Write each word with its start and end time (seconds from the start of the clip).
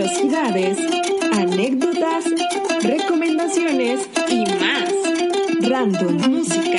curiosidades, 0.00 0.78
anécdotas, 1.32 2.24
recomendaciones 2.82 4.08
y 4.30 4.44
más. 4.46 5.68
Random, 5.68 6.16
música, 6.30 6.69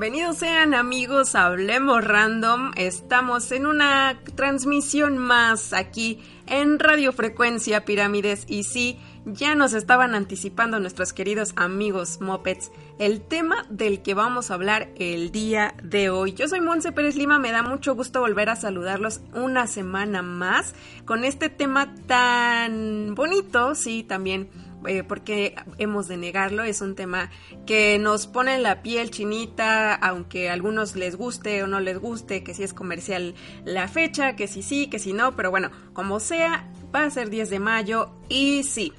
bienvenidos 0.00 0.36
sean 0.36 0.74
amigos, 0.74 1.34
hablemos 1.34 2.04
random. 2.04 2.70
Estamos 2.76 3.50
en 3.50 3.66
una 3.66 4.20
transmisión 4.36 5.18
más 5.18 5.72
aquí 5.72 6.20
en 6.46 6.78
Radiofrecuencia 6.78 7.84
Pirámides 7.84 8.44
y 8.46 8.62
sí, 8.62 8.96
ya 9.24 9.56
nos 9.56 9.74
estaban 9.74 10.14
anticipando 10.14 10.78
nuestros 10.78 11.12
queridos 11.12 11.52
amigos 11.56 12.20
Mopeds 12.20 12.70
el 13.00 13.22
tema 13.22 13.66
del 13.70 14.00
que 14.00 14.14
vamos 14.14 14.52
a 14.52 14.54
hablar 14.54 14.88
el 15.00 15.32
día 15.32 15.74
de 15.82 16.10
hoy. 16.10 16.32
Yo 16.32 16.46
soy 16.46 16.60
Monse 16.60 16.92
Pérez 16.92 17.16
Lima, 17.16 17.40
me 17.40 17.50
da 17.50 17.64
mucho 17.64 17.96
gusto 17.96 18.20
volver 18.20 18.50
a 18.50 18.56
saludarlos 18.56 19.20
una 19.34 19.66
semana 19.66 20.22
más 20.22 20.76
con 21.06 21.24
este 21.24 21.48
tema 21.48 21.92
tan 22.06 23.16
bonito, 23.16 23.74
sí, 23.74 24.04
también 24.04 24.48
eh, 24.86 25.02
porque 25.02 25.54
hemos 25.78 26.08
de 26.08 26.16
negarlo, 26.16 26.62
es 26.62 26.80
un 26.80 26.94
tema 26.94 27.30
que 27.66 27.98
nos 27.98 28.26
pone 28.26 28.58
la 28.58 28.82
piel 28.82 29.10
chinita, 29.10 29.94
aunque 29.94 30.50
a 30.50 30.52
algunos 30.52 30.94
les 30.96 31.16
guste 31.16 31.62
o 31.62 31.66
no 31.66 31.80
les 31.80 31.98
guste, 31.98 32.44
que 32.44 32.54
si 32.54 32.62
es 32.62 32.74
comercial 32.74 33.34
la 33.64 33.88
fecha, 33.88 34.36
que 34.36 34.46
si 34.46 34.62
sí, 34.62 34.88
que 34.88 34.98
si 34.98 35.12
no, 35.12 35.34
pero 35.34 35.50
bueno, 35.50 35.70
como 35.92 36.20
sea, 36.20 36.70
va 36.94 37.04
a 37.04 37.10
ser 37.10 37.30
10 37.30 37.50
de 37.50 37.58
mayo 37.58 38.10
y 38.28 38.62
sí, 38.62 38.92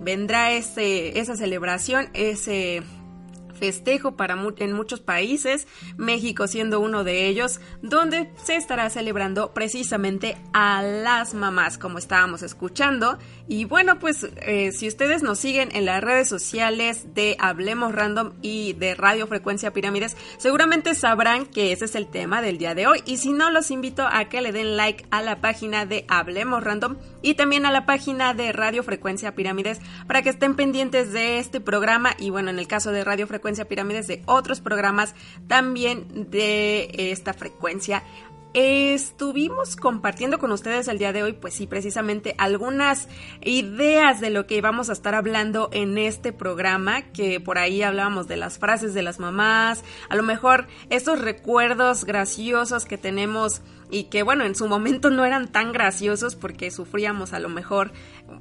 vendrá 0.00 0.52
ese, 0.52 1.18
esa 1.18 1.36
celebración, 1.36 2.08
ese 2.14 2.82
festejo 3.54 4.16
para 4.16 4.34
en 4.58 4.72
muchos 4.72 5.00
países, 5.00 5.66
México 5.96 6.46
siendo 6.46 6.80
uno 6.80 7.04
de 7.04 7.26
ellos, 7.28 7.60
donde 7.82 8.30
se 8.42 8.56
estará 8.56 8.90
celebrando 8.90 9.54
precisamente 9.54 10.36
a 10.52 10.82
las 10.82 11.34
mamás, 11.34 11.78
como 11.78 11.98
estábamos 11.98 12.42
escuchando. 12.42 13.18
Y 13.46 13.66
bueno, 13.66 13.98
pues 13.98 14.26
eh, 14.36 14.72
si 14.72 14.88
ustedes 14.88 15.22
nos 15.22 15.38
siguen 15.38 15.68
en 15.74 15.84
las 15.84 16.02
redes 16.02 16.28
sociales 16.28 17.14
de 17.14 17.36
Hablemos 17.38 17.94
Random 17.94 18.32
y 18.40 18.72
de 18.72 18.94
Radio 18.94 19.26
Frecuencia 19.26 19.70
Pirámides, 19.72 20.16
seguramente 20.38 20.94
sabrán 20.94 21.44
que 21.44 21.72
ese 21.72 21.84
es 21.84 21.94
el 21.94 22.08
tema 22.08 22.40
del 22.40 22.56
día 22.56 22.74
de 22.74 22.86
hoy. 22.86 23.02
Y 23.04 23.18
si 23.18 23.32
no, 23.32 23.50
los 23.50 23.70
invito 23.70 24.06
a 24.10 24.30
que 24.30 24.40
le 24.40 24.52
den 24.52 24.78
like 24.78 25.04
a 25.10 25.20
la 25.20 25.42
página 25.42 25.84
de 25.84 26.06
Hablemos 26.08 26.64
Random 26.64 26.96
y 27.20 27.34
también 27.34 27.66
a 27.66 27.70
la 27.70 27.84
página 27.84 28.32
de 28.32 28.50
Radio 28.52 28.82
Frecuencia 28.82 29.34
Pirámides 29.34 29.78
para 30.06 30.22
que 30.22 30.30
estén 30.30 30.56
pendientes 30.56 31.12
de 31.12 31.38
este 31.38 31.60
programa 31.60 32.14
y 32.18 32.30
bueno, 32.30 32.48
en 32.48 32.58
el 32.58 32.66
caso 32.66 32.92
de 32.92 33.04
Radio 33.04 33.26
Frecuencia 33.26 33.66
Pirámides 33.66 34.06
de 34.06 34.22
otros 34.24 34.62
programas 34.62 35.14
también 35.48 36.30
de 36.30 36.90
esta 37.12 37.34
frecuencia. 37.34 38.02
Estuvimos 38.54 39.74
compartiendo 39.74 40.38
con 40.38 40.52
ustedes 40.52 40.86
el 40.86 40.96
día 40.96 41.12
de 41.12 41.24
hoy, 41.24 41.32
pues 41.32 41.54
sí, 41.54 41.66
precisamente 41.66 42.36
algunas 42.38 43.08
ideas 43.42 44.20
de 44.20 44.30
lo 44.30 44.46
que 44.46 44.60
vamos 44.60 44.90
a 44.90 44.92
estar 44.92 45.16
hablando 45.16 45.70
en 45.72 45.98
este 45.98 46.32
programa, 46.32 47.02
que 47.10 47.40
por 47.40 47.58
ahí 47.58 47.82
hablábamos 47.82 48.28
de 48.28 48.36
las 48.36 48.60
frases 48.60 48.94
de 48.94 49.02
las 49.02 49.18
mamás, 49.18 49.82
a 50.08 50.14
lo 50.14 50.22
mejor 50.22 50.68
estos 50.88 51.20
recuerdos 51.20 52.04
graciosos 52.04 52.84
que 52.84 52.96
tenemos 52.96 53.60
y 53.90 54.04
que 54.04 54.22
bueno, 54.22 54.44
en 54.44 54.54
su 54.54 54.68
momento 54.68 55.10
no 55.10 55.24
eran 55.24 55.48
tan 55.48 55.72
graciosos 55.72 56.36
porque 56.36 56.70
sufríamos 56.70 57.32
a 57.32 57.40
lo 57.40 57.48
mejor, 57.48 57.92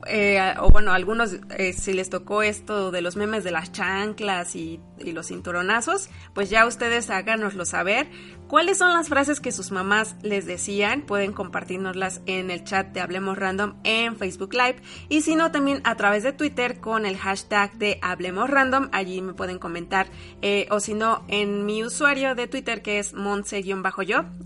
eh, 0.08 0.54
o 0.60 0.70
bueno, 0.70 0.92
a 0.92 0.96
algunos 0.96 1.38
eh, 1.58 1.74
si 1.74 1.94
les 1.94 2.10
tocó 2.10 2.44
esto 2.44 2.92
de 2.92 3.02
los 3.02 3.16
memes 3.16 3.44
de 3.44 3.52
las 3.52 3.72
chanclas 3.72 4.56
y, 4.56 4.80
y 5.00 5.12
los 5.12 5.28
cinturonazos, 5.28 6.10
pues 6.34 6.50
ya 6.50 6.66
ustedes 6.66 7.10
háganoslo 7.10 7.66
saber. 7.66 8.08
¿Cuáles 8.54 8.78
son 8.78 8.94
las 8.94 9.10
frases 9.10 9.40
que 9.40 9.52
sus 9.52 9.72
mamás 9.72 10.16
les 10.22 10.46
decían? 10.46 11.02
Pueden 11.02 11.34
compartirnoslas 11.34 12.22
en 12.28 12.52
el 12.52 12.64
chat 12.64 12.86
de 12.90 13.02
Hablemos 13.02 13.36
Random 13.36 13.74
en 13.84 14.16
Facebook 14.16 14.54
Live 14.54 14.76
y 15.10 15.22
si 15.22 15.36
no 15.36 15.52
también 15.52 15.82
a 15.86 15.96
través 15.96 16.22
de 16.22 16.34
Twitter 16.34 16.80
con 16.80 17.08
el 17.08 17.18
hashtag 17.18 17.74
de 17.80 17.98
Hablemos 18.04 18.52
Random, 18.52 18.90
allí 18.92 19.24
me 19.24 19.34
pueden 19.34 19.58
comentar 19.58 20.06
eh, 20.44 20.68
o 20.70 20.80
si 20.80 20.94
no 20.94 21.24
en 21.30 21.66
mi 21.66 21.84
usuario 21.84 22.36
de 22.36 22.46
Twitter 22.46 22.84
que 22.84 23.00
es 23.00 23.16
monse-yo 23.16 23.76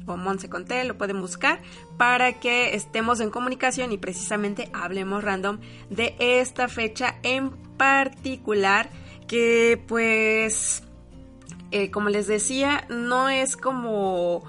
o 0.05 0.15
monse 0.15 0.47
con 0.47 0.65
lo 0.85 0.97
pueden 0.97 1.19
buscar 1.19 1.59
para 1.97 2.39
que 2.39 2.75
estemos 2.75 3.19
en 3.19 3.29
comunicación 3.29 3.91
y 3.91 3.97
precisamente 3.97 4.69
hablemos 4.71 5.21
random 5.21 5.59
de 5.89 6.15
esta 6.17 6.69
fecha 6.69 7.17
en 7.23 7.51
particular 7.75 8.89
que 9.27 9.83
pues 9.85 10.86
eh, 11.71 11.91
como 11.91 12.09
les 12.09 12.27
decía 12.27 12.85
no 12.89 13.29
es 13.29 13.57
como 13.57 14.43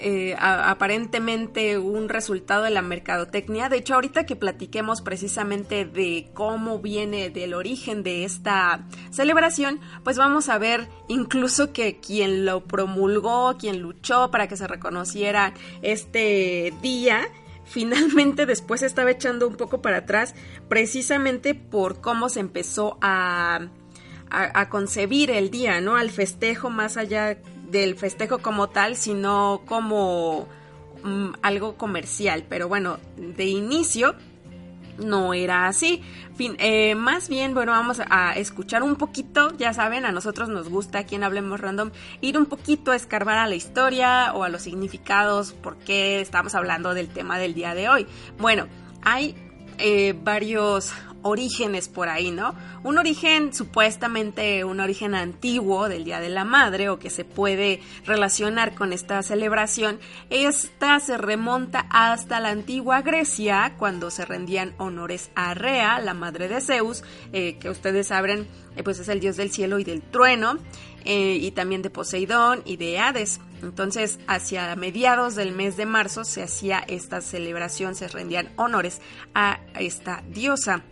eh, 0.00 0.36
aparentemente 0.38 1.76
un 1.76 2.08
resultado 2.08 2.62
de 2.62 2.70
la 2.70 2.82
mercadotecnia. 2.82 3.68
De 3.68 3.78
hecho, 3.78 3.94
ahorita 3.94 4.26
que 4.26 4.36
platiquemos 4.36 5.02
precisamente 5.02 5.86
de 5.86 6.30
cómo 6.34 6.78
viene 6.78 7.30
del 7.30 7.52
origen 7.52 8.04
de 8.04 8.24
esta 8.24 8.86
celebración, 9.10 9.80
pues 10.04 10.16
vamos 10.16 10.48
a 10.50 10.58
ver 10.58 10.88
incluso 11.08 11.72
que 11.72 11.98
quien 11.98 12.44
lo 12.44 12.62
promulgó, 12.62 13.56
quien 13.58 13.80
luchó 13.80 14.30
para 14.30 14.46
que 14.46 14.56
se 14.56 14.68
reconociera 14.68 15.52
este 15.82 16.72
día, 16.80 17.22
finalmente 17.64 18.46
después 18.46 18.82
estaba 18.82 19.10
echando 19.10 19.48
un 19.48 19.56
poco 19.56 19.82
para 19.82 19.98
atrás 19.98 20.36
precisamente 20.68 21.56
por 21.56 22.00
cómo 22.00 22.28
se 22.28 22.38
empezó 22.38 22.98
a, 23.00 23.66
a, 24.30 24.68
concebir 24.68 25.30
el 25.30 25.50
día, 25.50 25.80
¿no? 25.80 25.96
Al 25.96 26.10
festejo 26.10 26.70
más 26.70 26.96
allá 26.96 27.38
del 27.70 27.96
festejo 27.96 28.38
como 28.38 28.68
tal, 28.68 28.96
sino 28.96 29.62
como 29.66 30.48
um, 31.04 31.32
algo 31.42 31.76
comercial. 31.76 32.44
Pero 32.48 32.68
bueno, 32.68 32.98
de 33.16 33.46
inicio 33.46 34.14
no 34.98 35.34
era 35.34 35.66
así. 35.66 36.02
Fin, 36.36 36.56
eh, 36.58 36.94
más 36.94 37.28
bien, 37.28 37.54
bueno, 37.54 37.72
vamos 37.72 38.00
a 38.10 38.32
escuchar 38.32 38.82
un 38.82 38.96
poquito, 38.96 39.56
ya 39.56 39.72
saben, 39.72 40.04
a 40.04 40.12
nosotros 40.12 40.48
nos 40.48 40.68
gusta, 40.68 41.00
aquí 41.00 41.14
en 41.14 41.24
Hablemos 41.24 41.60
Random, 41.60 41.90
ir 42.20 42.38
un 42.38 42.46
poquito 42.46 42.92
a 42.92 42.96
escarbar 42.96 43.38
a 43.38 43.46
la 43.46 43.54
historia 43.54 44.32
o 44.34 44.44
a 44.44 44.48
los 44.48 44.62
significados, 44.62 45.52
por 45.52 45.76
qué 45.78 46.20
estamos 46.20 46.54
hablando 46.54 46.94
del 46.94 47.08
tema 47.08 47.38
del 47.38 47.54
día 47.54 47.74
de 47.74 47.88
hoy. 47.88 48.06
Bueno, 48.38 48.66
hay 49.02 49.36
eh, 49.78 50.14
varios 50.22 50.92
orígenes 51.22 51.88
por 51.88 52.08
ahí, 52.08 52.30
¿no? 52.30 52.54
Un 52.82 52.98
origen 52.98 53.52
supuestamente, 53.52 54.64
un 54.64 54.80
origen 54.80 55.14
antiguo 55.14 55.88
del 55.88 56.04
Día 56.04 56.20
de 56.20 56.28
la 56.28 56.44
Madre 56.44 56.88
o 56.88 56.98
que 56.98 57.10
se 57.10 57.24
puede 57.24 57.80
relacionar 58.04 58.74
con 58.74 58.92
esta 58.92 59.22
celebración, 59.22 59.98
esta 60.30 61.00
se 61.00 61.18
remonta 61.18 61.86
hasta 61.90 62.40
la 62.40 62.50
antigua 62.50 63.02
Grecia 63.02 63.74
cuando 63.78 64.10
se 64.10 64.24
rendían 64.24 64.74
honores 64.78 65.30
a 65.34 65.54
Rea, 65.54 66.00
la 66.00 66.14
madre 66.14 66.48
de 66.48 66.60
Zeus, 66.60 67.02
eh, 67.32 67.58
que 67.58 67.70
ustedes 67.70 68.08
saben, 68.08 68.46
eh, 68.76 68.82
pues 68.82 68.98
es 68.98 69.08
el 69.08 69.20
dios 69.20 69.36
del 69.36 69.50
cielo 69.50 69.78
y 69.78 69.84
del 69.84 70.02
trueno, 70.02 70.58
eh, 71.04 71.38
y 71.40 71.50
también 71.52 71.82
de 71.82 71.90
Poseidón 71.90 72.62
y 72.64 72.76
de 72.76 72.98
Hades. 72.98 73.40
Entonces, 73.62 74.18
hacia 74.26 74.74
mediados 74.76 75.34
del 75.34 75.52
mes 75.52 75.76
de 75.76 75.86
marzo 75.86 76.24
se 76.24 76.42
hacía 76.42 76.80
esta 76.86 77.20
celebración, 77.20 77.94
se 77.94 78.08
rendían 78.08 78.52
honores 78.56 79.00
a 79.34 79.60
esta 79.74 80.22
diosa. 80.28 80.82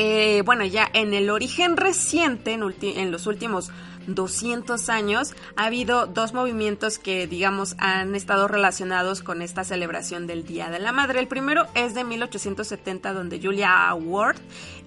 Eh, 0.00 0.42
bueno, 0.44 0.64
ya 0.64 0.88
en 0.92 1.12
el 1.12 1.28
origen 1.28 1.76
reciente, 1.76 2.52
en, 2.52 3.10
los 3.10 3.26
últimos 3.26 3.72
200 4.06 4.88
años, 4.90 5.34
ha 5.56 5.64
habido 5.64 6.06
dos 6.06 6.34
movimientos 6.34 7.00
que, 7.00 7.26
digamos, 7.26 7.74
han 7.78 8.14
estado 8.14 8.46
relacionados 8.46 9.24
con 9.24 9.42
esta 9.42 9.64
celebración 9.64 10.28
del 10.28 10.46
Día 10.46 10.70
de 10.70 10.78
la 10.78 10.92
Madre. 10.92 11.18
El 11.18 11.26
primero 11.26 11.66
es 11.74 11.94
de 11.94 12.04
1870, 12.04 13.12
donde 13.12 13.40
Julia 13.42 13.92
Ward 13.92 14.36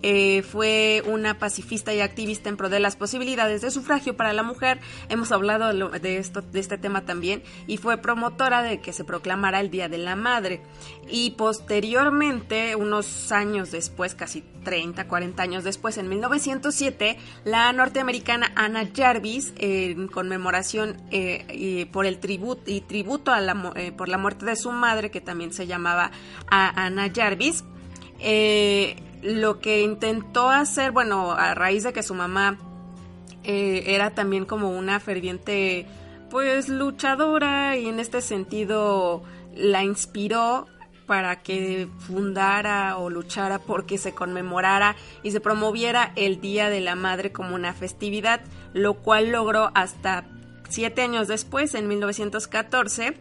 eh, 0.04 0.42
fue 0.42 1.04
una 1.06 1.38
pacifista 1.38 1.94
y 1.94 2.02
activista 2.02 2.50
en 2.50 2.58
pro 2.58 2.70
de 2.70 2.80
las 2.80 2.96
posibilidades 2.96 3.62
de 3.62 3.72
sufragio 3.72 4.18
para 4.18 4.34
la 4.34 4.44
mujer. 4.44 4.80
Hemos 5.10 5.32
hablado 5.32 5.72
de, 5.90 6.18
esto, 6.18 6.42
de 6.42 6.60
este 6.60 6.78
tema 6.78 7.02
también, 7.02 7.44
y 7.68 7.78
fue 7.78 7.98
promotora 7.98 8.64
de 8.64 8.80
que 8.80 8.94
se 8.94 9.04
proclamara 9.04 9.60
el 9.60 9.70
Día 9.70 9.90
de 9.90 10.00
la 10.00 10.16
Madre. 10.16 10.62
Y 11.10 11.32
posteriormente, 11.32 12.76
unos 12.76 13.32
años 13.32 13.72
después, 13.72 14.16
casi 14.16 14.44
30, 14.64 15.08
40 15.08 15.44
años 15.44 15.64
después, 15.64 15.98
en 15.98 16.10
1907, 16.10 17.18
la 17.46 17.72
norteamericana 17.74 18.52
Anna 18.56 18.90
Jarvis, 18.96 19.54
en 19.58 20.08
conmemoración 20.08 20.98
eh, 21.12 21.88
por 21.92 22.06
el 22.06 22.20
tributo 22.20 22.64
y 22.66 22.82
tributo 22.82 23.32
a 23.32 23.40
la, 23.40 23.74
eh, 23.76 23.92
por 23.92 24.10
la 24.10 24.18
muerte 24.18 24.46
de 24.46 24.56
su 24.56 24.72
madre, 24.72 25.12
que 25.12 25.22
también 25.22 25.54
se 25.54 25.68
llamaba 25.68 26.12
Anna 26.48 27.12
Jarvis, 27.14 27.64
lo 29.22 29.60
que 29.60 29.82
intentó 29.82 30.50
hacer, 30.50 30.92
bueno, 30.92 31.32
a 31.32 31.54
raíz 31.54 31.84
de 31.84 31.94
que 31.94 32.04
su 32.04 32.14
mamá 32.14 32.58
era 33.44 34.12
también 34.12 34.46
como 34.46 34.72
una 34.72 35.00
ferviente, 35.00 35.88
pues, 36.30 36.70
luchadora 36.70 37.78
y 37.78 37.88
en 37.88 38.00
este 38.00 38.22
sentido 38.22 39.24
la 39.56 39.84
inspiró 39.84 40.68
para 41.06 41.42
que 41.42 41.90
fundara 42.00 42.98
o 42.98 43.10
luchara 43.10 43.60
porque 43.60 43.98
se 43.98 44.14
conmemorara 44.14 44.96
y 45.24 45.32
se 45.32 45.42
promoviera 45.42 46.14
el 46.16 46.40
Día 46.40 46.70
de 46.70 46.80
la 46.80 46.96
Madre 46.96 47.32
como 47.32 47.54
una 47.56 47.74
festividad, 47.74 48.42
lo 48.74 48.94
cual 48.94 49.32
logró 49.32 49.72
hasta 49.74 50.24
siete 50.70 51.02
años 51.02 51.28
después, 51.28 51.76
en 51.76 51.88
1914. 51.90 53.18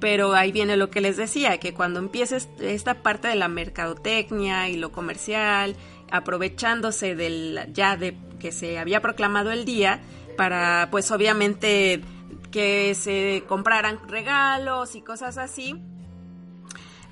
Pero 0.00 0.34
ahí 0.34 0.52
viene 0.52 0.76
lo 0.76 0.90
que 0.90 1.00
les 1.00 1.16
decía, 1.16 1.58
que 1.58 1.72
cuando 1.72 2.00
empieces 2.00 2.48
esta 2.60 3.02
parte 3.02 3.28
de 3.28 3.34
la 3.34 3.48
mercadotecnia 3.48 4.68
y 4.68 4.76
lo 4.76 4.92
comercial, 4.92 5.74
aprovechándose 6.10 7.14
del 7.14 7.60
ya 7.72 7.96
de 7.96 8.16
que 8.38 8.52
se 8.52 8.78
había 8.78 9.00
proclamado 9.00 9.50
el 9.50 9.64
día, 9.64 10.00
para 10.36 10.88
pues 10.90 11.10
obviamente 11.10 12.02
que 12.50 12.94
se 12.94 13.44
compraran 13.48 13.98
regalos 14.08 14.94
y 14.94 15.00
cosas 15.00 15.38
así, 15.38 15.80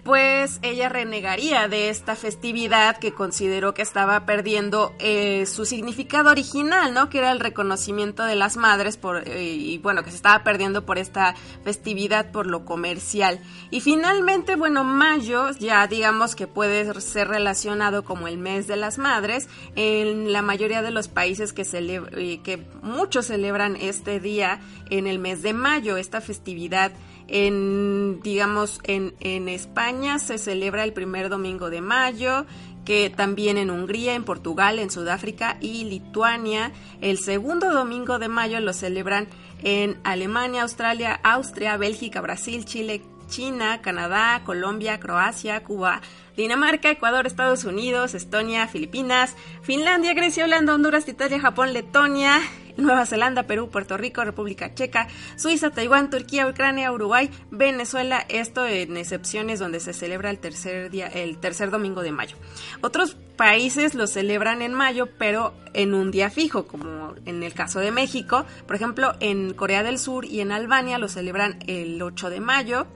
pues 0.04 0.58
ella 0.60 0.90
renegaría 0.90 1.66
de 1.66 1.88
esta 1.88 2.14
festividad 2.14 2.98
que 2.98 3.12
consideró 3.12 3.72
que 3.72 3.80
estaba 3.80 4.26
perdiendo 4.26 4.92
eh, 4.98 5.46
su 5.46 5.64
significado 5.64 6.30
original, 6.30 6.92
¿no? 6.92 7.08
Que 7.08 7.18
era 7.18 7.32
el 7.32 7.40
reconocimiento 7.40 8.22
de 8.24 8.36
las 8.36 8.58
madres 8.58 8.98
por, 8.98 9.26
eh, 9.26 9.52
y 9.54 9.78
bueno, 9.78 10.04
que 10.04 10.10
se 10.10 10.16
estaba 10.16 10.44
perdiendo 10.44 10.84
por 10.84 10.98
esta 10.98 11.34
festividad 11.64 12.30
por 12.32 12.46
lo 12.46 12.66
comercial. 12.66 13.40
Y 13.70 13.80
finalmente, 13.80 14.56
bueno, 14.56 14.84
mayo 14.84 15.50
ya 15.58 15.86
digamos 15.86 16.36
que 16.36 16.46
puede 16.46 17.00
ser 17.00 17.28
relacionado 17.28 18.04
como 18.04 18.28
el 18.28 18.36
mes 18.36 18.66
de 18.66 18.76
las 18.76 18.98
madres 18.98 19.48
en 19.74 20.34
la 20.34 20.42
mayoría 20.42 20.82
de 20.82 20.90
los 20.90 21.08
países 21.08 21.54
que, 21.54 21.62
eh, 21.72 22.40
que 22.44 22.62
muchos 22.82 23.26
celebran 23.26 23.76
este 23.76 24.20
día 24.20 24.60
en 24.90 25.06
el 25.06 25.18
mes 25.18 25.40
de 25.40 25.54
mayo, 25.54 25.96
esta 25.96 26.20
festividad 26.20 26.92
en, 27.28 28.20
digamos, 28.22 28.80
en, 28.84 29.14
en 29.20 29.48
España 29.48 30.18
se 30.18 30.38
celebra 30.38 30.84
el 30.84 30.92
primer 30.92 31.28
domingo 31.28 31.70
de 31.70 31.80
mayo, 31.80 32.46
que 32.84 33.10
también 33.10 33.56
en 33.56 33.70
Hungría, 33.70 34.14
en 34.14 34.24
Portugal, 34.24 34.78
en 34.78 34.90
Sudáfrica 34.90 35.56
y 35.60 35.84
Lituania. 35.84 36.72
El 37.00 37.18
segundo 37.18 37.72
domingo 37.72 38.18
de 38.18 38.28
mayo 38.28 38.60
lo 38.60 38.72
celebran 38.72 39.26
en 39.62 39.98
Alemania, 40.04 40.62
Australia, 40.62 41.18
Austria, 41.22 41.76
Bélgica, 41.76 42.20
Brasil, 42.20 42.64
Chile, 42.66 43.02
China, 43.28 43.80
Canadá, 43.80 44.42
Colombia, 44.44 45.00
Croacia, 45.00 45.64
Cuba, 45.64 46.02
Dinamarca, 46.36 46.90
Ecuador, 46.90 47.26
Estados 47.26 47.64
Unidos, 47.64 48.14
Estonia, 48.14 48.68
Filipinas, 48.68 49.34
Finlandia, 49.62 50.12
Grecia, 50.12 50.44
Holanda, 50.44 50.74
Honduras, 50.74 51.08
Italia, 51.08 51.40
Japón, 51.40 51.72
Letonia, 51.72 52.40
Nueva 52.76 53.06
Zelanda, 53.06 53.44
Perú, 53.44 53.70
Puerto 53.70 53.96
Rico, 53.96 54.24
República 54.24 54.74
Checa, 54.74 55.08
Suiza, 55.36 55.70
Taiwán, 55.70 56.10
Turquía, 56.10 56.48
Ucrania, 56.48 56.92
Uruguay, 56.92 57.30
Venezuela, 57.50 58.24
esto 58.28 58.66
en 58.66 58.96
excepciones 58.96 59.58
donde 59.58 59.80
se 59.80 59.92
celebra 59.92 60.30
el 60.30 60.38
tercer 60.38 60.90
día, 60.90 61.06
el 61.06 61.38
tercer 61.38 61.70
domingo 61.70 62.02
de 62.02 62.12
mayo. 62.12 62.36
Otros 62.80 63.16
países 63.36 63.94
lo 63.94 64.06
celebran 64.06 64.62
en 64.62 64.74
mayo, 64.74 65.08
pero 65.18 65.54
en 65.72 65.94
un 65.94 66.10
día 66.10 66.30
fijo, 66.30 66.66
como 66.66 67.14
en 67.26 67.42
el 67.42 67.52
caso 67.52 67.80
de 67.80 67.90
México, 67.90 68.44
por 68.66 68.76
ejemplo, 68.76 69.14
en 69.20 69.54
Corea 69.54 69.82
del 69.82 69.98
Sur 69.98 70.24
y 70.24 70.40
en 70.40 70.52
Albania 70.52 70.98
lo 70.98 71.08
celebran 71.08 71.58
el 71.66 72.00
8 72.00 72.30
de 72.30 72.40
mayo. 72.40 72.86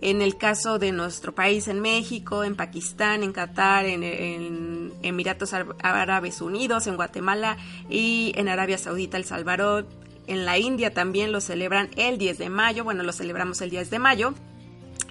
En 0.00 0.20
el 0.20 0.36
caso 0.36 0.78
de 0.78 0.92
nuestro 0.92 1.34
país, 1.34 1.68
en 1.68 1.80
México, 1.80 2.44
en 2.44 2.54
Pakistán, 2.54 3.22
en 3.22 3.32
Qatar, 3.32 3.86
en, 3.86 4.92
Emiratos 5.02 5.54
Árabes 5.54 6.40
Unidos, 6.40 6.86
en 6.86 6.96
Guatemala 6.96 7.56
y 7.88 8.32
en 8.36 8.48
Arabia 8.48 8.76
Saudita, 8.76 9.16
El 9.16 9.24
Salvador, 9.24 9.86
en 10.26 10.44
la 10.44 10.58
India 10.58 10.92
también 10.92 11.32
lo 11.32 11.40
celebran 11.40 11.90
el 11.96 12.18
10 12.18 12.38
de 12.38 12.48
mayo, 12.50 12.84
bueno, 12.84 13.02
lo 13.02 13.12
celebramos 13.12 13.60
el 13.60 13.70
10 13.70 13.90
de 13.90 13.98
mayo. 13.98 14.34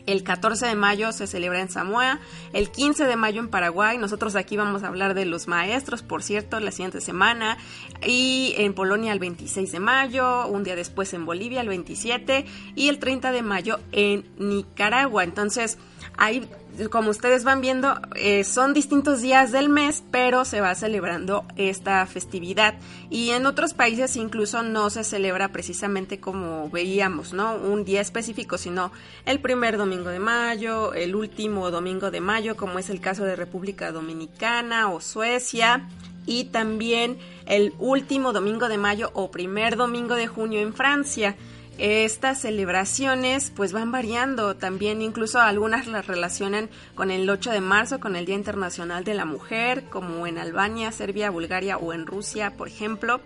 El 0.05 0.23
14 0.23 0.67
de 0.67 0.75
mayo 0.75 1.11
se 1.11 1.27
celebra 1.27 1.61
en 1.61 1.69
Samoa, 1.69 2.19
el 2.53 2.69
15 2.69 3.05
de 3.05 3.15
mayo 3.15 3.39
en 3.39 3.49
Paraguay, 3.49 3.97
nosotros 3.97 4.35
aquí 4.35 4.57
vamos 4.57 4.83
a 4.83 4.87
hablar 4.87 5.13
de 5.13 5.25
los 5.25 5.47
maestros, 5.47 6.03
por 6.03 6.23
cierto, 6.23 6.59
la 6.59 6.71
siguiente 6.71 7.01
semana, 7.01 7.57
y 8.05 8.53
en 8.57 8.73
Polonia 8.73 9.13
el 9.13 9.19
26 9.19 9.71
de 9.71 9.79
mayo, 9.79 10.47
un 10.47 10.63
día 10.63 10.75
después 10.75 11.13
en 11.13 11.25
Bolivia 11.25 11.61
el 11.61 11.69
27 11.69 12.45
y 12.75 12.89
el 12.89 12.99
30 12.99 13.31
de 13.31 13.41
mayo 13.41 13.79
en 13.91 14.25
Nicaragua. 14.37 15.23
Entonces, 15.23 15.77
Ahí, 16.17 16.47
como 16.89 17.09
ustedes 17.09 17.43
van 17.43 17.61
viendo, 17.61 17.99
eh, 18.15 18.43
son 18.43 18.73
distintos 18.73 19.21
días 19.21 19.51
del 19.51 19.69
mes, 19.69 20.03
pero 20.11 20.45
se 20.45 20.61
va 20.61 20.75
celebrando 20.75 21.45
esta 21.55 22.05
festividad. 22.05 22.75
Y 23.09 23.31
en 23.31 23.45
otros 23.45 23.73
países 23.73 24.15
incluso 24.15 24.63
no 24.63 24.89
se 24.89 25.03
celebra 25.03 25.49
precisamente 25.49 26.19
como 26.19 26.69
veíamos, 26.69 27.33
¿no? 27.33 27.55
Un 27.55 27.85
día 27.85 28.01
específico, 28.01 28.57
sino 28.57 28.91
el 29.25 29.39
primer 29.39 29.77
domingo 29.77 30.09
de 30.09 30.19
mayo, 30.19 30.93
el 30.93 31.15
último 31.15 31.71
domingo 31.71 32.11
de 32.11 32.21
mayo, 32.21 32.55
como 32.55 32.79
es 32.79 32.89
el 32.89 32.99
caso 32.99 33.23
de 33.23 33.35
República 33.35 33.91
Dominicana 33.91 34.91
o 34.91 35.01
Suecia 35.01 35.87
y 36.25 36.45
también 36.45 37.17
el 37.45 37.73
último 37.79 38.33
domingo 38.33 38.67
de 38.67 38.77
mayo 38.77 39.11
o 39.13 39.31
primer 39.31 39.75
domingo 39.75 40.15
de 40.15 40.27
junio 40.27 40.59
en 40.59 40.73
Francia. 40.73 41.35
Estas 41.77 42.39
celebraciones 42.39 43.51
pues 43.53 43.73
van 43.73 43.91
variando 43.91 44.55
también, 44.55 45.01
incluso 45.01 45.41
algunas 45.41 45.87
las 45.87 46.07
relacionan 46.07 46.69
con 46.95 47.11
el 47.11 47.29
8 47.29 47.51
de 47.51 47.59
marzo, 47.59 47.99
con 47.99 48.15
el 48.15 48.25
Día 48.25 48.35
Internacional 48.35 49.03
de 49.03 49.13
la 49.13 49.25
Mujer, 49.25 49.83
como 49.89 50.25
en 50.25 50.37
Albania, 50.37 50.93
Serbia, 50.93 51.29
Bulgaria 51.31 51.77
o 51.77 51.91
en 51.91 52.05
Rusia, 52.05 52.51
por 52.51 52.69
ejemplo. 52.69 53.19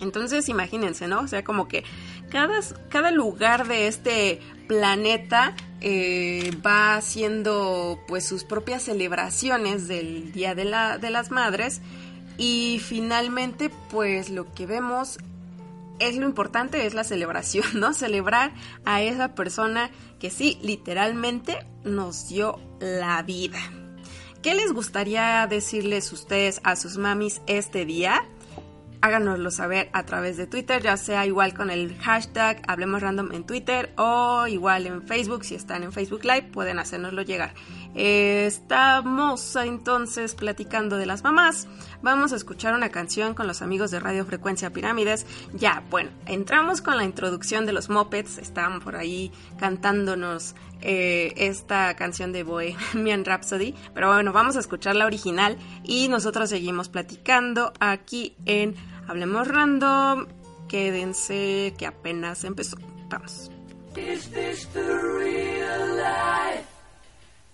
Entonces 0.00 0.48
imagínense, 0.48 1.08
¿no? 1.08 1.20
O 1.20 1.28
sea, 1.28 1.44
como 1.44 1.68
que 1.68 1.84
cada, 2.30 3.10
lugar 3.10 3.68
de 3.68 3.86
este 3.86 4.40
planeta 4.66 5.54
eh, 5.80 6.52
va 6.66 6.96
haciendo 6.96 8.00
pues 8.08 8.26
sus 8.26 8.44
propias 8.44 8.84
celebraciones 8.84 9.88
del 9.88 10.32
Día 10.32 10.54
de 10.54 10.64
las 10.64 11.30
Madres 11.30 11.82
y 12.38 12.80
finalmente 12.82 13.70
pues 13.90 14.30
lo 14.30 14.52
que 14.52 14.66
vemos 14.66 15.18
es 16.08 16.16
lo 16.16 16.26
importante, 16.26 16.86
es 16.86 16.94
la 16.94 17.04
celebración, 17.04 17.66
¿no? 17.74 17.92
Celebrar 17.94 18.52
a 18.84 19.02
esa 19.02 19.34
persona 19.34 19.90
que 20.18 20.30
sí, 20.30 20.58
literalmente 20.62 21.58
nos 21.84 22.28
dio 22.28 22.60
la 22.80 23.22
vida. 23.22 23.58
¿Qué 24.42 24.54
les 24.54 24.72
gustaría 24.72 25.46
decirles 25.46 26.12
ustedes 26.12 26.60
a 26.64 26.76
sus 26.76 26.98
mamis 26.98 27.40
este 27.46 27.84
día? 27.84 28.22
háganoslo 29.04 29.50
saber 29.50 29.90
a 29.92 30.04
través 30.04 30.38
de 30.38 30.46
Twitter, 30.46 30.82
ya 30.82 30.96
sea 30.96 31.26
igual 31.26 31.52
con 31.52 31.68
el 31.68 31.94
hashtag 31.98 32.62
Hablemos 32.66 33.02
Random 33.02 33.32
en 33.32 33.44
Twitter 33.44 33.92
o 33.98 34.46
igual 34.46 34.86
en 34.86 35.02
Facebook, 35.02 35.44
si 35.44 35.54
están 35.54 35.82
en 35.82 35.92
Facebook 35.92 36.24
Live 36.24 36.44
pueden 36.44 36.78
hacérnoslo 36.78 37.20
llegar. 37.20 37.52
Estamos 37.94 39.56
entonces 39.56 40.34
platicando 40.34 40.96
de 40.96 41.06
las 41.06 41.22
mamás. 41.22 41.68
Vamos 42.02 42.32
a 42.32 42.36
escuchar 42.36 42.74
una 42.74 42.90
canción 42.90 43.34
con 43.34 43.46
los 43.46 43.62
amigos 43.62 43.90
de 43.90 44.00
Radio 44.00 44.26
Frecuencia 44.26 44.70
Pirámides. 44.70 45.26
Ya, 45.54 45.82
bueno, 45.90 46.10
entramos 46.26 46.82
con 46.82 46.96
la 46.96 47.04
introducción 47.04 47.66
de 47.66 47.72
los 47.72 47.88
Mopeds. 47.88 48.38
Estaban 48.38 48.80
por 48.80 48.96
ahí 48.96 49.32
cantándonos 49.58 50.54
eh, 50.80 51.32
esta 51.36 51.94
canción 51.96 52.32
de 52.32 52.42
Bohemian 52.42 53.24
Rhapsody. 53.24 53.74
Pero 53.94 54.12
bueno, 54.12 54.32
vamos 54.32 54.56
a 54.56 54.60
escuchar 54.60 54.96
la 54.96 55.06
original 55.06 55.56
y 55.82 56.08
nosotros 56.08 56.50
seguimos 56.50 56.88
platicando 56.88 57.72
aquí 57.80 58.36
en 58.44 58.74
Hablemos 59.08 59.48
Random. 59.48 60.26
Quédense 60.68 61.74
que 61.78 61.86
apenas 61.86 62.44
empezó. 62.44 62.76
Vamos. 63.08 63.50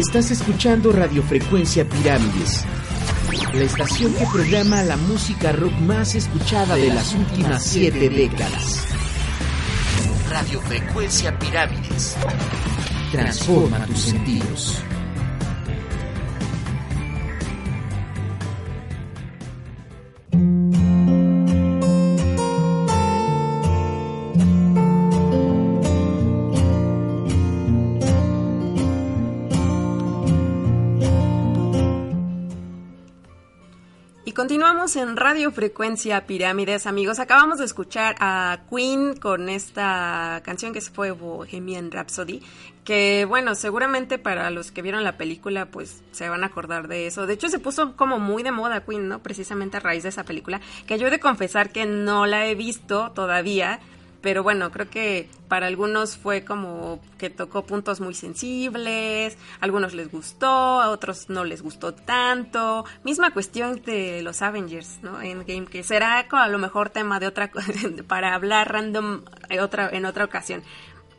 Estás 0.00 0.30
escuchando 0.30 0.92
Radiofrecuencia 0.92 1.86
Pirámides, 1.86 2.64
la 3.52 3.64
estación 3.64 4.14
que 4.14 4.24
programa 4.32 4.82
la 4.82 4.96
música 4.96 5.52
rock 5.52 5.74
más 5.80 6.14
escuchada 6.14 6.74
de 6.74 6.88
las 6.88 7.12
últimas 7.12 7.62
siete 7.62 8.08
décadas. 8.08 8.86
Radiofrecuencia 10.30 11.38
Pirámides. 11.38 12.16
Transforma 13.12 13.84
tus 13.84 14.00
sentidos. 14.00 14.82
Continuamos 34.50 34.96
en 34.96 35.16
Radio 35.16 35.52
Frecuencia 35.52 36.26
Pirámides, 36.26 36.88
amigos. 36.88 37.20
Acabamos 37.20 37.60
de 37.60 37.64
escuchar 37.64 38.16
a 38.18 38.62
Queen 38.68 39.14
con 39.14 39.48
esta 39.48 40.42
canción 40.44 40.72
que 40.72 40.80
fue 40.80 41.12
Bohemian 41.12 41.92
Rhapsody, 41.92 42.42
que 42.82 43.26
bueno, 43.26 43.54
seguramente 43.54 44.18
para 44.18 44.50
los 44.50 44.72
que 44.72 44.82
vieron 44.82 45.04
la 45.04 45.16
película 45.16 45.66
pues 45.66 46.02
se 46.10 46.28
van 46.28 46.42
a 46.42 46.48
acordar 46.48 46.88
de 46.88 47.06
eso. 47.06 47.28
De 47.28 47.34
hecho 47.34 47.48
se 47.48 47.60
puso 47.60 47.94
como 47.94 48.18
muy 48.18 48.42
de 48.42 48.50
moda 48.50 48.84
Queen, 48.84 49.06
¿no? 49.06 49.22
Precisamente 49.22 49.76
a 49.76 49.80
raíz 49.80 50.02
de 50.02 50.08
esa 50.08 50.24
película, 50.24 50.60
que 50.84 50.98
yo 50.98 51.06
he 51.06 51.10
de 51.10 51.20
confesar 51.20 51.70
que 51.70 51.86
no 51.86 52.26
la 52.26 52.48
he 52.48 52.56
visto 52.56 53.12
todavía, 53.12 53.78
pero 54.20 54.42
bueno, 54.42 54.70
creo 54.70 54.90
que 54.90 55.30
para 55.48 55.66
algunos 55.66 56.16
fue 56.16 56.44
como 56.44 57.00
que 57.18 57.30
tocó 57.30 57.64
puntos 57.64 58.00
muy 58.00 58.14
sensibles, 58.14 59.38
a 59.60 59.64
algunos 59.64 59.94
les 59.94 60.10
gustó, 60.10 60.46
a 60.48 60.90
otros 60.90 61.30
no 61.30 61.44
les 61.44 61.62
gustó 61.62 61.94
tanto. 61.94 62.84
Misma 63.02 63.32
cuestión 63.32 63.82
de 63.82 64.22
los 64.22 64.42
Avengers, 64.42 64.98
¿no? 65.02 65.22
Endgame, 65.22 65.66
que 65.66 65.82
será 65.82 66.26
a 66.30 66.48
lo 66.48 66.58
mejor 66.58 66.90
tema 66.90 67.18
de 67.18 67.26
otra 67.26 67.50
para 68.08 68.34
hablar 68.34 68.72
random 68.72 69.22
en 69.48 69.60
otra, 69.60 69.88
en 69.90 70.04
otra 70.04 70.24
ocasión. 70.24 70.62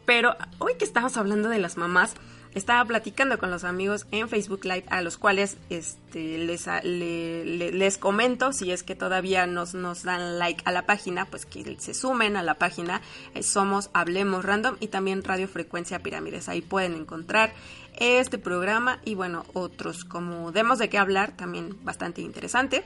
Pero 0.06 0.36
hoy 0.60 0.76
que 0.78 0.86
estamos 0.86 1.18
hablando 1.18 1.50
de 1.50 1.60
las 1.60 1.78
mamás, 1.78 2.16
estaba 2.54 2.84
platicando 2.86 3.38
con 3.38 3.52
los 3.52 3.64
amigos 3.64 4.06
en 4.12 4.30
Facebook 4.30 4.66
Live 4.66 4.86
a 4.90 5.02
los 5.02 5.18
cuales 5.18 5.58
este, 5.70 6.38
les, 6.38 6.68
les 6.84 7.98
comento 7.98 8.54
si 8.54 8.72
es 8.72 8.84
que 8.84 8.96
todavía 8.96 9.48
nos, 9.48 9.74
nos 9.74 10.04
dan 10.04 10.40
like 10.40 10.62
a 10.66 10.72
la 10.72 10.86
página, 10.86 11.26
pues 11.26 11.46
que 11.46 11.78
se 11.80 11.94
sumen 11.94 12.36
a 12.36 12.44
la 12.44 12.56
página. 12.56 13.02
Eh, 13.34 13.44
somos 13.44 13.90
Hablemos 13.94 14.44
Random 14.44 14.76
y 14.80 14.88
también 14.88 15.24
Radio 15.24 15.48
Frecuencia 15.48 16.00
Pirámides. 16.00 16.50
Ahí 16.50 16.62
pueden 16.62 16.96
encontrar 16.96 17.54
este 17.98 18.38
programa 18.38 19.00
y 19.06 19.16
bueno, 19.16 19.46
otros 19.54 20.06
como 20.06 20.52
Demos 20.52 20.80
de 20.80 20.90
qué 20.90 20.98
hablar, 20.98 21.36
también 21.36 21.78
bastante 21.84 22.22
interesante. 22.22 22.84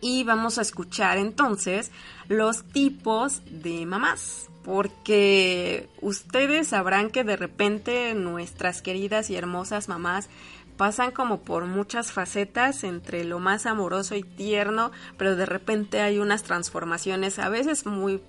Y 0.00 0.24
vamos 0.24 0.58
a 0.58 0.62
escuchar 0.62 1.18
entonces 1.18 1.90
los 2.28 2.64
tipos 2.64 3.42
de 3.46 3.86
mamás 3.86 4.48
porque 4.64 5.90
ustedes 6.00 6.68
sabrán 6.68 7.10
que 7.10 7.22
de 7.22 7.36
repente 7.36 8.14
nuestras 8.14 8.80
queridas 8.80 9.28
y 9.28 9.36
hermosas 9.36 9.88
mamás 9.88 10.30
pasan 10.76 11.12
como 11.12 11.42
por 11.42 11.66
muchas 11.66 12.12
facetas 12.12 12.82
entre 12.82 13.24
lo 13.24 13.38
más 13.38 13.66
amoroso 13.66 14.16
y 14.16 14.22
tierno, 14.22 14.90
pero 15.16 15.36
de 15.36 15.46
repente 15.46 16.00
hay 16.00 16.18
unas 16.18 16.42
transformaciones 16.42 17.38
a 17.38 17.48
veces 17.48 17.86
muy 17.86 18.22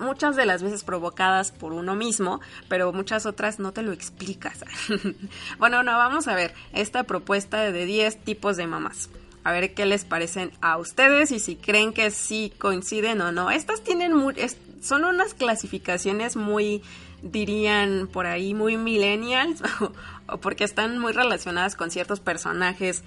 muchas 0.00 0.34
de 0.34 0.44
las 0.44 0.60
veces 0.60 0.82
provocadas 0.82 1.52
por 1.52 1.72
uno 1.72 1.94
mismo, 1.94 2.40
pero 2.68 2.92
muchas 2.92 3.26
otras 3.26 3.60
no 3.60 3.72
te 3.72 3.82
lo 3.82 3.92
explicas. 3.92 4.64
bueno, 5.58 5.84
no, 5.84 5.92
vamos 5.92 6.26
a 6.26 6.34
ver 6.34 6.52
esta 6.72 7.04
propuesta 7.04 7.70
de 7.70 7.86
10 7.86 8.24
tipos 8.24 8.56
de 8.56 8.66
mamás. 8.66 9.08
A 9.44 9.52
ver 9.52 9.74
qué 9.74 9.86
les 9.86 10.04
parecen 10.04 10.52
a 10.60 10.76
ustedes 10.76 11.30
y 11.30 11.38
si 11.38 11.56
creen 11.56 11.92
que 11.92 12.10
sí 12.10 12.52
coinciden 12.58 13.20
o 13.20 13.32
no. 13.32 13.50
Estas 13.50 13.82
tienen 13.82 14.14
muy, 14.14 14.34
son 14.82 15.04
unas 15.04 15.34
clasificaciones 15.34 16.36
muy, 16.36 16.82
dirían 17.22 18.08
por 18.12 18.26
ahí, 18.26 18.54
muy 18.54 18.76
millennials, 18.76 19.62
o 20.28 20.38
porque 20.38 20.64
están 20.64 20.98
muy 20.98 21.12
relacionadas 21.12 21.76
con 21.76 21.90
ciertos 21.90 22.20
personajes 22.20 23.02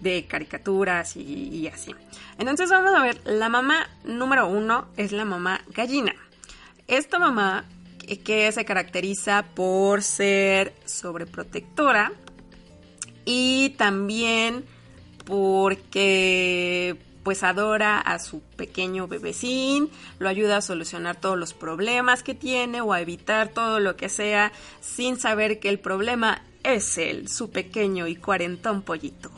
de 0.00 0.26
caricaturas 0.26 1.16
y, 1.16 1.68
así. 1.68 1.94
Entonces 2.38 2.70
vamos 2.70 2.94
a 2.94 3.02
ver, 3.02 3.20
la 3.24 3.48
mamá 3.48 3.88
número 4.04 4.46
uno 4.48 4.86
es 4.96 5.12
la 5.12 5.24
mamá 5.24 5.62
gallina. 5.68 6.14
Esta 6.86 7.18
mamá 7.18 7.64
que 8.24 8.52
se 8.52 8.64
caracteriza 8.64 9.44
por 9.54 10.02
ser 10.02 10.74
sobreprotectora 10.84 12.12
y 13.24 13.70
también 13.70 14.64
porque 15.26 16.96
pues 17.24 17.42
adora 17.42 17.98
a 17.98 18.20
su 18.20 18.40
pequeño 18.40 19.08
bebecín, 19.08 19.90
lo 20.20 20.28
ayuda 20.28 20.58
a 20.58 20.62
solucionar 20.62 21.16
todos 21.16 21.36
los 21.36 21.54
problemas 21.54 22.22
que 22.22 22.34
tiene 22.34 22.80
o 22.80 22.92
a 22.92 23.00
evitar 23.00 23.48
todo 23.48 23.80
lo 23.80 23.96
que 23.96 24.08
sea 24.08 24.52
sin 24.80 25.18
saber 25.18 25.58
que 25.58 25.68
el 25.68 25.80
problema 25.80 26.42
es 26.62 26.98
él, 26.98 27.28
su 27.28 27.50
pequeño 27.50 28.06
y 28.06 28.14
cuarentón 28.14 28.82
pollito. 28.82 29.32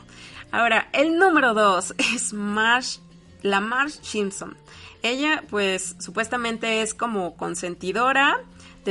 Ahora, 0.51 0.89
el 0.93 1.17
número 1.17 1.55
dos 1.55 1.95
es 1.97 2.31
Marsh, 2.31 2.99
la 3.41 3.59
Marsh 3.59 3.99
Simpson. 4.03 4.55
Ella 5.01 5.43
pues 5.49 5.95
supuestamente 5.99 6.83
es 6.83 6.93
como 6.93 7.37
consentidora, 7.37 8.39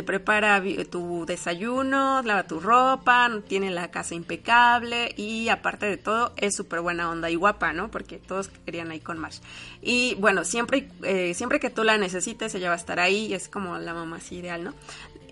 prepara 0.03 0.63
tu 0.91 1.25
desayuno, 1.27 2.23
lava 2.23 2.47
tu 2.47 2.61
ropa, 2.61 3.31
tiene 3.47 3.71
la 3.71 3.91
casa 3.91 4.15
impecable 4.15 5.15
y 5.17 5.49
aparte 5.49 5.87
de 5.87 5.97
todo 5.97 6.33
es 6.37 6.55
súper 6.55 6.81
buena 6.81 7.11
onda 7.11 7.31
y 7.31 7.35
guapa, 7.35 7.73
¿no? 7.73 7.91
Porque 7.91 8.19
todos 8.19 8.49
querían 8.65 8.91
ahí 8.91 9.01
con 9.01 9.19
Marsh. 9.19 9.41
Y 9.83 10.15
bueno, 10.17 10.45
siempre, 10.45 10.89
eh, 11.03 11.35
siempre 11.35 11.61
que 11.61 11.71
tú 11.71 11.85
la 11.85 11.99
necesites, 11.99 12.55
ella 12.55 12.69
va 12.69 12.75
a 12.75 12.79
estar 12.79 13.01
ahí, 13.01 13.33
es 13.33 13.49
como 13.49 13.79
la 13.79 13.95
mamá 13.95 14.17
así 14.17 14.37
ideal, 14.37 14.65
¿no? 14.65 14.75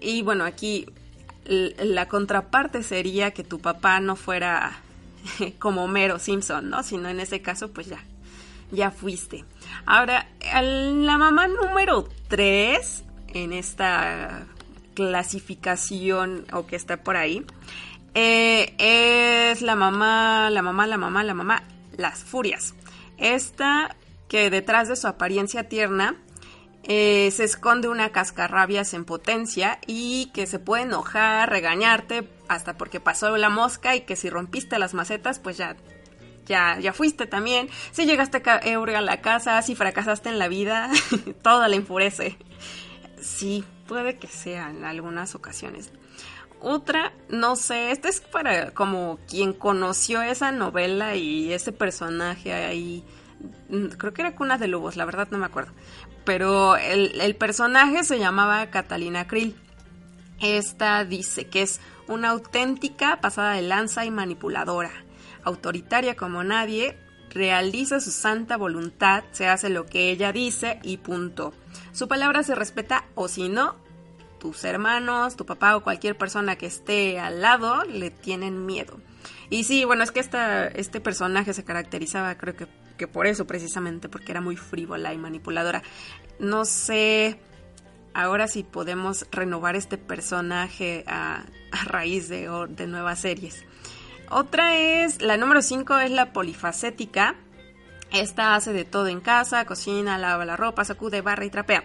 Y 0.00 0.23
bueno, 0.23 0.44
aquí 0.44 0.87
la 1.49 2.08
contraparte 2.08 2.82
sería 2.82 3.30
que 3.30 3.44
tu 3.44 3.61
papá 3.61 4.00
no 4.00 4.16
fuera 4.16 4.80
como 5.58 5.88
Mero 5.88 6.18
Simpson, 6.18 6.70
¿no? 6.70 6.82
Sino 6.82 7.08
en 7.08 7.20
ese 7.20 7.42
caso, 7.42 7.70
pues 7.73 7.87
ya, 7.87 8.02
ya 8.70 8.90
fuiste. 8.90 9.44
Ahora, 9.85 10.28
la 10.40 11.18
mamá 11.18 11.46
número 11.49 12.08
3 12.28 13.04
en 13.35 13.52
esta 13.52 14.46
clasificación 14.97 16.47
o 16.53 16.67
que 16.67 16.75
está 16.75 16.97
por 16.97 17.17
ahí 17.17 17.45
eh, 18.19 18.75
es 18.79 19.61
la 19.61 19.76
mamá, 19.76 20.49
la 20.50 20.62
mamá, 20.62 20.87
la 20.87 20.97
mamá, 20.97 21.23
la 21.23 21.35
mamá, 21.35 21.62
las 21.99 22.25
furias. 22.25 22.75
Esta 23.19 23.95
que 24.26 24.49
detrás 24.49 24.88
de 24.88 24.97
su 24.97 25.07
apariencia 25.07 25.69
tierna 25.69 26.17
eh, 26.83 27.31
se 27.31 27.45
esconde 27.45 27.88
una 27.88 28.12
cascarrabias 28.12 28.95
en 28.95 29.05
potencia 29.05 29.79
y 29.87 30.31
que 30.33 30.47
se 30.47 30.59
puede 30.59 30.85
enojar, 30.85 31.50
regañarte 31.50 32.26
hasta 32.49 32.79
porque 32.79 33.00
pasó 33.00 33.37
la 33.37 33.50
mosca 33.50 33.95
y 33.95 34.00
que 34.00 34.17
si 34.17 34.31
rompiste 34.31 34.79
las 34.79 34.95
macetas 34.95 35.38
pues 35.38 35.59
ya 35.59 35.76
ya, 36.47 36.79
ya 36.81 36.93
fuiste 36.93 37.26
también. 37.26 37.69
Si 37.91 38.07
llegaste 38.07 38.41
a 38.47 39.00
la 39.03 39.21
casa, 39.21 39.61
si 39.61 39.75
fracasaste 39.75 40.31
en 40.31 40.38
la 40.38 40.49
vida, 40.49 40.91
todo 41.43 41.67
le 41.69 41.76
enfurece. 41.76 42.38
Sí, 43.21 43.65
puede 43.87 44.16
que 44.16 44.26
sea 44.26 44.71
en 44.71 44.85
algunas 44.85 45.35
ocasiones. 45.35 45.90
Otra, 46.61 47.12
no 47.29 47.55
sé, 47.57 47.90
este 47.90 48.09
es 48.09 48.20
para 48.20 48.70
como 48.72 49.18
quien 49.29 49.53
conoció 49.53 50.22
esa 50.22 50.53
novela 50.53 51.14
y 51.14 51.53
ese 51.53 51.72
personaje 51.72 52.53
ahí. 52.53 53.05
Mm, 53.68 53.88
creo 53.99 54.14
que 54.14 54.22
era 54.22 54.35
Cuna 54.35 54.57
de 54.59 54.68
Lobos, 54.68 54.96
la 54.96 55.05
verdad 55.05 55.29
no 55.31 55.38
me 55.38 55.46
acuerdo. 55.46 55.72
Pero 56.25 56.77
el, 56.77 57.20
el 57.20 57.37
personaje 57.37 58.05
se 58.05 58.18
llamaba 58.18 58.66
Catalina 58.70 59.27
Krill. 59.27 59.55
Esta 60.40 61.05
dice 61.05 61.49
que 61.49 61.62
es 61.62 61.81
una 62.09 62.31
auténtica 62.31 63.20
pasada 63.20 63.53
de 63.53 63.62
lanza 63.62 64.05
y 64.05 64.11
manipuladora, 64.11 64.90
autoritaria 65.44 66.16
como 66.16 66.42
nadie, 66.42 66.99
realiza 67.31 68.01
su 68.01 68.11
santa 68.11 68.57
voluntad, 68.57 69.25
se 69.33 69.46
hace 69.46 69.68
lo 69.68 69.87
que 69.87 70.11
ella 70.11 70.33
dice 70.33 70.79
y 70.83 70.96
punto. 70.99 71.53
Su 71.96 72.09
palabra 72.09 72.42
se 72.42 72.54
respeta 72.54 73.06
o 73.14 73.26
si 73.26 73.48
no, 73.48 73.74
tus 74.38 74.64
hermanos, 74.64 75.35
tu 75.35 75.46
papá 75.46 75.74
o 75.76 75.82
cualquier 75.82 76.14
persona 76.14 76.56
que 76.56 76.66
esté 76.66 77.18
al 77.18 77.40
lado 77.40 77.85
le 77.85 78.11
tienen 78.11 78.66
miedo. 78.66 79.00
Y 79.48 79.64
sí, 79.64 79.87
bueno, 79.87 80.04
es 80.04 80.11
que 80.11 80.20
esta, 80.20 80.66
este 80.66 81.00
personaje 81.00 81.54
se 81.54 81.64
caracterizaba, 81.64 82.37
creo 82.37 82.54
que, 82.54 82.66
que 82.98 83.09
por 83.09 83.26
eso 83.26 83.46
precisamente, 83.46 84.11
porque 84.11 84.32
era 84.32 84.42
muy 84.42 84.56
frívola 84.56 85.14
y 85.14 85.16
manipuladora. 85.16 85.82
No 86.38 86.66
sé 86.66 87.40
ahora 88.12 88.46
si 88.46 88.62
podemos 88.62 89.26
renovar 89.30 89.74
este 89.74 89.96
personaje 89.96 91.02
a, 91.06 91.46
a 91.72 91.85
raíz 91.87 92.28
de, 92.28 92.46
de 92.68 92.87
nuevas 92.88 93.20
series. 93.20 93.64
Otra 94.28 94.76
es, 94.76 95.22
la 95.22 95.38
número 95.38 95.62
5 95.62 95.96
es 96.00 96.11
la 96.11 96.35
polifacética. 96.35 97.37
Esta 98.12 98.55
hace 98.55 98.73
de 98.73 98.85
todo 98.85 99.09
en 99.09 99.21
casa, 99.21 99.64
cocina, 99.64 100.19
lava 100.19 100.45
la 100.45 100.57
ropa, 100.57 100.85
sacude, 100.85 101.21
barra 101.21 101.45
y 101.45 101.51
trapea. 101.51 101.85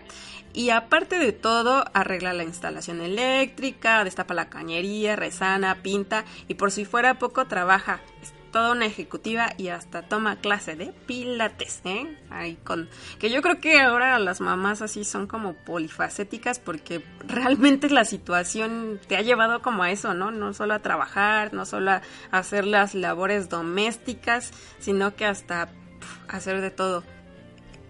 Y 0.54 0.70
aparte 0.70 1.18
de 1.18 1.32
todo, 1.32 1.86
arregla 1.94 2.34
la 2.34 2.44
instalación 2.44 3.02
eléctrica, 3.02 4.04
destapa 4.04 4.34
la 4.34 4.50
cañería, 4.50 5.16
resana, 5.16 5.82
pinta 5.82 6.26
y 6.48 6.56
por 6.56 6.72
si 6.72 6.86
fuera 6.86 7.20
poco 7.20 7.46
trabaja. 7.48 8.02
Es 8.22 8.34
toda 8.52 8.74
una 8.74 8.86
ejecutiva 8.86 9.54
y 9.58 9.70
hasta 9.70 10.04
toma 10.04 10.36
clase 10.36 10.76
de 10.76 10.94
pilates, 11.06 11.82
¿eh? 11.86 12.18
Ahí 12.30 12.58
con 12.64 12.90
que 13.18 13.30
yo 13.30 13.42
creo 13.42 13.60
que 13.60 13.80
ahora 13.80 14.20
las 14.20 14.42
mamás 14.42 14.82
así 14.82 15.04
son 15.06 15.26
como 15.26 15.54
polifacéticas 15.54 16.60
porque 16.60 17.04
realmente 17.28 17.90
la 17.90 18.06
situación 18.06 19.00
te 19.08 19.16
ha 19.16 19.22
llevado 19.22 19.62
como 19.62 19.84
a 19.84 19.92
eso, 19.92 20.14
¿no? 20.14 20.32
No 20.32 20.54
solo 20.54 20.74
a 20.74 20.80
trabajar, 20.80 21.54
no 21.54 21.66
solo 21.66 21.92
a 21.92 22.02
hacer 22.32 22.66
las 22.66 22.94
labores 22.94 23.50
domésticas, 23.50 24.52
sino 24.80 25.16
que 25.16 25.26
hasta 25.26 25.70
hacer 26.28 26.62
de 26.62 26.72
todo. 26.72 27.04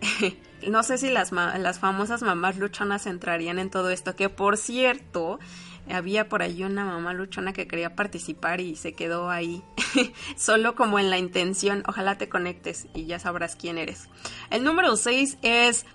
no 0.67 0.83
sé 0.83 0.97
si 0.97 1.09
las, 1.09 1.31
las 1.31 1.79
famosas 1.79 2.21
mamás 2.21 2.57
luchonas 2.57 3.05
entrarían 3.05 3.59
en 3.59 3.69
todo 3.69 3.89
esto, 3.89 4.15
que 4.15 4.29
por 4.29 4.57
cierto, 4.57 5.39
había 5.89 6.29
por 6.29 6.41
ahí 6.41 6.63
una 6.63 6.85
mamá 6.85 7.13
luchona 7.13 7.53
que 7.53 7.67
quería 7.67 7.95
participar 7.95 8.61
y 8.61 8.75
se 8.75 8.93
quedó 8.93 9.29
ahí, 9.29 9.63
solo 10.37 10.75
como 10.75 10.99
en 10.99 11.09
la 11.09 11.17
intención, 11.17 11.83
ojalá 11.87 12.17
te 12.17 12.29
conectes 12.29 12.87
y 12.93 13.05
ya 13.05 13.19
sabrás 13.19 13.55
quién 13.55 13.77
eres. 13.77 14.09
El 14.49 14.63
número 14.63 14.95
6 14.95 15.37
es 15.41 15.85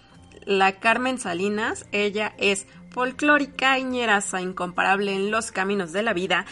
la 0.44 0.79
Carmen 0.79 1.18
Salinas, 1.18 1.87
ella 1.92 2.35
es 2.38 2.66
folclórica 2.90 3.79
ñeraza, 3.79 4.40
incomparable 4.40 5.14
en 5.14 5.31
los 5.31 5.52
caminos 5.52 5.92
de 5.92 6.02
la 6.02 6.14
vida 6.14 6.46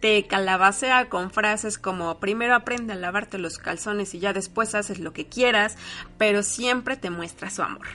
te 0.00 0.26
calabacea 0.26 1.08
con 1.08 1.30
frases 1.30 1.78
como 1.78 2.18
primero 2.20 2.54
aprende 2.54 2.92
a 2.92 2.96
lavarte 2.96 3.38
los 3.38 3.58
calzones 3.58 4.14
y 4.14 4.18
ya 4.18 4.32
después 4.32 4.74
haces 4.74 4.98
lo 4.98 5.12
que 5.12 5.26
quieras, 5.26 5.76
pero 6.16 6.42
siempre 6.42 6.96
te 6.96 7.10
muestra 7.10 7.50
su 7.50 7.62
amor. 7.62 7.86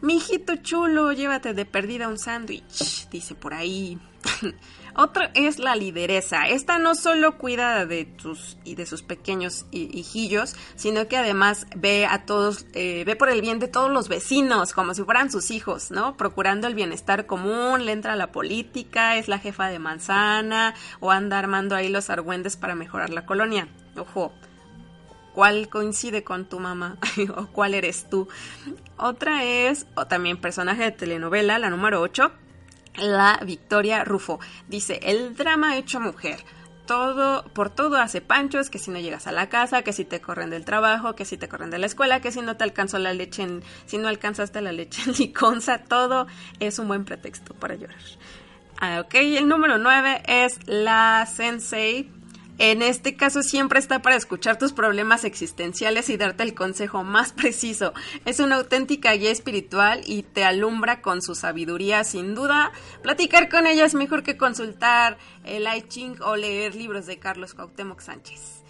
Mijito 0.00 0.56
chulo, 0.56 1.12
llévate 1.12 1.54
de 1.54 1.64
perdida 1.64 2.08
un 2.08 2.18
sándwich, 2.18 3.08
dice 3.10 3.34
por 3.34 3.54
ahí. 3.54 3.98
Otro 4.94 5.24
es 5.34 5.58
la 5.58 5.74
lideresa. 5.74 6.48
Esta 6.48 6.78
no 6.78 6.94
solo 6.94 7.38
cuida 7.38 7.86
de 7.86 8.04
tus 8.04 8.58
y 8.64 8.74
de 8.74 8.84
sus 8.84 9.02
pequeños 9.02 9.66
hijillos, 9.70 10.54
sino 10.76 11.08
que 11.08 11.16
además 11.16 11.66
ve 11.74 12.06
a 12.06 12.26
todos, 12.26 12.66
eh, 12.74 13.04
ve 13.06 13.16
por 13.16 13.30
el 13.30 13.40
bien 13.40 13.58
de 13.58 13.68
todos 13.68 13.90
los 13.90 14.08
vecinos, 14.08 14.72
como 14.72 14.94
si 14.94 15.02
fueran 15.02 15.30
sus 15.30 15.50
hijos, 15.50 15.90
¿no? 15.90 16.16
Procurando 16.16 16.66
el 16.66 16.74
bienestar 16.74 17.26
común, 17.26 17.86
le 17.86 17.92
entra 17.92 18.12
a 18.12 18.16
la 18.16 18.32
política, 18.32 19.16
es 19.16 19.28
la 19.28 19.38
jefa 19.38 19.68
de 19.68 19.78
manzana 19.78 20.74
o 21.00 21.10
anda 21.10 21.38
armando 21.38 21.74
ahí 21.74 21.88
los 21.88 22.10
argüendes 22.10 22.56
para 22.56 22.74
mejorar 22.74 23.10
la 23.10 23.24
colonia. 23.24 23.68
Ojo, 23.96 24.32
cuál 25.32 25.68
coincide 25.68 26.22
con 26.22 26.44
tu 26.44 26.60
mamá 26.60 26.96
o 27.36 27.46
cuál 27.46 27.74
eres 27.74 28.08
tú. 28.08 28.28
Otra 28.96 29.44
es, 29.44 29.86
o 29.94 30.06
también 30.06 30.36
personaje 30.36 30.84
de 30.84 30.92
telenovela, 30.92 31.58
la 31.58 31.70
número 31.70 32.00
8, 32.00 32.30
la 32.96 33.40
Victoria 33.44 34.04
Rufo. 34.04 34.40
Dice, 34.68 35.00
el 35.02 35.34
drama 35.36 35.76
hecho 35.76 36.00
mujer. 36.00 36.40
Todo, 36.86 37.44
por 37.54 37.70
todo 37.70 37.96
hace 37.96 38.20
panchos, 38.20 38.68
que 38.68 38.78
si 38.78 38.90
no 38.90 38.98
llegas 38.98 39.26
a 39.26 39.32
la 39.32 39.48
casa, 39.48 39.82
que 39.82 39.92
si 39.92 40.04
te 40.04 40.20
corren 40.20 40.50
del 40.50 40.64
trabajo, 40.64 41.14
que 41.14 41.24
si 41.24 41.36
te 41.36 41.48
corren 41.48 41.70
de 41.70 41.78
la 41.78 41.86
escuela, 41.86 42.20
que 42.20 42.32
si 42.32 42.42
no 42.42 42.56
te 42.56 42.64
alcanzó 42.64 42.98
la 42.98 43.14
leche 43.14 43.42
en, 43.42 43.62
si 43.86 43.98
no 43.98 44.08
alcanzaste 44.08 44.60
la 44.60 44.72
leche 44.72 45.02
en 45.06 45.12
liconza, 45.18 45.78
todo 45.78 46.26
es 46.58 46.78
un 46.78 46.88
buen 46.88 47.04
pretexto 47.04 47.54
para 47.54 47.76
llorar. 47.76 48.00
Ah, 48.80 49.00
ok, 49.00 49.14
el 49.14 49.46
número 49.46 49.78
9 49.78 50.22
es 50.26 50.58
la 50.66 51.24
sensei 51.32 52.10
en 52.58 52.82
este 52.82 53.16
caso 53.16 53.42
siempre 53.42 53.78
está 53.78 54.02
para 54.02 54.16
escuchar 54.16 54.58
tus 54.58 54.72
problemas 54.72 55.24
existenciales 55.24 56.08
y 56.08 56.16
darte 56.16 56.42
el 56.42 56.54
consejo 56.54 57.02
más 57.02 57.32
preciso. 57.34 57.92
Es 58.24 58.40
una 58.40 58.56
auténtica 58.56 59.12
guía 59.12 59.30
espiritual 59.30 60.02
y 60.06 60.22
te 60.22 60.44
alumbra 60.44 61.02
con 61.02 61.22
su 61.22 61.34
sabiduría 61.34 62.04
sin 62.04 62.34
duda. 62.34 62.72
Platicar 63.02 63.48
con 63.48 63.66
ella 63.66 63.84
es 63.84 63.94
mejor 63.94 64.22
que 64.22 64.36
consultar 64.36 65.18
el 65.44 65.64
I 65.64 65.82
Ching 65.88 66.20
o 66.22 66.36
leer 66.36 66.74
libros 66.74 67.06
de 67.06 67.18
Carlos 67.18 67.54
Cuauhtémoc 67.54 68.00
Sánchez. 68.00 68.61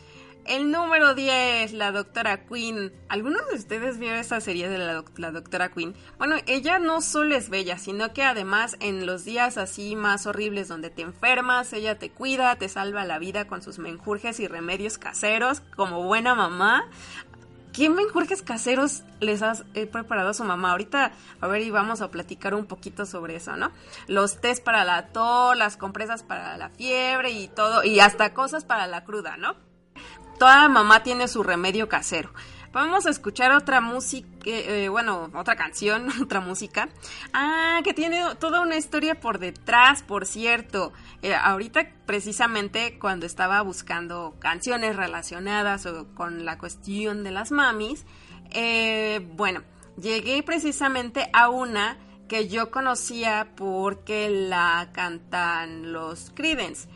El 0.44 0.72
número 0.72 1.14
10, 1.14 1.72
la 1.72 1.92
doctora 1.92 2.46
Queen. 2.46 2.92
¿Algunos 3.08 3.48
de 3.48 3.54
ustedes 3.54 3.98
vieron 3.98 4.18
esa 4.18 4.40
serie 4.40 4.68
de 4.68 4.76
la, 4.78 5.30
doctora 5.30 5.70
Queen? 5.70 5.94
Bueno, 6.18 6.34
ella 6.46 6.80
no 6.80 7.00
solo 7.00 7.36
es 7.36 7.48
bella, 7.48 7.78
sino 7.78 8.12
que 8.12 8.24
además 8.24 8.76
en 8.80 9.06
los 9.06 9.24
días 9.24 9.56
así 9.56 9.94
más 9.94 10.26
horribles 10.26 10.66
donde 10.66 10.90
te 10.90 11.02
enfermas, 11.02 11.72
ella 11.72 11.96
te 11.98 12.10
cuida, 12.10 12.56
te 12.56 12.68
salva 12.68 13.04
la 13.04 13.20
vida 13.20 13.46
con 13.46 13.62
sus 13.62 13.78
menjurjes 13.78 14.40
y 14.40 14.48
remedios 14.48 14.98
caseros, 14.98 15.60
como 15.76 16.02
buena 16.02 16.34
mamá. 16.34 16.88
¿Qué 17.72 17.88
menjurjes 17.88 18.42
caseros 18.42 19.04
les 19.20 19.42
has 19.42 19.64
eh, 19.74 19.86
preparado 19.86 20.30
a 20.30 20.34
su 20.34 20.42
mamá? 20.42 20.72
Ahorita, 20.72 21.12
a 21.40 21.46
ver, 21.46 21.62
y 21.62 21.70
vamos 21.70 22.00
a 22.02 22.10
platicar 22.10 22.54
un 22.54 22.66
poquito 22.66 23.06
sobre 23.06 23.36
eso, 23.36 23.56
¿no? 23.56 23.70
Los 24.08 24.40
test 24.40 24.62
para 24.64 24.84
la 24.84 25.06
tos, 25.08 25.56
las 25.56 25.76
compresas 25.76 26.24
para 26.24 26.56
la 26.56 26.68
fiebre 26.68 27.30
y 27.30 27.46
todo, 27.46 27.84
y 27.84 28.00
hasta 28.00 28.34
cosas 28.34 28.64
para 28.64 28.88
la 28.88 29.04
cruda, 29.04 29.36
¿no? 29.36 29.71
Toda 30.42 30.68
mamá 30.68 31.04
tiene 31.04 31.28
su 31.28 31.44
remedio 31.44 31.88
casero. 31.88 32.32
Vamos 32.72 33.06
a 33.06 33.10
escuchar 33.10 33.52
otra 33.52 33.80
música, 33.80 34.26
eh, 34.44 34.88
bueno, 34.88 35.30
otra 35.34 35.54
canción, 35.54 36.08
otra 36.20 36.40
música. 36.40 36.88
Ah, 37.32 37.78
que 37.84 37.94
tiene 37.94 38.24
toda 38.40 38.60
una 38.60 38.74
historia 38.74 39.20
por 39.20 39.38
detrás, 39.38 40.02
por 40.02 40.26
cierto. 40.26 40.92
Eh, 41.22 41.32
ahorita 41.32 41.86
precisamente 42.06 42.98
cuando 42.98 43.24
estaba 43.24 43.62
buscando 43.62 44.34
canciones 44.40 44.96
relacionadas 44.96 45.86
con 46.14 46.44
la 46.44 46.58
cuestión 46.58 47.22
de 47.22 47.30
las 47.30 47.52
mamis, 47.52 48.04
eh, 48.50 49.24
bueno, 49.36 49.62
llegué 49.96 50.42
precisamente 50.42 51.30
a 51.32 51.50
una 51.50 51.98
que 52.26 52.48
yo 52.48 52.72
conocía 52.72 53.52
porque 53.54 54.28
la 54.28 54.88
cantan 54.92 55.92
los 55.92 56.32
Creedence 56.34 56.88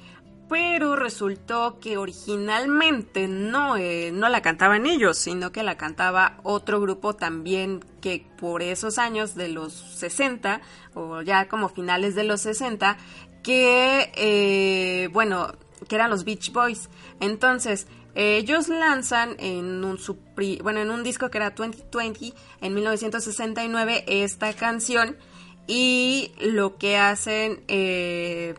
pero 0.48 0.94
resultó 0.94 1.78
que 1.80 1.96
originalmente 1.96 3.26
no, 3.26 3.76
eh, 3.76 4.11
no 4.12 4.28
la 4.28 4.42
cantaban 4.42 4.87
ellos, 4.87 5.18
sino 5.18 5.50
que 5.50 5.62
la 5.62 5.76
cantaba 5.76 6.38
otro 6.44 6.80
grupo 6.80 7.14
también 7.14 7.85
que 8.00 8.26
por 8.38 8.62
esos 8.62 8.98
años 8.98 9.35
de 9.35 9.48
los 9.48 9.72
60 9.72 10.61
o 10.94 11.22
ya 11.22 11.48
como 11.48 11.68
finales 11.68 12.14
de 12.14 12.24
los 12.24 12.42
60, 12.42 12.96
que 13.42 14.12
eh, 14.14 15.09
bueno, 15.12 15.52
que 15.88 15.96
eran 15.96 16.11
los 16.11 16.24
Beach 16.24 16.52
Boys. 16.52 16.90
Entonces, 17.20 17.87
ellos 18.14 18.68
lanzan 18.68 19.37
en 19.38 19.85
un, 19.85 19.98
bueno, 20.62 20.80
en 20.80 20.90
un 20.90 21.02
disco 21.02 21.28
que 21.28 21.38
era 21.38 21.50
2020, 21.50 22.32
en 22.61 22.74
1969, 22.74 24.04
esta 24.06 24.52
canción 24.54 25.16
y 25.66 26.32
lo 26.40 26.76
que 26.76 26.96
hacen... 26.96 27.64
Eh, 27.68 28.54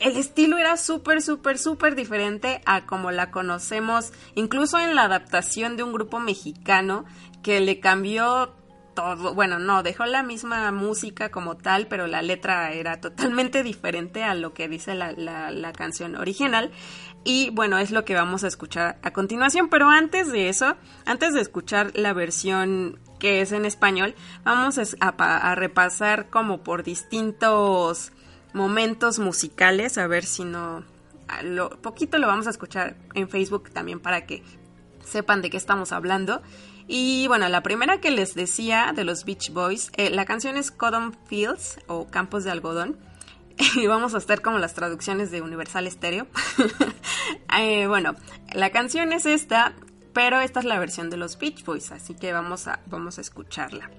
el 0.00 0.16
estilo 0.16 0.58
era 0.58 0.76
súper, 0.76 1.22
súper, 1.22 1.58
súper 1.58 1.94
diferente 1.94 2.60
a 2.66 2.86
como 2.86 3.10
la 3.10 3.30
conocemos, 3.30 4.12
incluso 4.34 4.78
en 4.78 4.94
la 4.94 5.04
adaptación 5.04 5.76
de 5.76 5.82
un 5.82 5.92
grupo 5.92 6.20
mexicano 6.20 7.04
que 7.42 7.60
le 7.60 7.80
cambió 7.80 8.54
todo, 8.94 9.32
bueno, 9.32 9.60
no, 9.60 9.84
dejó 9.84 10.06
la 10.06 10.24
misma 10.24 10.72
música 10.72 11.30
como 11.30 11.56
tal, 11.56 11.86
pero 11.86 12.08
la 12.08 12.20
letra 12.20 12.72
era 12.72 13.00
totalmente 13.00 13.62
diferente 13.62 14.24
a 14.24 14.34
lo 14.34 14.54
que 14.54 14.68
dice 14.68 14.94
la, 14.94 15.12
la, 15.12 15.72
canción 15.72 16.16
original. 16.16 16.72
Y 17.24 17.50
bueno, 17.50 17.78
es 17.78 17.92
lo 17.92 18.04
que 18.04 18.14
vamos 18.14 18.42
a 18.42 18.48
escuchar 18.48 18.98
a 19.02 19.12
continuación, 19.12 19.68
pero 19.68 19.88
antes 19.88 20.32
de 20.32 20.48
eso, 20.48 20.76
antes 21.04 21.34
de 21.34 21.40
escuchar 21.40 21.92
la 21.94 22.12
versión 22.12 22.98
que 23.20 23.40
es 23.40 23.52
en 23.52 23.66
español, 23.66 24.16
vamos 24.42 24.78
a, 24.78 25.08
a 25.08 25.54
repasar 25.54 26.28
como 26.28 26.64
por 26.64 26.82
distintos 26.82 28.12
momentos 28.52 29.18
musicales, 29.18 29.98
a 29.98 30.06
ver 30.06 30.24
si 30.24 30.44
no, 30.44 30.84
lo, 31.42 31.70
poquito 31.80 32.18
lo 32.18 32.26
vamos 32.26 32.46
a 32.46 32.50
escuchar 32.50 32.96
en 33.14 33.28
Facebook 33.28 33.70
también 33.70 34.00
para 34.00 34.26
que 34.26 34.42
sepan 35.04 35.42
de 35.42 35.50
qué 35.50 35.56
estamos 35.56 35.92
hablando. 35.92 36.42
Y 36.86 37.26
bueno, 37.28 37.48
la 37.48 37.62
primera 37.62 38.00
que 38.00 38.10
les 38.10 38.34
decía 38.34 38.92
de 38.94 39.04
los 39.04 39.24
Beach 39.24 39.52
Boys, 39.52 39.90
eh, 39.96 40.10
la 40.10 40.24
canción 40.24 40.56
es 40.56 40.70
Cotton 40.70 41.16
Fields 41.26 41.80
o 41.86 42.08
Campos 42.08 42.44
de 42.44 42.50
Algodón. 42.50 42.98
Y 43.74 43.88
vamos 43.88 44.14
a 44.14 44.18
estar 44.18 44.40
como 44.40 44.58
las 44.58 44.74
traducciones 44.74 45.32
de 45.32 45.42
Universal 45.42 45.90
Stereo. 45.90 46.26
Eh, 47.58 47.86
bueno, 47.88 48.14
la 48.52 48.70
canción 48.70 49.12
es 49.12 49.26
esta, 49.26 49.74
pero 50.12 50.40
esta 50.40 50.60
es 50.60 50.66
la 50.66 50.78
versión 50.78 51.10
de 51.10 51.16
los 51.16 51.38
Beach 51.38 51.64
Boys, 51.64 51.90
así 51.90 52.14
que 52.14 52.32
vamos 52.32 52.68
a, 52.68 52.80
vamos 52.86 53.18
a 53.18 53.20
escucharla. 53.20 53.90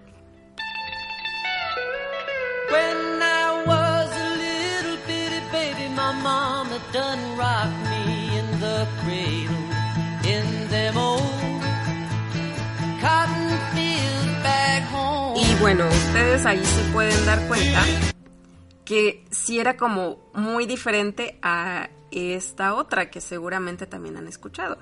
Y 15.36 15.56
bueno, 15.62 15.88
ustedes 15.88 16.46
ahí 16.46 16.64
se 16.64 16.82
pueden 16.92 17.26
dar 17.26 17.48
cuenta 17.48 17.84
que 18.86 19.26
sí 19.30 19.60
era 19.60 19.78
como 19.78 20.18
muy 20.34 20.66
diferente 20.66 21.38
a 21.42 21.90
esta 22.12 22.74
otra 22.74 23.10
que 23.12 23.22
seguramente 23.22 23.86
también 23.86 24.18
han 24.18 24.28
escuchado. 24.28 24.78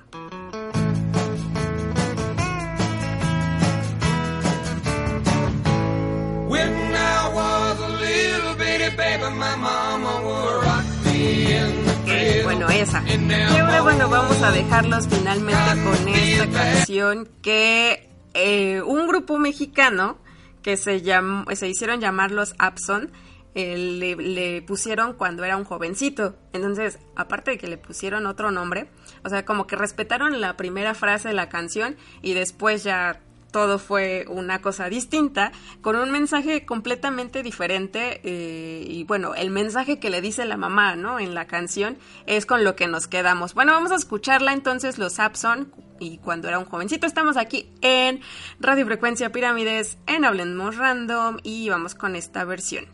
Bueno, 12.44 12.68
esa. 12.68 13.02
Y 13.06 13.58
ahora, 13.58 13.82
bueno, 13.82 14.08
vamos 14.08 14.42
a 14.42 14.50
dejarlos 14.50 15.06
finalmente 15.08 15.82
con 15.84 16.08
esta 16.08 16.48
canción 16.50 17.28
que 17.42 18.08
eh, 18.34 18.82
un 18.82 19.06
grupo 19.06 19.38
mexicano 19.38 20.18
que 20.62 20.76
se, 20.76 21.02
llamó, 21.02 21.44
se 21.54 21.68
hicieron 21.68 22.00
llamar 22.00 22.30
los 22.30 22.54
Abson, 22.58 23.10
eh, 23.54 23.76
le, 23.76 24.16
le, 24.16 24.62
pusieron 24.62 25.14
cuando 25.14 25.44
era 25.44 25.56
un 25.56 25.64
jovencito. 25.64 26.36
Entonces, 26.52 26.98
aparte 27.16 27.52
de 27.52 27.58
que 27.58 27.68
le 27.68 27.78
pusieron 27.78 28.26
otro 28.26 28.50
nombre, 28.50 28.88
o 29.24 29.28
sea, 29.28 29.44
como 29.44 29.66
que 29.66 29.76
respetaron 29.76 30.40
la 30.40 30.56
primera 30.56 30.94
frase 30.94 31.28
de 31.28 31.34
la 31.34 31.48
canción 31.48 31.96
y 32.22 32.34
después 32.34 32.84
ya 32.84 33.20
todo 33.50 33.78
fue 33.78 34.26
una 34.28 34.60
cosa 34.60 34.88
distinta, 34.88 35.52
con 35.80 35.96
un 35.96 36.10
mensaje 36.10 36.66
completamente 36.66 37.42
diferente. 37.42 38.20
Eh, 38.24 38.84
y 38.86 39.04
bueno, 39.04 39.34
el 39.34 39.50
mensaje 39.50 39.98
que 39.98 40.10
le 40.10 40.20
dice 40.20 40.44
la 40.44 40.56
mamá, 40.56 40.96
¿no? 40.96 41.18
En 41.18 41.34
la 41.34 41.46
canción 41.46 41.98
es 42.26 42.46
con 42.46 42.64
lo 42.64 42.76
que 42.76 42.86
nos 42.86 43.06
quedamos. 43.06 43.54
Bueno, 43.54 43.72
vamos 43.72 43.92
a 43.92 43.96
escucharla 43.96 44.52
entonces, 44.52 44.98
los 44.98 45.18
Abson. 45.18 45.72
Y 46.00 46.18
cuando 46.18 46.48
era 46.48 46.58
un 46.58 46.64
jovencito, 46.64 47.06
estamos 47.06 47.36
aquí 47.36 47.72
en 47.80 48.20
Radio 48.60 48.86
Frecuencia 48.86 49.32
Pirámides, 49.32 49.98
en 50.06 50.24
Hablemos 50.24 50.76
Random, 50.76 51.38
y 51.42 51.68
vamos 51.68 51.94
con 51.94 52.14
esta 52.14 52.44
versión. 52.44 52.86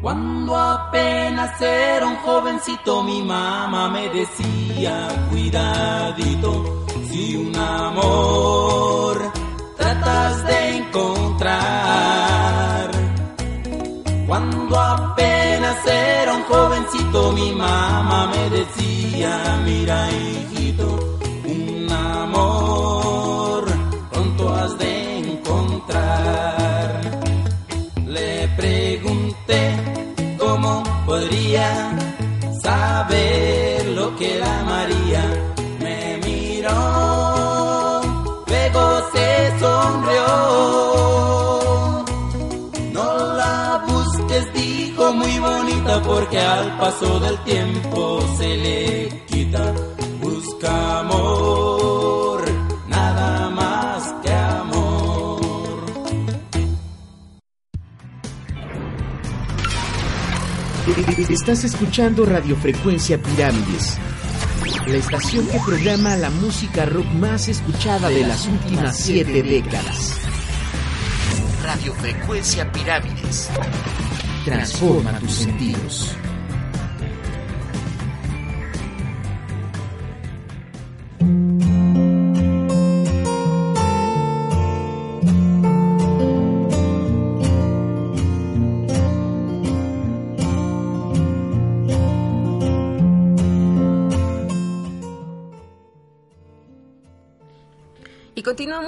Cuando 0.00 0.56
apenas 0.56 1.60
era 1.60 2.06
un 2.06 2.16
jovencito, 2.16 3.02
mi 3.02 3.20
mamá 3.20 3.90
me 3.90 4.08
decía, 4.10 5.08
cuidadito, 5.28 6.86
si 7.08 7.36
un 7.36 7.56
amor 7.56 9.32
tratas 9.76 10.46
de 10.46 10.76
encontrar. 10.76 11.58
Cuando 14.26 14.78
apenas 14.78 15.86
era 15.86 16.34
un 16.34 16.42
jovencito, 16.42 17.32
mi 17.32 17.52
mamá 17.52 18.30
me 18.32 18.50
decía, 18.50 19.60
mira 19.64 20.10
hijito, 20.12 21.18
un 21.46 21.90
amor 21.90 23.64
pronto 24.10 24.54
has 24.54 24.76
de 24.78 25.18
encontrar. 25.18 27.00
Le 28.06 28.48
pregunté 28.48 29.62
cómo 30.38 30.82
podría 31.06 31.96
saber 32.62 33.86
lo 33.86 34.14
que 34.16 34.36
era 34.36 34.62
María. 34.64 35.07
No 42.92 43.34
la 43.36 43.84
busques, 43.86 44.52
dijo 44.54 45.12
muy 45.14 45.38
bonita, 45.38 46.02
porque 46.02 46.38
al 46.38 46.76
paso 46.78 47.20
del 47.20 47.38
tiempo 47.44 48.20
se 48.36 48.56
le 48.56 49.24
quita. 49.26 49.74
Busca 50.20 51.00
amor, 51.00 52.44
nada 52.88 53.50
más 53.50 54.14
que 54.22 54.32
amor. 54.32 54.98
Estás 61.28 61.64
escuchando 61.64 62.24
Radiofrecuencia 62.24 63.20
Pirámides, 63.22 63.98
la 64.88 64.96
estación 64.96 65.46
que 65.48 65.58
programa 65.58 66.16
la 66.16 66.30
música 66.30 66.86
rock 66.86 67.06
más 67.12 67.48
escuchada 67.48 68.08
de 68.08 68.26
las 68.26 68.46
últimas 68.46 68.96
siete 68.96 69.42
décadas. 69.42 70.16
Radiofrecuencia 71.62 72.72
Pirámides. 72.72 73.50
Transforma 74.46 75.18
tus 75.18 75.32
sentidos. 75.32 76.16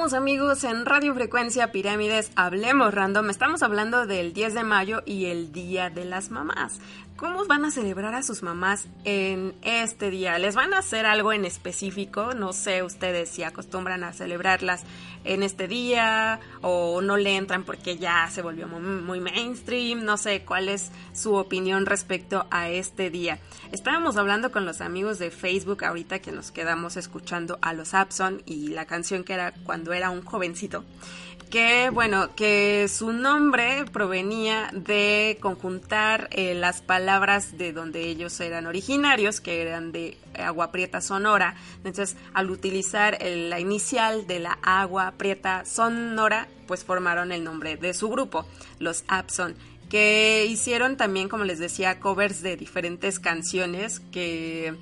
Amigos 0.01 0.65
en 0.65 0.87
Radio 0.87 1.15
Frecuencia 1.15 1.73
Pirámides, 1.73 2.33
hablemos 2.35 2.95
random. 2.95 3.29
Estamos 3.29 3.63
hablando 3.63 4.07
del 4.07 4.33
10 4.33 4.55
de 4.55 4.65
mayo 4.65 5.03
y 5.05 5.27
el 5.27 5.53
Día 5.53 5.91
de 5.91 6.07
las 6.07 6.31
Mamás. 6.31 6.81
¿Cómo 7.21 7.45
van 7.45 7.67
a 7.67 7.71
celebrar 7.71 8.15
a 8.15 8.23
sus 8.23 8.43
mamás 8.43 8.89
en 9.05 9.55
este 9.61 10.09
día? 10.09 10.39
¿Les 10.39 10.55
van 10.55 10.73
a 10.73 10.79
hacer 10.79 11.05
algo 11.05 11.35
en 11.35 11.45
específico? 11.45 12.33
No 12.33 12.55
sé 12.55 12.83
ustedes 12.83 13.29
si 13.29 13.43
acostumbran 13.43 14.05
a 14.05 14.15
celebrarlas 14.15 14.85
en 15.25 15.43
este 15.43 15.69
día 15.69 16.41
o 16.63 17.03
no 17.03 17.19
le 17.19 17.37
entran 17.37 17.65
porque 17.65 17.99
ya 17.99 18.27
se 18.31 18.41
volvió 18.41 18.69
muy, 18.69 18.81
muy 18.81 19.21
mainstream. 19.21 20.03
No 20.03 20.17
sé 20.17 20.47
cuál 20.47 20.71
es 20.71 20.93
su 21.13 21.35
opinión 21.35 21.85
respecto 21.85 22.47
a 22.51 22.71
este 22.71 23.11
día. 23.11 23.39
Estábamos 23.71 24.17
hablando 24.17 24.51
con 24.51 24.65
los 24.65 24.81
amigos 24.81 25.19
de 25.19 25.31
Facebook 25.31 25.85
ahorita 25.85 26.21
que 26.21 26.33
nos 26.33 26.51
quedamos 26.51 26.97
escuchando 26.97 27.59
a 27.61 27.75
los 27.75 27.93
Abson 27.93 28.43
y 28.47 28.69
la 28.69 28.87
canción 28.87 29.25
que 29.25 29.35
era 29.35 29.53
cuando 29.53 29.93
era 29.93 30.09
un 30.09 30.25
jovencito 30.25 30.87
que 31.51 31.91
bueno, 31.91 32.35
que 32.37 32.87
su 32.89 33.13
nombre 33.13 33.85
provenía 33.93 34.71
de 34.73 35.37
conjuntar 35.41 36.29
eh, 36.31 36.55
las 36.55 36.81
palabras 36.81 37.59
de 37.59 37.73
donde 37.73 38.03
ellos 38.09 38.39
eran 38.41 38.67
originarios, 38.67 39.41
que 39.41 39.61
eran 39.63 39.91
de 39.93 40.17
Agua 40.39 40.71
Prieta 40.71 41.01
Sonora. 41.01 41.57
Entonces, 41.79 42.17
al 42.35 42.51
utilizar 42.51 43.19
el- 43.21 43.51
la 43.51 43.59
inicial 43.59 44.27
de 44.29 44.39
la 44.39 44.59
Agua 44.63 45.13
Prieta 45.17 45.65
Sonora, 45.65 46.47
pues 46.69 46.85
formaron 46.85 47.33
el 47.33 47.43
nombre 47.43 47.77
de 47.77 47.95
su 47.95 48.09
grupo, 48.09 48.47
los 48.79 49.05
Abson 49.09 49.55
que 49.91 50.47
hicieron 50.49 50.97
también, 50.97 51.29
como 51.29 51.43
les 51.43 51.59
decía, 51.59 51.99
covers 51.99 52.43
de 52.43 52.57
diferentes 52.57 53.19
canciones 53.19 53.99
que 54.13 54.77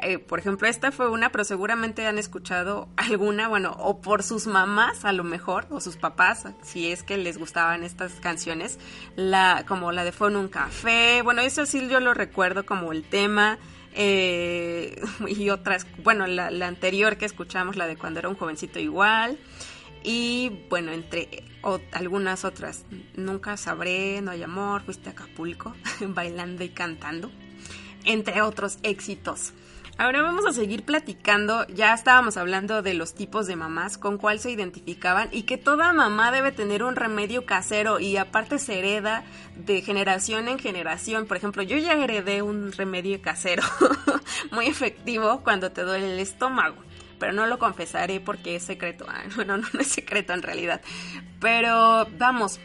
eh, 0.00 0.18
por 0.18 0.38
ejemplo, 0.38 0.68
esta 0.68 0.92
fue 0.92 1.10
una, 1.10 1.30
pero 1.30 1.44
seguramente 1.44 2.06
han 2.06 2.18
escuchado 2.18 2.88
alguna, 2.96 3.48
bueno, 3.48 3.74
o 3.78 4.00
por 4.00 4.22
sus 4.22 4.46
mamás 4.46 5.04
a 5.04 5.12
lo 5.12 5.24
mejor, 5.24 5.66
o 5.70 5.80
sus 5.80 5.96
papás, 5.96 6.46
si 6.62 6.92
es 6.92 7.02
que 7.02 7.16
les 7.16 7.38
gustaban 7.38 7.82
estas 7.82 8.12
canciones, 8.14 8.78
la, 9.16 9.64
como 9.66 9.90
la 9.90 10.04
de 10.04 10.12
Fue 10.12 10.28
en 10.28 10.36
un 10.36 10.48
café, 10.48 11.22
bueno, 11.22 11.42
eso 11.42 11.66
sí 11.66 11.88
yo 11.88 12.00
lo 12.00 12.14
recuerdo 12.14 12.64
como 12.64 12.92
el 12.92 13.02
tema, 13.02 13.58
eh, 13.94 15.00
y 15.28 15.50
otras, 15.50 15.86
bueno, 16.04 16.26
la, 16.26 16.48
anterior 16.66 17.16
que 17.16 17.24
escuchamos, 17.24 17.76
la 17.76 17.86
de 17.86 17.96
cuando 17.96 18.20
era 18.20 18.28
un 18.28 18.36
jovencito 18.36 18.78
igual, 18.78 19.38
y 20.04 20.64
bueno, 20.70 20.92
entre 20.92 21.42
algunas 21.90 22.44
otras, 22.44 22.84
nunca 23.16 23.56
sabré, 23.56 24.22
no 24.22 24.30
hay 24.30 24.44
amor, 24.44 24.82
fuiste 24.82 25.08
a 25.08 25.12
Acapulco, 25.12 25.74
bailando 26.00 26.62
y 26.62 26.68
cantando, 26.68 27.32
entre 28.04 28.42
otros 28.42 28.78
éxitos. 28.84 29.54
Ahora 30.00 30.22
vamos 30.22 30.46
a 30.46 30.52
seguir 30.52 30.84
platicando, 30.84 31.66
ya 31.66 31.92
estábamos 31.92 32.36
hablando 32.36 32.82
de 32.82 32.94
los 32.94 33.14
tipos 33.14 33.48
de 33.48 33.56
mamás, 33.56 33.98
con 33.98 34.16
cuál 34.16 34.38
se 34.38 34.52
identificaban 34.52 35.28
y 35.32 35.42
que 35.42 35.58
toda 35.58 35.92
mamá 35.92 36.30
debe 36.30 36.52
tener 36.52 36.84
un 36.84 36.94
remedio 36.94 37.44
casero 37.44 37.98
y 37.98 38.16
aparte 38.16 38.60
se 38.60 38.78
hereda 38.78 39.24
de 39.56 39.82
generación 39.82 40.46
en 40.46 40.60
generación. 40.60 41.26
Por 41.26 41.36
ejemplo, 41.36 41.64
yo 41.64 41.76
ya 41.78 41.94
heredé 41.94 42.42
un 42.42 42.70
remedio 42.70 43.20
casero 43.20 43.64
muy 44.52 44.66
efectivo 44.68 45.40
cuando 45.42 45.72
te 45.72 45.82
duele 45.82 46.12
el 46.12 46.20
estómago 46.20 46.76
pero 47.18 47.32
no 47.32 47.48
lo 47.48 47.58
confesaré 47.58 48.20
porque 48.20 48.54
es 48.54 48.62
secreto. 48.62 49.04
Ah, 49.08 49.24
bueno, 49.34 49.56
no, 49.56 49.66
no 49.72 49.80
es 49.80 49.88
secreto 49.88 50.32
en 50.34 50.42
realidad. 50.42 50.80
Pero 51.40 52.06
vamos, 52.16 52.60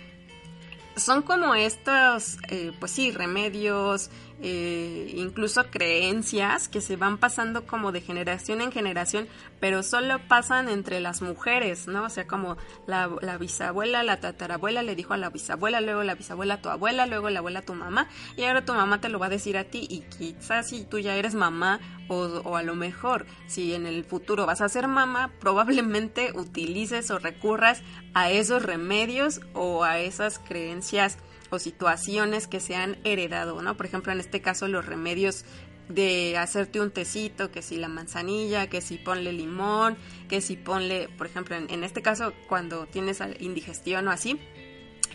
son 0.95 1.21
como 1.23 1.55
estos, 1.55 2.37
eh, 2.49 2.71
pues 2.79 2.91
sí, 2.91 3.11
remedios, 3.11 4.09
eh, 4.45 5.13
incluso 5.15 5.71
creencias 5.71 6.67
que 6.67 6.81
se 6.81 6.97
van 6.97 7.17
pasando 7.17 7.65
como 7.65 7.93
de 7.93 8.01
generación 8.01 8.59
en 8.59 8.73
generación, 8.73 9.29
pero 9.61 9.83
solo 9.83 10.19
pasan 10.27 10.67
entre 10.67 10.99
las 10.99 11.21
mujeres, 11.21 11.87
¿no? 11.87 12.03
O 12.03 12.09
sea, 12.09 12.27
como 12.27 12.57
la, 12.85 13.09
la 13.21 13.37
bisabuela, 13.37 14.03
la 14.03 14.19
tatarabuela 14.19 14.83
le 14.83 14.95
dijo 14.95 15.13
a 15.13 15.17
la 15.17 15.29
bisabuela, 15.29 15.79
luego 15.79 16.03
la 16.03 16.15
bisabuela 16.15 16.55
a 16.55 16.61
tu 16.61 16.67
abuela, 16.67 17.07
luego 17.07 17.29
la 17.29 17.39
abuela 17.39 17.59
a 17.59 17.65
tu 17.65 17.73
mamá, 17.73 18.09
y 18.35 18.43
ahora 18.43 18.65
tu 18.65 18.73
mamá 18.73 18.99
te 18.99 19.07
lo 19.07 19.17
va 19.17 19.27
a 19.27 19.29
decir 19.29 19.57
a 19.57 19.63
ti, 19.63 19.87
y 19.89 20.01
quizás 20.01 20.67
si 20.67 20.83
tú 20.83 20.99
ya 20.99 21.15
eres 21.15 21.35
mamá, 21.35 21.79
o, 22.09 22.15
o 22.43 22.57
a 22.57 22.63
lo 22.63 22.75
mejor 22.75 23.25
si 23.47 23.73
en 23.73 23.87
el 23.87 24.03
futuro 24.03 24.45
vas 24.45 24.59
a 24.59 24.67
ser 24.67 24.89
mamá, 24.89 25.31
probablemente 25.39 26.33
utilices 26.35 27.09
o 27.11 27.17
recurras 27.17 27.81
a 28.13 28.29
esos 28.29 28.61
remedios 28.61 29.39
o 29.53 29.85
a 29.85 29.99
esas 29.99 30.37
creencias 30.37 31.17
o 31.53 31.59
situaciones 31.59 32.47
que 32.47 32.59
se 32.59 32.75
han 32.75 32.97
heredado, 33.03 33.61
¿no? 33.61 33.77
Por 33.77 33.85
ejemplo, 33.85 34.11
en 34.11 34.19
este 34.19 34.41
caso 34.41 34.67
los 34.67 34.85
remedios 34.85 35.45
de 35.87 36.35
hacerte 36.37 36.81
un 36.81 36.89
tecito, 36.89 37.51
que 37.51 37.61
si 37.61 37.77
la 37.77 37.87
manzanilla, 37.87 38.67
que 38.67 38.81
si 38.81 38.97
ponle 38.97 39.31
limón, 39.33 39.95
que 40.29 40.41
si 40.41 40.55
ponle, 40.55 41.09
por 41.09 41.27
ejemplo, 41.27 41.55
en, 41.55 41.69
en 41.69 41.83
este 41.83 42.01
caso 42.01 42.33
cuando 42.47 42.87
tienes 42.87 43.19
indigestión 43.39 44.07
o 44.07 44.11
así, 44.11 44.39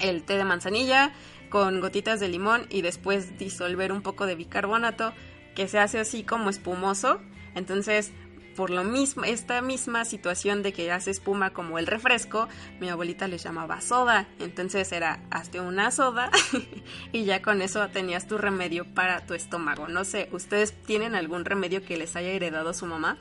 el 0.01 0.22
té 0.22 0.37
de 0.37 0.44
manzanilla 0.44 1.12
con 1.51 1.81
gotitas 1.81 2.20
de 2.20 2.29
limón 2.29 2.66
y 2.70 2.83
después 2.83 3.37
disolver 3.37 3.90
un 3.90 4.03
poco 4.03 4.27
de 4.27 4.37
bicarbonato 4.37 5.12
que 5.57 5.66
se 5.66 5.81
hace 5.81 5.98
así 5.98 6.22
como 6.22 6.51
espumoso. 6.51 7.20
Entonces, 7.57 8.12
por 8.59 8.71
lo 8.71 8.83
mismo, 8.83 9.23
esta 9.23 9.62
misma 9.62 10.05
situación 10.05 10.64
de 10.64 10.73
que 10.73 10.90
hace 10.90 11.12
espuma 11.12 11.51
como 11.51 11.79
el 11.79 11.87
refresco, 11.87 12.49
mi 12.81 12.88
abuelita 12.88 13.29
le 13.29 13.38
llamaba 13.38 13.81
soda. 13.81 14.27
Entonces 14.40 14.90
era, 14.90 15.21
hazte 15.31 15.61
una 15.61 15.92
soda 15.92 16.29
y 17.12 17.23
ya 17.25 17.40
con 17.40 17.62
eso 17.62 17.87
tenías 17.90 18.27
tu 18.27 18.37
remedio 18.37 18.85
para 18.85 19.25
tu 19.25 19.35
estómago. 19.35 19.87
No 19.87 20.05
sé, 20.05 20.29
¿ustedes 20.33 20.73
tienen 20.73 21.14
algún 21.14 21.44
remedio 21.44 21.85
que 21.85 21.97
les 21.97 22.16
haya 22.16 22.31
heredado 22.31 22.75
su 22.75 22.87
mamá? 22.87 23.16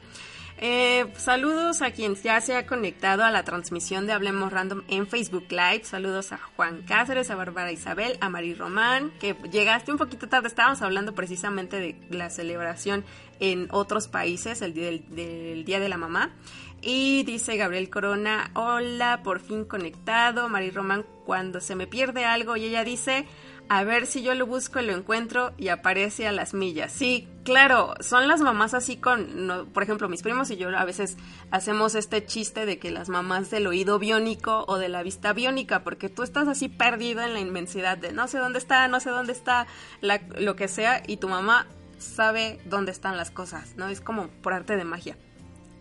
Eh, 0.60 1.06
saludos 1.17 1.84
a 1.84 1.91
quien 1.91 2.15
ya 2.15 2.41
se 2.41 2.56
ha 2.56 2.65
conectado 2.65 3.23
a 3.23 3.30
la 3.30 3.43
transmisión 3.43 4.08
de 4.08 4.13
Hablemos 4.13 4.52
Random 4.52 4.82
en 4.88 5.06
Facebook 5.06 5.45
Live. 5.52 5.84
Saludos 5.84 6.32
a 6.32 6.38
Juan 6.38 6.82
Cáceres, 6.82 7.30
a 7.30 7.36
Bárbara 7.36 7.71
Isabel, 7.71 8.17
a 8.21 8.30
Mari 8.30 8.56
Román, 8.56 9.12
que 9.19 9.36
llegaste 9.52 9.91
un 9.91 10.00
poquito 10.00 10.28
tarde. 10.28 10.47
Estábamos 10.47 10.82
hablando 10.82 11.13
precisamente 11.13 11.80
de 11.80 11.95
la 12.10 12.32
celebración 12.32 13.06
en 13.39 13.67
otros 13.71 14.08
países, 14.08 14.62
el 14.62 14.73
día 14.73 14.88
del, 14.88 15.63
Día 15.65 15.80
de 15.80 15.89
la 15.89 15.97
Mamá. 15.97 16.36
Y 16.82 17.23
dice 17.23 17.58
Gabriel 17.58 17.89
Corona, 17.89 18.52
hola, 18.54 19.21
por 19.23 19.39
fin 19.39 19.65
conectado. 19.65 20.47
Mari 20.47 20.69
Román, 20.69 21.06
cuando 21.26 21.60
se 21.60 21.76
me 21.76 21.88
pierde 21.88 22.23
algo 22.23 22.56
y 22.56 22.65
ella 22.65 22.84
dice, 22.84 23.26
a 23.69 23.84
ver 23.84 24.06
si 24.06 24.21
yo 24.21 24.34
lo 24.36 24.45
busco 24.45 24.80
y 24.80 24.86
lo 24.86 24.93
encuentro 24.93 25.54
y 25.58 25.69
aparece 25.69 26.28
a 26.28 26.32
las 26.32 26.54
millas. 26.54 26.91
Sí, 26.91 27.28
claro, 27.43 27.95
son 28.00 28.28
las 28.28 28.41
mamás 28.41 28.73
así 28.73 28.97
con, 28.97 29.69
por 29.73 29.84
ejemplo, 29.84 30.08
mis 30.08 30.21
primos 30.21 30.50
y 30.52 30.58
yo 30.58 30.69
a 30.69 30.86
veces 30.86 31.17
hacemos 31.52 31.95
este 31.95 32.26
chiste 32.26 32.65
de 32.65 32.80
que 32.80 32.91
las 32.91 33.10
mamás 33.10 33.50
del 33.50 33.67
oído 33.67 34.00
biónico 34.00 34.63
o 34.67 34.78
de 34.78 34.89
la 34.89 35.04
vista 35.04 35.34
biónica, 35.34 35.84
porque 35.84 36.10
tú 36.10 36.23
estás 36.23 36.47
así 36.47 36.69
perdido 36.69 37.21
en 37.21 37.34
la 37.34 37.39
inmensidad 37.39 37.97
de 37.97 38.13
no 38.13 38.28
sé 38.28 38.38
dónde 38.38 38.60
está, 38.60 38.88
no 38.88 39.00
sé 39.00 39.10
dónde 39.10 39.34
está, 39.34 39.67
lo 40.02 40.56
que 40.56 40.67
sea, 40.67 41.04
y 41.06 41.17
tu 41.17 41.28
mamá 41.28 41.67
sabe 41.97 42.60
dónde 42.65 42.91
están 42.91 43.17
las 43.17 43.31
cosas, 43.31 43.75
¿no? 43.75 43.88
Es 43.88 44.01
como 44.01 44.27
por 44.27 44.53
arte 44.53 44.75
de 44.75 44.83
magia. 44.83 45.17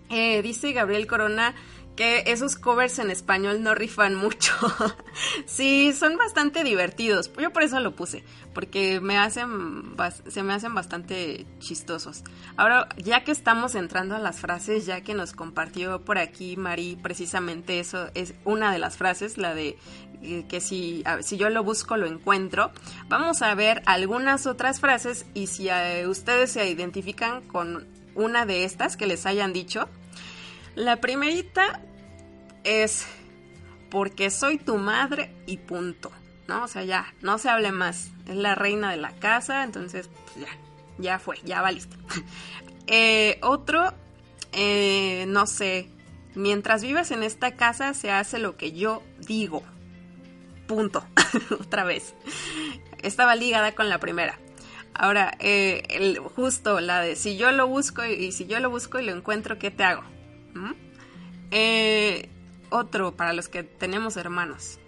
Eh, 0.09 0.40
dice 0.42 0.72
Gabriel 0.72 1.07
Corona 1.07 1.55
que 1.96 2.24
esos 2.26 2.57
covers 2.57 2.98
en 2.98 3.11
español 3.11 3.62
no 3.62 3.74
rifan 3.74 4.14
mucho. 4.14 4.52
sí, 5.46 5.92
son 5.94 6.16
bastante 6.18 6.62
divertidos. 6.62 7.33
Yo 7.40 7.52
por 7.52 7.62
eso 7.62 7.81
lo 7.81 7.96
puse, 7.96 8.22
porque 8.55 9.00
me 9.00 9.16
hacen 9.16 9.96
se 10.29 10.42
me 10.42 10.52
hacen 10.52 10.74
bastante 10.74 11.46
chistosos. 11.59 12.22
Ahora, 12.57 12.88
ya 12.98 13.24
que 13.24 13.33
estamos 13.33 13.74
entrando 13.74 14.14
a 14.14 14.18
las 14.18 14.38
frases, 14.40 14.85
ya 14.85 15.00
que 15.00 15.14
nos 15.14 15.33
compartió 15.33 16.02
por 16.02 16.18
aquí 16.18 16.57
Mari 16.57 16.96
precisamente 17.02 17.81
eso 17.81 18.11
es 18.14 18.35
una 18.44 18.70
de 18.70 18.79
las 18.79 18.98
frases, 18.98 19.38
la 19.38 19.55
de 19.55 19.79
que 20.48 20.61
si, 20.61 21.05
si 21.20 21.37
yo 21.37 21.50
lo 21.50 21.62
busco 21.62 21.96
lo 21.96 22.07
encuentro. 22.07 22.70
Vamos 23.09 23.42
a 23.42 23.55
ver 23.55 23.83
algunas 23.87 24.46
otras 24.46 24.81
frases 24.81 25.26
y 25.35 25.46
si 25.46 25.68
eh, 25.68 26.07
ustedes 26.07 26.52
se 26.52 26.68
identifican 26.68 27.42
con 27.42 27.87
una 28.14 28.46
de 28.46 28.64
estas 28.64 28.96
que 28.96 29.07
les 29.07 29.26
hayan 29.26 29.52
dicho, 29.52 29.88
la 30.74 30.96
primerita 31.00 31.81
es 32.64 33.07
porque 33.90 34.31
soy 34.31 34.59
tu 34.59 34.76
madre 34.76 35.33
y 35.46 35.59
punto, 35.59 36.11
¿no? 36.48 36.64
O 36.64 36.68
sea, 36.68 36.85
ya, 36.85 37.14
no 37.22 37.38
se 37.38 37.48
hable 37.48 37.72
más. 37.72 38.11
Es 38.26 38.37
la 38.37 38.55
reina 38.55 38.90
de 38.90 38.96
la 38.96 39.12
casa, 39.12 39.62
entonces, 39.62 40.11
pues 40.24 40.46
ya, 40.46 40.59
ya 40.98 41.18
fue, 41.18 41.38
ya 41.44 41.62
va 41.62 41.72
listo. 41.72 41.96
Eh, 42.88 43.40
otro, 43.42 43.92
eh, 44.52 45.24
no 45.26 45.48
sé, 45.48 45.90
mientras 46.37 46.83
vives 46.83 47.11
en 47.11 47.24
esta 47.24 47.57
casa 47.57 47.94
se 47.94 48.12
hace 48.12 48.38
lo 48.38 48.57
que 48.57 48.70
yo 48.70 49.02
digo. 49.18 49.64
Punto. 50.66 51.05
Otra 51.61 51.85
vez. 51.85 52.14
Estaba 53.02 53.37
ligada 53.37 53.74
con 53.74 53.88
la 53.88 53.98
primera. 53.98 54.38
Ahora, 54.94 55.37
eh, 55.40 55.83
el, 55.90 56.18
justo 56.18 56.81
la 56.81 57.02
de 57.02 57.16
si 57.16 57.37
yo 57.37 57.52
lo 57.52 57.66
busco 57.66 58.05
y, 58.05 58.33
si 58.33 58.46
yo 58.46 58.61
lo 58.61 58.70
busco 58.70 58.98
y 58.98 59.05
lo 59.05 59.12
encuentro, 59.12 59.59
¿qué 59.59 59.70
te 59.70 59.85
hago? 59.85 60.02
Eh, 61.50 62.31
otro 62.70 63.14
para 63.14 63.35
los 63.35 63.48
que 63.48 63.62
tenemos 63.62 64.16
hermanos. 64.16 64.79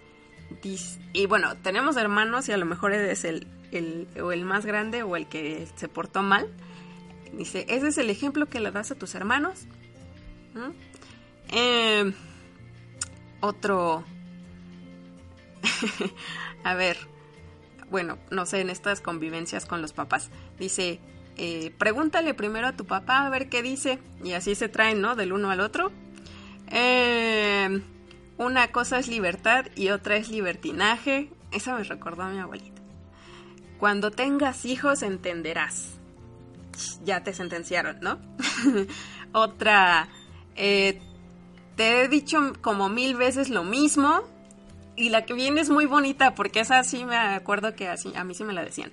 Y 1.13 1.25
bueno, 1.27 1.55
tenemos 1.57 1.95
hermanos 1.95 2.49
y 2.49 2.51
a 2.51 2.57
lo 2.57 2.65
mejor 2.65 2.93
eres 2.93 3.23
el, 3.23 3.47
el, 3.71 4.07
o 4.21 4.31
el 4.31 4.45
más 4.45 4.65
grande 4.65 5.03
o 5.03 5.15
el 5.15 5.27
que 5.27 5.67
se 5.75 5.87
portó 5.87 6.23
mal. 6.23 6.49
Dice, 7.33 7.65
ese 7.69 7.89
es 7.89 7.97
el 7.99 8.09
ejemplo 8.09 8.47
que 8.47 8.59
le 8.59 8.71
das 8.71 8.91
a 8.91 8.95
tus 8.95 9.15
hermanos. 9.15 9.67
Eh, 11.51 12.11
otro... 13.41 14.03
a 16.63 16.73
ver, 16.75 16.97
bueno, 17.89 18.17
no 18.29 18.45
sé, 18.45 18.61
en 18.61 18.69
estas 18.69 19.01
convivencias 19.01 19.65
con 19.65 19.81
los 19.81 19.93
papás. 19.93 20.29
Dice, 20.57 20.99
eh, 21.37 21.73
pregúntale 21.77 22.33
primero 22.33 22.67
a 22.67 22.73
tu 22.73 22.85
papá 22.85 23.25
a 23.25 23.29
ver 23.29 23.49
qué 23.49 23.61
dice. 23.61 23.99
Y 24.23 24.33
así 24.33 24.55
se 24.55 24.69
traen, 24.69 25.01
¿no? 25.01 25.15
Del 25.15 25.33
uno 25.33 25.49
al 25.49 25.61
otro. 25.61 25.91
Eh, 26.67 27.81
una 28.37 28.71
cosa 28.71 28.99
es 28.99 29.07
libertad 29.07 29.65
y 29.75 29.89
otra 29.89 30.17
es 30.17 30.29
libertinaje. 30.29 31.29
Eso 31.51 31.73
me 31.73 31.83
recordó 31.83 32.23
a 32.23 32.29
mi 32.29 32.39
abuelita. 32.39 32.81
Cuando 33.79 34.11
tengas 34.11 34.65
hijos 34.65 35.01
entenderás. 35.01 35.95
Ya 37.03 37.23
te 37.23 37.33
sentenciaron, 37.33 37.99
¿no? 38.01 38.19
otra, 39.33 40.07
eh, 40.55 41.01
te 41.75 42.01
he 42.01 42.07
dicho 42.07 42.53
como 42.61 42.89
mil 42.89 43.15
veces 43.15 43.49
lo 43.49 43.63
mismo. 43.63 44.23
Y 44.99 45.07
la 45.07 45.23
que 45.23 45.33
viene 45.33 45.61
es 45.61 45.69
muy 45.69 45.85
bonita 45.85 46.35
porque 46.35 46.59
esa 46.59 46.83
sí 46.83 47.05
me 47.05 47.15
acuerdo 47.15 47.73
que 47.73 47.87
así, 47.87 48.11
a 48.17 48.25
mí 48.25 48.33
sí 48.35 48.43
me 48.43 48.51
la 48.51 48.65
decían. 48.65 48.91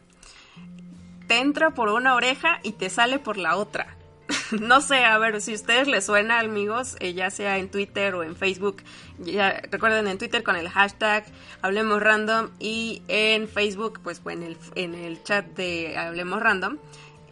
Te 1.26 1.40
entra 1.40 1.74
por 1.74 1.88
una 1.88 2.14
oreja 2.14 2.60
y 2.62 2.72
te 2.72 2.90
sale 2.90 3.18
por 3.18 3.38
la 3.38 3.56
otra. 3.56 3.96
no 4.60 4.80
sé, 4.80 5.04
a 5.04 5.18
ver, 5.18 5.40
si 5.40 5.50
a 5.50 5.54
ustedes 5.56 5.88
les 5.88 6.06
suena, 6.06 6.38
amigos, 6.38 6.94
eh, 7.00 7.12
ya 7.12 7.30
sea 7.30 7.58
en 7.58 7.72
Twitter 7.72 8.14
o 8.14 8.22
en 8.22 8.36
Facebook, 8.36 8.84
ya 9.18 9.60
recuerden 9.68 10.06
en 10.06 10.16
Twitter 10.16 10.44
con 10.44 10.54
el 10.54 10.68
hashtag 10.68 11.26
Hablemos 11.60 12.00
Random 12.00 12.50
y 12.60 13.02
en 13.08 13.48
Facebook, 13.48 13.98
pues 14.04 14.22
en 14.26 14.44
el, 14.44 14.56
en 14.76 14.94
el 14.94 15.24
chat 15.24 15.44
de 15.56 15.98
Hablemos 15.98 16.40
Random. 16.40 16.78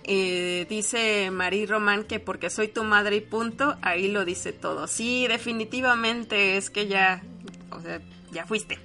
Eh, 0.03 0.67
dice 0.69 1.31
Marí 1.31 1.65
Román 1.65 2.03
que 2.03 2.19
porque 2.19 2.51
soy 2.51 2.67
tu 2.67 2.83
madre 2.83 3.17
y 3.17 3.21
punto, 3.21 3.77
ahí 3.83 4.09
lo 4.09 4.25
dice 4.25 4.53
todo. 4.53 4.89
Sí, 4.89 5.29
definitivamente 5.29 6.57
es 6.57 6.71
que 6.71 6.89
ya, 6.89 7.23
o 7.71 7.81
sea, 7.81 8.01
ya 8.35 8.47
fuiste. 8.47 8.79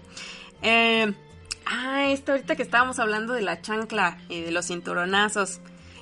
Eh, 0.62 1.14
ah, 1.66 2.06
esto 2.10 2.32
ahorita 2.32 2.56
que 2.56 2.64
estábamos 2.64 3.00
hablando 3.00 3.34
de 3.34 3.42
la 3.42 3.62
chancla 3.62 4.18
y 4.30 4.42
de 4.42 4.52
los 4.52 4.68
cinturonazos, 4.68 5.60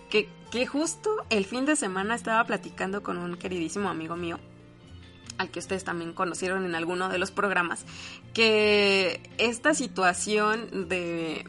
que 0.10 0.30
que 0.52 0.66
justo 0.66 1.26
el 1.30 1.46
fin 1.46 1.66
de 1.66 1.76
semana 1.76 2.16
estaba 2.16 2.44
platicando 2.46 3.04
con 3.04 3.18
un 3.18 3.36
queridísimo 3.38 3.90
amigo 3.90 4.16
mío, 4.16 4.40
al 5.38 5.50
que 5.50 5.60
ustedes 5.60 5.84
también 5.84 6.14
conocieron 6.14 6.66
en 6.66 6.76
alguno 6.76 7.10
de 7.10 7.18
los 7.18 7.32
programas, 7.32 7.86
que 8.34 9.22
esta 9.38 9.74
situación 9.74 10.90
de 10.90 11.46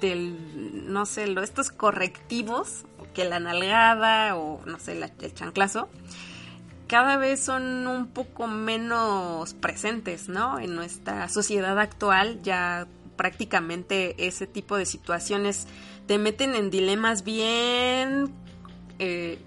del 0.00 0.92
no 0.92 1.06
sé, 1.06 1.34
estos 1.42 1.70
correctivos, 1.70 2.84
que 3.14 3.24
la 3.24 3.40
nalgada 3.40 4.36
o 4.36 4.60
no 4.66 4.78
sé, 4.78 4.92
el 4.92 5.34
chanclazo, 5.34 5.88
cada 6.90 7.18
vez 7.18 7.38
son 7.38 7.86
un 7.86 8.08
poco 8.08 8.48
menos 8.48 9.54
presentes, 9.54 10.28
¿no? 10.28 10.58
En 10.58 10.74
nuestra 10.74 11.28
sociedad 11.28 11.78
actual 11.78 12.42
ya 12.42 12.88
prácticamente 13.14 14.26
ese 14.26 14.48
tipo 14.48 14.76
de 14.76 14.86
situaciones 14.86 15.68
te 16.08 16.18
meten 16.18 16.56
en 16.56 16.68
dilemas 16.68 17.22
bien 17.22 18.32
eh, 18.98 19.38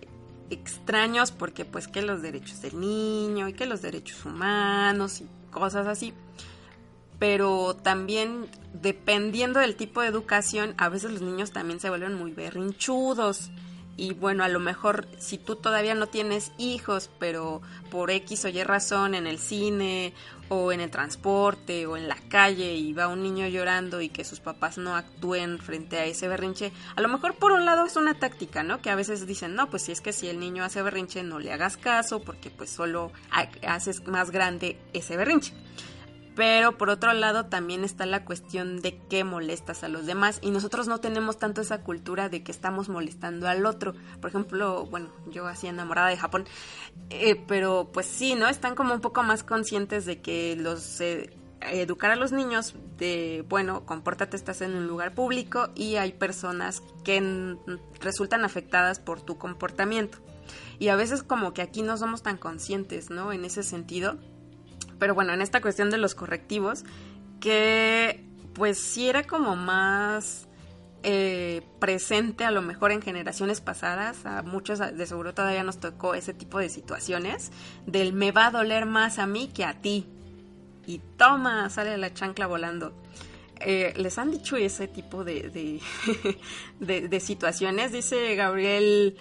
extraños 0.52 1.34
porque 1.34 1.66
pues 1.66 1.90
que 1.90 2.02
los 2.02 2.22
derechos 2.22 2.62
del 2.62 2.80
niño 2.80 3.50
y 3.50 3.54
que 3.54 3.66
los 3.66 3.82
derechos 3.82 4.24
humanos 4.24 5.20
y 5.20 5.28
cosas 5.52 5.86
así. 5.86 6.14
Pero 7.20 7.76
también 7.76 8.46
dependiendo 8.72 9.60
del 9.60 9.76
tipo 9.76 10.00
de 10.00 10.08
educación, 10.08 10.76
a 10.78 10.88
veces 10.88 11.12
los 11.12 11.22
niños 11.22 11.52
también 11.52 11.82
se 11.82 11.90
vuelven 11.90 12.14
muy 12.14 12.32
berrinchudos. 12.32 13.52
Y 13.96 14.14
bueno, 14.14 14.44
a 14.44 14.50
lo 14.50 14.60
mejor 14.60 15.08
si 15.20 15.38
tú 15.38 15.56
todavía 15.56 15.94
no 15.94 16.08
tienes 16.08 16.52
hijos, 16.58 17.10
pero 17.20 17.62
por 17.92 18.10
X 18.10 18.46
o 18.46 18.50
Y 18.50 18.64
razón 18.64 19.14
en 19.14 19.28
el 19.28 19.38
cine 19.38 20.14
o 20.50 20.72
en 20.72 20.82
el 20.82 20.90
transporte 20.90 21.86
o 21.86 21.96
en 21.96 22.08
la 22.08 22.18
calle 22.28 22.74
y 22.76 22.94
va 22.94 23.08
un 23.08 23.22
niño 23.22 23.48
llorando 23.48 24.02
y 24.02 24.10
que 24.10 24.26
sus 24.26 24.40
papás 24.40 24.78
no 24.78 24.96
actúen 24.96 25.60
frente 25.60 26.00
a 26.00 26.06
ese 26.06 26.28
berrinche, 26.28 26.72
a 26.96 27.02
lo 27.02 27.08
mejor 27.08 27.36
por 27.36 27.52
un 27.52 27.66
lado 27.66 27.86
es 27.86 27.96
una 27.96 28.16
táctica, 28.16 28.64
¿no? 28.64 28.82
Que 28.82 28.90
a 28.90 28.96
veces 28.96 29.26
dicen, 29.28 29.56
no, 29.56 29.70
pues 29.70 29.84
si 29.84 29.92
es 29.92 30.02
que 30.02 30.14
si 30.14 30.28
el 30.28 30.40
niño 30.40 30.64
hace 30.64 30.82
berrinche 30.82 31.24
no 31.24 31.40
le 31.40 31.54
hagas 31.54 31.78
caso 31.78 32.22
porque 32.22 32.50
pues 32.50 32.70
solo 32.70 33.12
haces 33.66 34.06
más 34.08 34.32
grande 34.32 34.80
ese 34.94 35.18
berrinche. 35.18 35.54
Pero 36.36 36.78
por 36.78 36.90
otro 36.90 37.14
lado 37.14 37.46
también 37.46 37.84
está 37.84 38.06
la 38.06 38.26
cuestión 38.26 38.82
de 38.82 38.98
que 38.98 39.24
molestas 39.24 39.84
a 39.84 39.88
los 39.88 40.06
demás 40.06 40.40
y 40.42 40.50
nosotros 40.50 40.88
no 40.88 41.00
tenemos 41.00 41.38
tanto 41.38 41.62
esa 41.62 41.82
cultura 41.82 42.30
de 42.30 42.44
que 42.44 42.52
estamos 42.52 42.90
molestando 42.90 43.48
al 43.48 43.66
otro. 43.66 43.94
Por 44.20 44.30
ejemplo, 44.30 44.86
bueno, 44.88 45.10
yo 45.30 45.46
así 45.46 45.68
enamorada 45.68 46.10
de 46.10 46.18
Japón, 46.18 46.46
eh, 47.10 47.36
pero 47.48 47.90
pues 47.94 48.08
sí, 48.08 48.34
¿no? 48.36 48.48
Están 48.48 48.74
como 48.76 48.94
un 48.96 49.02
poco 49.02 49.24
más 49.24 49.44
conscientes 49.44 50.06
de 50.06 50.22
que 50.22 50.56
los... 50.56 51.02
Eh, 51.02 51.38
educar 51.72 52.12
a 52.12 52.18
los 52.18 52.34
niños 52.34 52.76
de, 52.98 53.46
bueno, 53.48 53.86
compórtate, 53.86 54.36
estás 54.36 54.62
en 54.62 54.76
un 54.76 54.86
lugar 54.86 55.14
público 55.14 55.70
y 55.76 55.96
hay 55.96 56.12
personas 56.12 56.84
que 57.06 57.56
resultan 58.02 58.44
afectadas 58.44 59.00
por 59.00 59.22
tu 59.22 59.38
comportamiento. 59.38 60.18
Y 60.78 60.90
a 60.90 60.98
veces 60.98 61.24
como 61.24 61.54
que 61.54 61.62
aquí 61.62 61.82
no 61.82 61.98
somos 61.98 62.22
tan 62.22 62.38
conscientes, 62.38 63.10
¿no? 63.10 63.32
En 63.32 63.46
ese 63.46 63.64
sentido 63.64 64.18
pero 65.04 65.16
bueno, 65.16 65.34
en 65.34 65.42
esta 65.42 65.60
cuestión 65.60 65.90
de 65.90 65.98
los 65.98 66.16
correctivos, 66.16 66.86
que 67.42 68.24
pues 68.54 68.78
sí 68.78 69.10
era 69.10 69.24
como 69.24 69.58
más 69.58 70.48
eh, 71.04 71.62
presente 71.82 72.46
a 72.46 72.52
lo 72.52 72.62
mejor 72.62 72.94
en 72.94 73.02
generaciones 73.02 73.60
pasadas, 73.60 74.26
a 74.26 74.44
muchos 74.44 74.80
de 74.80 75.06
seguro 75.06 75.34
todavía 75.34 75.66
nos 75.66 75.82
tocó 75.82 76.14
ese 76.16 76.34
tipo 76.34 76.58
de 76.58 76.70
situaciones, 76.70 77.52
del 77.86 78.14
me 78.14 78.32
va 78.32 78.48
a 78.48 78.52
doler 78.52 78.86
más 78.86 79.20
a 79.20 79.28
mí 79.28 79.52
que 79.54 79.66
a 79.66 79.82
ti. 79.82 80.08
Y 80.88 81.02
toma, 81.18 81.70
sale 81.70 81.98
la 81.98 82.14
chancla 82.14 82.48
volando. 82.48 82.94
Eh, 83.60 83.92
les 83.98 84.18
han 84.18 84.32
dicho 84.32 84.56
ese 84.56 84.88
tipo 84.88 85.26
de, 85.26 85.82
de, 86.80 87.10
de, 87.10 87.20
situaciones, 87.20 87.92
dice 87.92 88.36
Gabriel, 88.36 89.18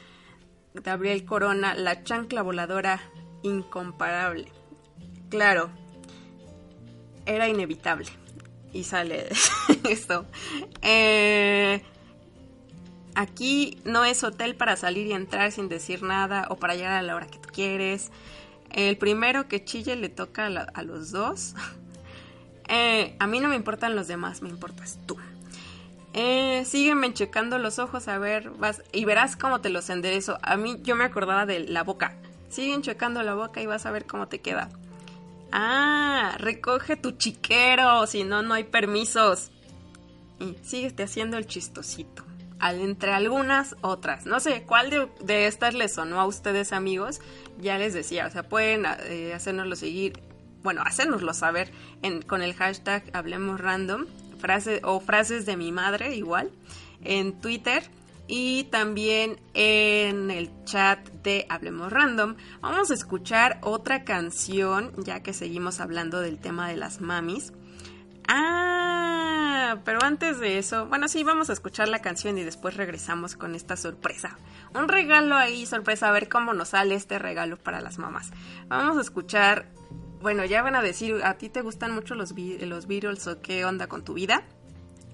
Gabriel 0.75 1.25
Corona, 1.25 1.75
la 1.75 2.05
chancla 2.05 2.43
voladora 2.43 3.01
incomparable. 3.43 4.62
Claro, 5.33 5.71
era 7.25 7.49
inevitable. 7.49 8.07
y 8.75 8.85
sale 8.85 9.29
esto. 9.89 10.27
Eh, 10.83 11.83
aquí 13.15 13.79
no 13.85 14.05
es 14.05 14.23
hotel 14.25 14.57
para 14.57 14.77
salir 14.77 15.07
y 15.07 15.13
entrar 15.13 15.51
sin 15.51 15.71
decir 15.71 16.03
nada 16.03 16.49
o 16.51 16.57
para 16.57 16.75
llegar 16.75 16.93
a 16.93 17.01
la 17.01 17.17
hora 17.17 17.29
que 17.29 17.39
tú 17.39 17.49
quieres. 17.51 18.11
El 18.71 18.99
primero 18.99 19.49
que 19.49 19.65
chille 19.65 19.97
le 19.97 20.11
toca 20.11 20.47
a, 20.47 20.83
los 20.83 21.11
dos. 21.13 21.55
Eh, 22.69 23.17
a 23.19 23.27
mí 23.27 23.41
no 23.41 23.49
me 23.49 23.57
importan 23.57 23.97
los 23.97 24.09
demás, 24.09 24.41
me 24.41 24.49
importas 24.49 24.99
tú. 25.05 25.19
Eh, 26.15 26.65
sígueme 26.65 27.13
checando 27.13 27.59
los 27.59 27.79
ojos 27.79 28.09
a 28.09 28.17
ver, 28.19 28.51
vas 28.51 28.83
y 28.93 29.05
verás 29.05 29.37
cómo 29.37 29.61
te 29.61 29.69
los 29.69 29.91
enderezo. 29.91 30.39
A 30.43 30.57
mí 30.57 30.79
yo 30.83 30.95
me 30.95 31.05
acordaba 31.05 31.45
de 31.45 31.61
la 31.61 31.83
boca. 31.83 32.17
Siguen 32.49 32.81
checando 32.81 33.23
la 33.23 33.35
boca 33.35 33.61
y 33.61 33.67
vas 33.67 33.85
a 33.85 33.91
ver 33.91 34.07
cómo 34.07 34.29
te 34.29 34.41
queda. 34.41 34.71
Ah, 35.53 36.37
recoge 36.39 36.97
tu 36.97 37.13
chiquero, 37.13 38.07
si 38.07 38.25
no, 38.25 38.43
no 38.43 38.55
hay 38.55 38.65
permisos. 38.65 39.51
Y 40.41 40.57
síguete 40.63 41.03
haciendo 41.03 41.37
el 41.37 41.47
chistosito. 41.47 42.25
Al, 42.59 42.81
entre 42.81 43.13
algunas 43.13 43.77
otras. 43.81 44.25
No 44.25 44.41
sé 44.41 44.63
cuál 44.63 45.11
de, 45.21 45.47
estas 45.47 45.75
les 45.75 45.95
sonó 45.95 46.21
a 46.21 46.27
ustedes, 46.27 46.73
amigos. 46.73 47.21
Ya 47.61 47.77
les 47.79 47.93
decía, 47.93 48.27
o 48.27 48.31
sea, 48.31 48.49
pueden 48.49 48.87
eh, 48.87 49.33
hacérnoslo 49.35 49.77
seguir, 49.77 50.21
bueno, 50.63 50.83
hacérnoslo 50.85 51.35
saber 51.35 51.71
en, 52.03 52.23
con 52.23 52.41
el 52.41 52.55
hashtag 52.55 53.05
Hablemos 53.13 53.61
Random 53.61 54.07
frase, 54.43 54.81
o 54.83 55.01
frases 55.01 55.47
de 55.47 55.57
mi 55.57 55.73
madre, 55.73 56.15
igual, 56.15 56.51
en 57.05 57.41
Twitter 57.41 57.85
y 58.35 58.65
también 58.65 59.39
en 59.53 60.31
el 60.31 60.51
chat 60.65 61.07
de 61.23 61.45
Hablemos 61.51 61.93
Random. 61.93 62.37
Vamos 62.63 62.91
a 62.91 62.95
escuchar 62.95 63.59
otra 63.61 64.05
canción, 64.05 64.91
ya 65.05 65.23
que 65.23 65.35
seguimos 65.35 65.81
hablando 65.81 66.23
del 66.23 66.39
tema 66.39 66.67
de 66.67 66.79
las 66.79 67.03
mamis. 67.03 67.53
Ah, 68.27 69.77
pero 69.85 70.03
antes 70.03 70.41
de 70.41 70.57
eso, 70.57 70.87
bueno, 70.87 71.09
sí, 71.09 71.25
vamos 71.25 71.51
a 71.51 71.53
escuchar 71.53 71.89
la 71.89 71.99
canción 71.99 72.39
y 72.39 72.43
después 72.43 72.75
regresamos 72.75 73.37
con 73.37 73.55
esta 73.55 73.77
sorpresa. 73.77 74.39
Un 74.75 74.89
regalo 74.89 75.37
ahí, 75.37 75.67
sorpresa, 75.67 76.09
a 76.09 76.13
ver 76.13 76.31
cómo 76.31 76.55
nos 76.55 76.71
sale 76.71 76.95
este 76.95 77.19
regalo 77.19 77.59
para 77.59 77.83
las 77.83 77.99
mamás. 77.99 78.31
Vamos 78.67 78.97
a 78.97 79.03
escuchar, 79.03 79.67
bueno, 80.23 80.47
ya 80.47 80.63
van 80.63 80.75
a 80.75 80.81
decir, 80.81 81.21
¿a 81.23 81.35
ti 81.35 81.51
te 81.51 81.61
gustan 81.61 81.95
mucho 81.95 82.15
los, 82.15 82.33
los 82.33 82.87
Beatles 82.87 83.27
o 83.27 83.43
qué 83.43 83.67
onda 83.67 83.89
con 83.89 84.05
tu 84.05 84.15
vida? 84.15 84.43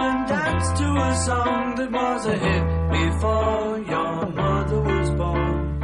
To 0.00 0.86
a 1.08 1.14
song 1.26 1.74
that 1.76 1.90
was 1.90 2.26
a 2.26 2.36
hit 2.44 2.64
before 3.00 3.78
your 3.92 4.26
mother 4.40 4.80
was 4.80 5.10
born. 5.20 5.80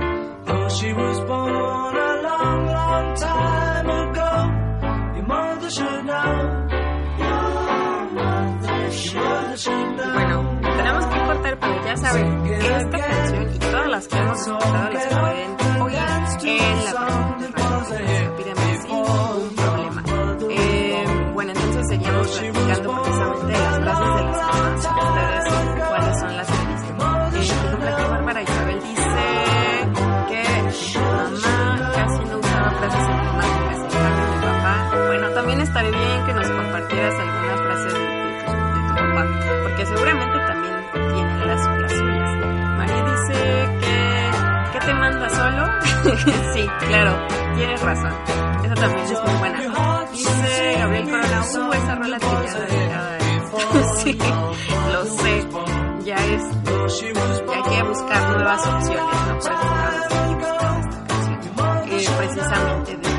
Though 0.46 0.68
she 0.68 0.92
was 0.92 1.18
born 1.30 1.96
a 1.96 2.12
long, 2.28 2.60
long 2.66 3.06
time 3.16 3.88
ago, 4.02 4.32
your 5.16 5.26
mother 5.26 5.70
should 5.70 6.04
know. 6.10 6.32
Your 7.22 8.10
mother 8.18 8.90
should 9.62 9.96
know. 9.96 10.12
Bueno, 10.14 10.60
tenemos 10.76 11.06
que 11.06 11.18
cortar, 11.26 11.58
pero 11.60 11.84
ya 11.84 11.96
saben 11.96 12.44
que 12.44 12.56
esta 12.56 12.98
canción 12.98 13.54
y 13.54 13.58
todas 13.58 13.88
las 13.88 14.08
que 14.08 14.18
hemos 14.18 14.38
escuchado 14.40 14.92
las 14.92 15.06
pueden 15.06 15.50
oír 15.82 15.96
en 15.96 16.84
la 16.84 16.92
página 16.92 17.36
de 17.40 17.46
Radio 17.48 18.36
Pirámides 18.36 18.82
sin 18.82 18.90
ningún 18.92 19.54
problema. 19.56 20.02
Eh, 20.50 21.04
bueno, 21.34 21.52
entonces 21.52 21.86
seguimos 21.88 22.28
platicando 22.38 23.05
porque 39.76 39.90
seguramente 39.90 40.38
también 40.38 40.74
tiene 41.12 41.46
las, 41.46 41.62
suyas. 41.62 42.36
María 42.78 43.04
dice 43.04 43.68
que, 43.80 43.98
que 44.72 44.86
te 44.86 44.94
manda 44.94 45.28
solo. 45.28 45.66
sí, 46.54 46.66
claro, 46.88 47.26
tienes 47.56 47.82
razón. 47.82 48.14
Esa 48.64 48.74
también 48.74 49.04
es 49.04 49.22
muy 49.22 49.34
buena. 49.38 49.60
Dice 50.10 50.74
Gabriel 50.78 51.04
Corona, 51.04 51.42
uh, 51.42 51.72
esa 51.74 51.94
rola 51.94 52.16
es 52.16 52.22
sí, 54.02 54.18
lo 54.92 55.04
sé. 55.04 55.46
Ya 56.04 56.16
es, 56.16 56.42
ya 57.46 57.54
hay 57.54 57.62
que 57.62 57.82
buscar 57.82 58.30
nuevas 58.30 58.66
opciones, 58.66 59.16
¿no? 59.28 59.38
Por 59.38 59.52
eso 61.92 62.16
canción. 62.16 62.16
precisamente 62.16 62.96
de 62.96 63.15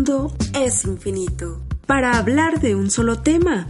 mundo 0.00 0.32
es 0.54 0.86
infinito 0.86 1.60
para 1.84 2.16
hablar 2.16 2.58
de 2.60 2.74
un 2.74 2.90
solo 2.90 3.20
tema. 3.20 3.66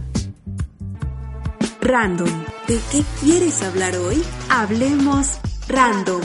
Random. 1.81 2.29
¿De 2.69 2.79
qué 2.89 3.03
quieres 3.19 3.61
hablar 3.63 3.97
hoy? 3.97 4.23
Hablemos 4.49 5.39
random. 5.67 6.21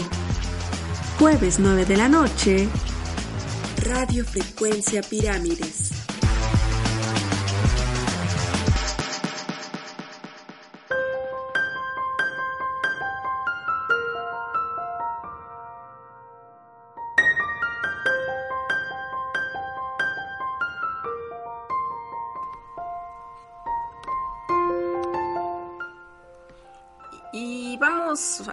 Jueves 1.18 1.58
9 1.58 1.86
de 1.86 1.96
la 1.96 2.08
noche. 2.08 2.68
Radio 3.84 4.24
Frecuencia 4.24 5.02
Pirámides. 5.02 5.95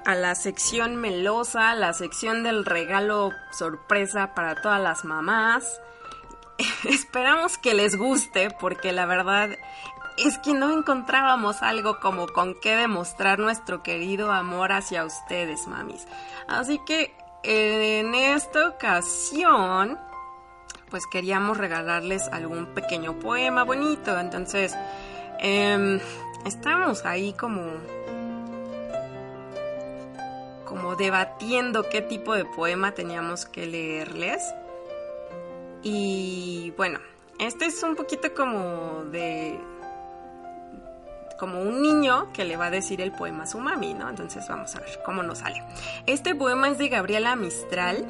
A 0.06 0.16
la 0.16 0.36
sección 0.36 0.95
melosa, 0.95 1.76
la 1.76 1.93
sección 1.93 2.43
del 2.43 2.66
regalo 2.66 3.32
sorpresa 3.51 4.34
para 4.34 4.62
todas 4.62 4.82
las 4.82 5.06
mamás. 5.06 5.82
Esperamos 6.84 7.58
que 7.58 7.74
les 7.74 7.95
guste 7.97 8.49
porque 8.60 8.91
la 8.91 9.06
verdad 9.06 9.49
es 10.18 10.38
que 10.38 10.54
no 10.54 10.72
encontrábamos 10.72 11.62
algo 11.62 11.99
como 11.99 12.28
con 12.28 12.56
qué 12.60 12.76
demostrar 12.76 13.39
nuestro 13.39 13.82
querido 13.82 14.32
amor 14.32 14.72
hacia 14.72 15.06
ustedes, 15.06 15.68
mamis. 15.68 16.06
Así 16.47 16.80
que 16.86 17.16
en 17.43 18.14
esta 18.14 18.68
ocasión, 18.68 19.99
pues 20.89 21.08
queríamos 21.08 21.58
regalarles 21.58 22.28
algún 22.28 22.68
pequeño 22.68 23.20
poema 23.20 23.64
bonito. 23.64 24.20
Entonces, 24.20 24.76
eh, 25.39 25.99
estamos 26.45 27.06
ahí 27.06 27.34
como 27.34 27.62
como 30.74 30.95
debatiendo 30.95 31.88
qué 31.88 32.01
tipo 32.01 32.34
de 32.34 32.45
poema 32.45 32.93
teníamos 32.93 33.45
que 33.45 33.67
leerles. 33.67 34.41
Y 35.84 36.74
bueno, 36.76 36.97
este 37.39 37.67
es 37.67 37.84
un 37.84 37.95
poquito 37.95 38.34
como 38.34 39.03
de 39.11 39.59
como 41.38 41.61
un 41.61 41.84
niño 41.84 42.34
que 42.34 42.43
le 42.43 42.57
va 42.57 42.67
a 42.67 42.69
decir 42.71 43.01
el 43.01 43.11
poema 43.11 43.43
a 43.43 43.45
su 43.45 43.59
mami, 43.59 43.93
¿no? 43.93 44.09
Entonces 44.09 44.47
vamos 44.49 44.76
a 44.76 44.80
ver 44.80 44.99
cómo 45.05 45.21
nos 45.21 45.39
sale. 45.39 45.61
Este 46.07 46.34
poema 46.34 46.69
es 46.69 46.80
de 46.80 46.89
Gabriela 46.89 47.36
Mistral, 47.36 48.03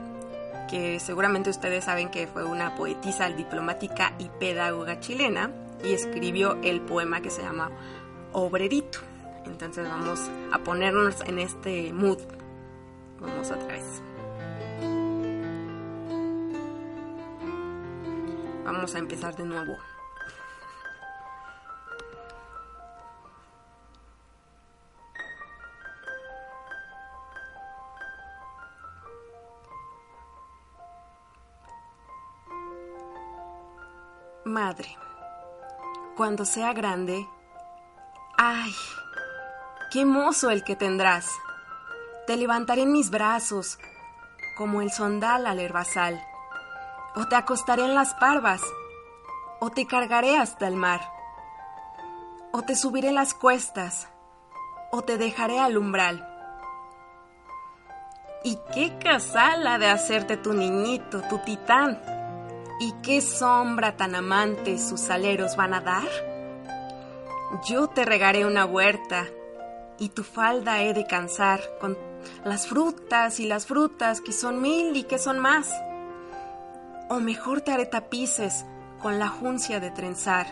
que 0.69 1.01
seguramente 1.01 1.49
ustedes 1.49 1.83
saben 1.83 2.09
que 2.11 2.27
fue 2.27 2.45
una 2.45 2.75
poetisa 2.75 3.27
diplomática 3.27 4.13
y 4.19 4.29
pedagoga 4.39 5.01
chilena 5.01 5.51
y 5.83 5.91
escribió 5.91 6.57
el 6.63 6.79
poema 6.79 7.19
que 7.19 7.29
se 7.29 7.41
llama 7.41 7.71
Obrerito. 8.31 8.99
Entonces 9.47 9.85
vamos 9.85 10.21
a 10.53 10.59
ponernos 10.59 11.19
en 11.27 11.39
este 11.39 11.91
mood 11.91 12.19
Vamos 13.23 13.51
otra. 13.51 13.77
Vamos 18.65 18.95
a 18.95 18.99
empezar 18.99 19.35
de 19.35 19.45
nuevo. 19.45 19.77
Madre, 34.43 34.97
cuando 36.17 36.43
sea 36.45 36.73
grande, 36.73 37.25
ay, 38.37 38.73
qué 39.91 40.05
mozo 40.05 40.49
el 40.49 40.63
que 40.63 40.75
tendrás 40.75 41.29
te 42.25 42.37
levantaré 42.37 42.83
en 42.83 42.91
mis 42.91 43.09
brazos, 43.09 43.77
como 44.57 44.81
el 44.81 44.91
sondal 44.91 45.45
al 45.45 45.59
herbazal, 45.59 46.23
o 47.15 47.25
te 47.27 47.35
acostaré 47.35 47.83
en 47.83 47.95
las 47.95 48.13
parvas, 48.13 48.61
o 49.59 49.69
te 49.69 49.85
cargaré 49.85 50.37
hasta 50.37 50.67
el 50.67 50.75
mar, 50.75 51.01
o 52.51 52.61
te 52.61 52.75
subiré 52.75 53.11
las 53.11 53.33
cuestas, 53.33 54.07
o 54.91 55.01
te 55.01 55.17
dejaré 55.17 55.59
al 55.59 55.77
umbral. 55.77 56.29
¿Y 58.43 58.57
qué 58.73 58.97
casal 58.99 59.65
ha 59.67 59.77
de 59.77 59.89
hacerte 59.89 60.37
tu 60.37 60.53
niñito, 60.53 61.21
tu 61.29 61.39
titán? 61.39 62.01
¿Y 62.79 62.93
qué 63.01 63.21
sombra 63.21 63.95
tan 63.95 64.15
amante 64.15 64.77
sus 64.77 65.09
aleros 65.09 65.55
van 65.55 65.73
a 65.73 65.81
dar? 65.81 66.07
Yo 67.67 67.87
te 67.87 68.05
regaré 68.05 68.45
una 68.45 68.65
huerta, 68.65 69.25
y 69.97 70.09
tu 70.09 70.23
falda 70.23 70.81
he 70.83 70.93
de 70.93 71.05
cansar 71.05 71.61
con 71.79 71.97
las 72.43 72.67
frutas 72.67 73.39
y 73.39 73.45
las 73.45 73.65
frutas 73.65 74.21
que 74.21 74.31
son 74.31 74.61
mil 74.61 74.95
y 74.95 75.03
que 75.03 75.17
son 75.17 75.39
más. 75.39 75.71
O 77.09 77.19
mejor 77.19 77.61
te 77.61 77.71
haré 77.71 77.85
tapices 77.85 78.65
con 79.01 79.19
la 79.19 79.27
juncia 79.27 79.79
de 79.79 79.91
trenzar. 79.91 80.47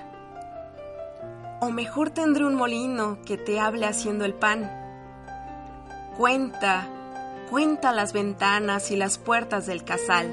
O 1.61 1.69
mejor 1.69 2.09
tendré 2.09 2.45
un 2.45 2.55
molino 2.55 3.19
que 3.25 3.37
te 3.37 3.59
hable 3.59 3.85
haciendo 3.85 4.25
el 4.25 4.33
pan. 4.33 4.69
Cuenta, 6.17 6.87
cuenta 7.49 7.91
las 7.91 8.13
ventanas 8.13 8.91
y 8.91 8.95
las 8.95 9.17
puertas 9.17 9.65
del 9.65 9.83
casal. 9.83 10.29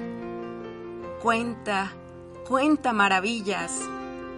Cuenta, 1.22 1.93
cuenta 2.47 2.93
maravillas, 2.93 3.72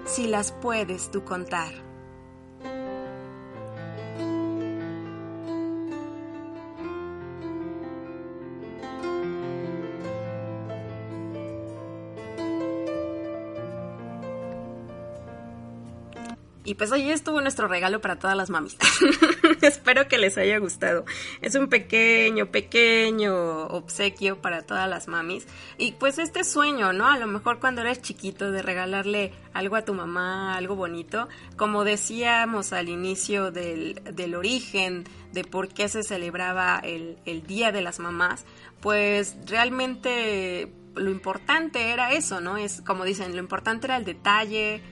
si 0.04 0.26
las 0.26 0.52
puedes 0.52 1.10
tú 1.10 1.24
contar. 1.24 1.89
Y 16.70 16.74
pues 16.74 16.92
ahí 16.92 17.10
estuvo 17.10 17.40
nuestro 17.40 17.66
regalo 17.66 18.00
para 18.00 18.20
todas 18.20 18.36
las 18.36 18.48
mamis. 18.48 18.76
Espero 19.60 20.06
que 20.06 20.18
les 20.18 20.38
haya 20.38 20.56
gustado. 20.58 21.04
Es 21.42 21.56
un 21.56 21.66
pequeño, 21.66 22.52
pequeño 22.52 23.66
obsequio 23.66 24.40
para 24.40 24.62
todas 24.62 24.88
las 24.88 25.08
mamis. 25.08 25.48
Y 25.78 25.90
pues 25.90 26.20
este 26.20 26.44
sueño, 26.44 26.92
¿no? 26.92 27.08
A 27.08 27.18
lo 27.18 27.26
mejor 27.26 27.58
cuando 27.58 27.80
eres 27.80 28.02
chiquito 28.02 28.52
de 28.52 28.62
regalarle 28.62 29.32
algo 29.52 29.74
a 29.74 29.84
tu 29.84 29.94
mamá, 29.94 30.54
algo 30.54 30.76
bonito. 30.76 31.26
Como 31.56 31.82
decíamos 31.82 32.72
al 32.72 32.88
inicio 32.88 33.50
del, 33.50 34.00
del 34.04 34.36
origen, 34.36 35.02
de 35.32 35.42
por 35.42 35.70
qué 35.70 35.88
se 35.88 36.04
celebraba 36.04 36.78
el, 36.84 37.18
el 37.24 37.44
Día 37.48 37.72
de 37.72 37.82
las 37.82 37.98
Mamás, 37.98 38.44
pues 38.80 39.34
realmente 39.46 40.72
lo 40.94 41.10
importante 41.10 41.90
era 41.90 42.12
eso, 42.12 42.40
¿no? 42.40 42.58
Es 42.58 42.80
como 42.80 43.04
dicen, 43.04 43.32
lo 43.32 43.40
importante 43.40 43.88
era 43.88 43.96
el 43.96 44.04
detalle, 44.04 44.82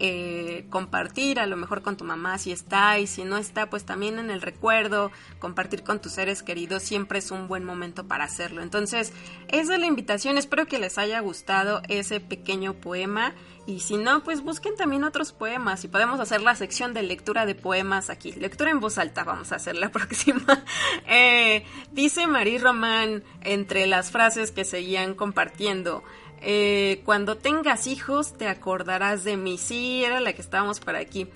eh, 0.00 0.66
compartir 0.70 1.40
a 1.40 1.46
lo 1.46 1.56
mejor 1.56 1.82
con 1.82 1.96
tu 1.96 2.04
mamá 2.04 2.38
si 2.38 2.52
está 2.52 2.98
y 2.98 3.06
si 3.06 3.24
no 3.24 3.36
está, 3.36 3.68
pues 3.68 3.84
también 3.84 4.18
en 4.18 4.30
el 4.30 4.40
recuerdo, 4.40 5.10
compartir 5.38 5.82
con 5.82 6.00
tus 6.00 6.12
seres 6.12 6.42
queridos 6.42 6.82
siempre 6.82 7.18
es 7.18 7.30
un 7.30 7.48
buen 7.48 7.64
momento 7.64 8.06
para 8.06 8.24
hacerlo. 8.24 8.62
Entonces, 8.62 9.12
esa 9.48 9.74
es 9.74 9.80
la 9.80 9.86
invitación, 9.86 10.38
espero 10.38 10.66
que 10.66 10.78
les 10.78 10.98
haya 10.98 11.20
gustado 11.20 11.82
ese 11.88 12.20
pequeño 12.20 12.74
poema 12.74 13.34
y 13.68 13.80
si 13.80 13.98
no, 13.98 14.24
pues 14.24 14.42
busquen 14.42 14.76
también 14.76 15.04
otros 15.04 15.32
poemas 15.32 15.84
y 15.84 15.88
podemos 15.88 16.20
hacer 16.20 16.40
la 16.40 16.54
sección 16.54 16.94
de 16.94 17.02
lectura 17.02 17.44
de 17.44 17.54
poemas 17.54 18.08
aquí. 18.08 18.32
Lectura 18.32 18.70
en 18.70 18.80
voz 18.80 18.96
alta, 18.96 19.24
vamos 19.24 19.52
a 19.52 19.56
hacer 19.56 19.76
la 19.76 19.90
próxima. 19.92 20.64
Eh, 21.06 21.66
dice 21.92 22.26
Marie 22.26 22.58
Román 22.58 23.22
entre 23.42 23.86
las 23.86 24.10
frases 24.10 24.52
que 24.52 24.64
seguían 24.64 25.14
compartiendo. 25.14 26.02
Eh, 26.40 27.02
cuando 27.04 27.36
tengas 27.36 27.86
hijos 27.86 28.36
te 28.36 28.48
acordarás 28.48 29.24
de 29.24 29.36
mí. 29.36 29.58
Sí, 29.58 30.04
era 30.04 30.20
la 30.20 30.32
que 30.32 30.42
estábamos 30.42 30.80
por 30.80 30.96
aquí. 30.96 31.28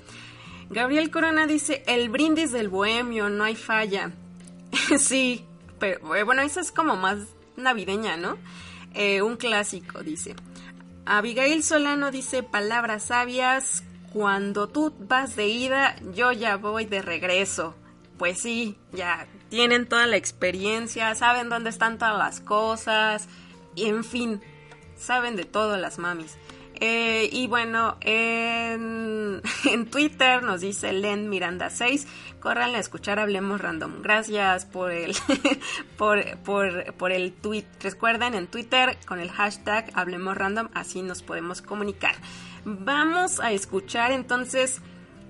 Gabriel 0.71 1.11
Corona 1.11 1.47
dice, 1.47 1.83
el 1.87 2.09
brindis 2.09 2.53
del 2.53 2.69
bohemio, 2.69 3.29
no 3.29 3.45
hay 3.45 3.57
falla. 3.57 4.13
sí, 4.99 5.45
pero 5.79 6.15
eh, 6.15 6.23
bueno, 6.23 6.43
esa 6.43 6.61
es 6.61 6.73
como 6.73 6.97
más 6.97 7.19
navideña, 7.57 8.17
¿no? 8.17 8.39
Eh, 8.95 9.23
un 9.23 9.37
clásico, 9.37 10.03
dice. 10.03 10.35
Abigail 11.05 11.63
Solano 11.63 12.11
dice, 12.11 12.43
palabras 12.43 13.05
sabias, 13.05 13.83
cuando 14.13 14.69
tú 14.69 14.95
vas 15.01 15.37
de 15.37 15.49
ida, 15.49 15.97
yo 16.15 16.33
ya 16.33 16.57
voy 16.57 16.85
de 16.85 17.03
regreso. 17.03 17.75
Pues 18.19 18.39
sí, 18.39 18.79
ya 18.93 19.27
tienen 19.49 19.89
toda 19.89 20.07
la 20.07 20.17
experiencia, 20.17 21.15
saben 21.15 21.49
dónde 21.49 21.71
están 21.71 21.99
todas 21.99 22.17
las 22.17 22.41
cosas, 22.41 23.29
y 23.75 23.87
en 23.87 24.05
fin, 24.05 24.41
saben 25.03 25.37
de 25.37 25.45
todo 25.45 25.77
las 25.77 25.99
mamis. 25.99 26.37
Eh, 26.85 27.29
y 27.31 27.47
bueno, 27.47 27.97
en, 28.01 29.41
en, 29.71 29.87
Twitter 29.87 30.43
nos 30.43 30.63
dice 30.63 30.93
Len 30.93 31.29
Miranda 31.29 31.71
6, 31.71 32.09
corran 32.41 32.75
a 32.75 32.81
escuchar 32.81 33.21
Hablemos 33.21 33.61
Random. 33.61 34.03
Gracias 34.03 34.65
por 34.65 34.91
el, 34.91 35.15
por, 35.97 36.39
por, 36.39 36.93
por 36.95 37.13
el 37.13 37.33
tweet. 37.35 37.67
Recuerden 37.81 38.35
en 38.35 38.49
Twitter 38.49 38.99
con 39.07 39.21
el 39.21 39.31
hashtag 39.31 39.93
Hablemos 39.95 40.37
Random, 40.37 40.71
así 40.75 41.03
nos 41.03 41.23
podemos 41.23 41.63
comunicar. 41.63 42.17
Vamos 42.65 43.39
a 43.39 43.53
escuchar 43.53 44.11
entonces, 44.11 44.81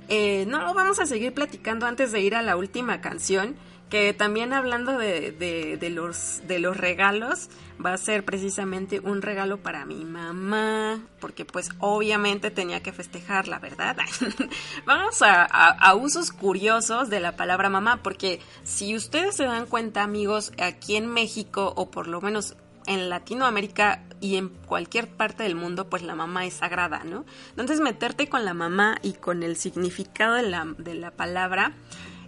eh, 0.09 0.47
no, 0.47 0.73
vamos 0.73 1.01
a 1.01 1.07
seguir 1.07 1.35
platicando 1.35 1.87
antes 1.87 2.13
de 2.13 2.21
ir 2.21 2.35
a 2.35 2.41
la 2.41 2.57
última 2.57 3.01
canción 3.03 3.57
que 3.93 4.15
también 4.15 4.55
hablando 4.55 4.97
de, 4.97 5.33
de, 5.79 5.91
los, 5.91 6.41
de 6.49 6.59
los 6.61 6.79
regalos, 6.79 7.51
va 7.85 7.93
a 7.93 7.99
ser 7.99 8.25
precisamente 8.25 9.01
un 9.01 9.21
regalo 9.21 9.59
para 9.59 9.85
mi 9.85 10.07
mamá, 10.07 11.03
porque 11.21 11.45
pues 11.45 11.69
obviamente 11.79 12.51
tenía 12.51 12.83
que 12.83 12.93
festejarla, 12.93 13.59
¿verdad? 13.59 13.99
Vamos 14.87 15.21
a, 15.21 15.45
a, 15.45 15.95
usos 15.95 16.33
curiosos 16.33 17.11
de 17.11 17.21
la 17.21 17.37
palabra 17.37 17.69
mamá, 17.69 18.03
porque 18.03 18.41
si 18.65 18.97
ustedes 18.97 19.37
se 19.37 19.45
dan 19.45 19.67
cuenta, 19.67 20.03
amigos, 20.03 20.53
aquí 20.57 20.97
en 20.97 21.07
México, 21.07 21.75
o 21.77 21.91
por 21.91 22.09
lo 22.09 22.23
menos 22.23 22.57
en 22.87 23.11
Latinoamérica 23.11 24.07
y 24.23 24.37
en 24.37 24.49
cualquier 24.49 25.07
parte 25.07 25.43
del 25.43 25.55
mundo, 25.55 25.91
pues 25.91 26.03
la 26.03 26.15
mamá 26.15 26.47
es 26.47 26.55
sagrada, 26.55 27.05
¿no? 27.05 27.27
Entonces 27.51 27.81
meterte 27.81 28.31
con 28.31 28.47
la 28.47 28.55
mamá 28.55 28.97
y 29.03 29.13
con 29.13 29.43
el 29.43 29.57
significado 29.57 30.37
de 30.37 30.45
la, 30.45 30.65
de 30.79 30.95
la 30.95 31.11
palabra 31.11 31.75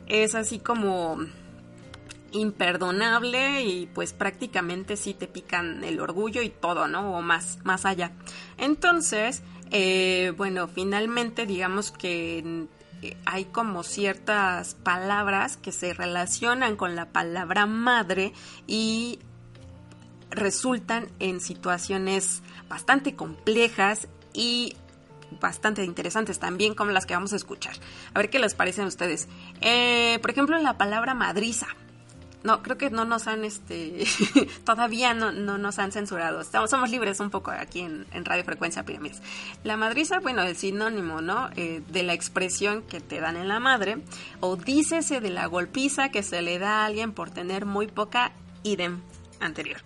es 0.07 0.35
así 0.35 0.59
como 0.59 1.25
imperdonable 2.35 3.62
y 3.62 3.87
pues 3.87 4.12
prácticamente 4.12 4.97
sí 4.97 5.14
te 5.14 5.26
pican 5.26 5.85
el 5.85 6.01
orgullo 6.01 6.43
y 6.43 6.51
todo, 6.51 6.89
¿no? 6.89 7.16
O 7.16 7.22
más, 7.22 7.59
más 7.64 7.87
allá. 7.87 8.12
Entonces, 8.59 9.43
eh, 9.70 10.32
bueno, 10.37 10.68
finalmente 10.68 11.47
digamos 11.47 11.93
que 11.93 12.66
eh, 13.03 13.16
hay 13.24 13.47
como 13.47 13.82
ciertas 13.82 14.74
palabras 14.74 15.57
que 15.57 15.72
se 15.72 15.95
relacionan 15.95 16.76
con 16.76 16.97
la 16.97 17.12
palabra 17.12 17.66
madre 17.66 18.32
y 18.66 19.20
resultan 20.30 21.09
en 21.20 21.41
situaciones 21.41 22.43
bastante 22.68 23.14
complejas 23.14 24.09
y 24.32 24.76
bastante 25.41 25.85
interesantes 25.85 26.39
también 26.39 26.74
como 26.74 26.91
las 26.91 27.07
que 27.07 27.14
vamos 27.14 27.32
a 27.32 27.37
escuchar. 27.37 27.74
A 28.12 28.18
ver 28.18 28.30
qué 28.30 28.39
les 28.39 28.55
parecen 28.55 28.85
a 28.85 28.89
ustedes. 28.89 29.28
Eh, 29.61 30.18
por 30.20 30.30
ejemplo, 30.30 30.59
la 30.59 30.76
palabra 30.76 31.14
madriza. 31.14 31.68
No, 32.45 32.63
creo 32.63 32.77
que 32.77 32.91
no 32.91 33.07
nos 33.07 33.27
han, 33.27 33.43
este, 33.43 34.07
todavía 34.65 35.15
no, 35.15 35.33
no, 35.33 35.57
nos 35.57 35.79
han 35.79 35.93
censurado. 35.93 36.43
Estamos, 36.43 36.69
somos 36.69 36.91
libres 36.91 37.19
un 37.21 37.31
poco 37.31 37.51
aquí 37.51 37.81
en, 37.81 38.07
en 38.13 38.27
Radio 38.27 38.45
Frecuencia 38.45 38.85
Pirámides. 38.85 39.23
La 39.65 39.79
madriza, 39.79 40.21
bueno, 40.21 40.43
el 40.43 40.55
sinónimo, 40.55 41.23
¿no? 41.23 41.49
Eh, 41.57 41.83
de 41.89 42.03
la 42.03 42.13
expresión 42.13 42.83
que 42.83 43.01
te 43.01 43.19
dan 43.19 43.39
en 43.39 43.49
la 43.49 43.61
madre, 43.61 43.97
o 44.41 44.57
dícese 44.57 45.23
de 45.23 45.31
la 45.31 45.47
golpiza 45.47 46.11
que 46.11 46.23
se 46.23 46.43
le 46.43 46.59
da 46.59 46.83
a 46.83 46.85
alguien 46.85 47.13
por 47.13 47.31
tener 47.31 47.65
muy 47.65 47.87
poca 47.87 48.33
idem 48.63 49.01
anterior. 49.41 49.81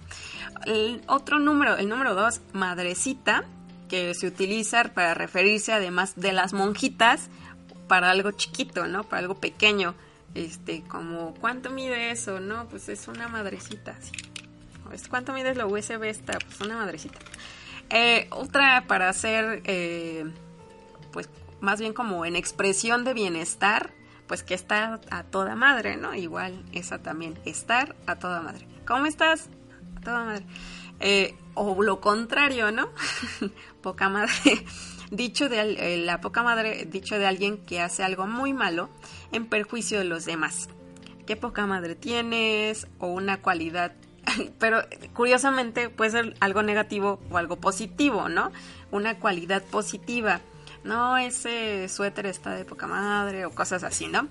El 0.67 1.01
otro 1.07 1.39
número, 1.39 1.77
el 1.77 1.89
número 1.89 2.17
dos, 2.17 2.41
madrecita, 2.53 3.45
que 3.89 4.15
se 4.15 4.27
utiliza 4.27 4.83
para 4.95 5.15
referirse 5.15 5.73
además 5.73 6.15
de 6.17 6.33
las 6.33 6.53
monjitas 6.53 7.31
para 7.87 8.11
algo 8.11 8.33
chiquito, 8.33 8.89
¿no? 8.89 9.05
Para 9.05 9.21
algo 9.21 9.37
pequeño 9.37 9.95
este, 10.35 10.83
como, 10.83 11.35
¿cuánto 11.35 11.71
mide 11.71 12.11
eso? 12.11 12.41
No, 12.41 12.69
pues 12.69 12.89
es 12.89 13.09
una 13.09 13.29
madrecita. 13.29 13.97
¿Cuánto 15.11 15.33
mide 15.33 15.55
la 15.55 15.67
USB 15.67 16.05
esta? 16.05 16.39
Pues 16.39 16.61
una 16.61 16.77
madrecita. 16.77 17.19
Eh, 17.91 18.27
otra 18.31 18.85
para 18.87 19.09
hacer, 19.09 19.63
eh, 19.65 20.25
pues 21.13 21.29
más 21.61 21.81
bien 21.81 21.93
como 21.93 22.25
en 22.25 22.37
expresión 22.37 23.05
de 23.05 23.15
bienestar, 23.15 23.93
pues 24.27 24.43
que 24.43 24.55
está 24.55 25.01
a 25.11 25.25
toda 25.25 25.57
madre, 25.57 25.97
¿no? 25.97 26.15
Igual 26.15 26.63
esa 26.73 26.99
también, 26.99 27.39
estar 27.45 27.97
a 28.07 28.17
toda 28.17 28.43
madre. 28.43 28.67
¿Cómo 28.87 29.07
estás? 29.07 29.49
A 29.97 30.01
toda 30.01 30.25
madre. 30.25 30.45
Eh, 31.01 31.35
o 31.55 31.83
lo 31.83 32.01
contrario, 32.01 32.71
¿no? 32.71 32.91
Poca 33.83 34.09
madre 34.09 34.65
dicho 35.11 35.49
de 35.49 35.61
eh, 35.61 35.97
la 35.99 36.21
poca 36.21 36.43
madre, 36.43 36.85
dicho 36.85 37.19
de 37.19 37.27
alguien 37.27 37.59
que 37.59 37.81
hace 37.81 38.03
algo 38.03 38.27
muy 38.27 38.53
malo 38.53 38.89
en 39.33 39.47
perjuicio 39.47 39.99
de 39.99 40.05
los 40.05 40.25
demás. 40.25 40.69
¿Qué 41.27 41.37
poca 41.37 41.67
madre 41.67 41.95
tienes? 41.95 42.87
O 42.99 43.09
una 43.09 43.43
cualidad 43.43 43.93
pero 44.59 44.83
curiosamente 45.15 45.91
puede 45.91 46.11
ser 46.11 46.37
algo 46.41 46.63
negativo 46.63 47.21
o 47.31 47.39
algo 47.39 47.57
positivo, 47.57 48.29
¿no? 48.29 48.53
Una 48.91 49.19
cualidad 49.19 49.63
positiva. 49.63 50.41
No, 50.85 51.19
ese 51.19 51.89
suéter 51.89 52.27
está 52.27 52.55
de 52.55 52.65
poca 52.65 52.87
madre 52.87 53.45
o 53.45 53.51
cosas 53.51 53.83
así, 53.85 54.07
¿no? 54.07 54.29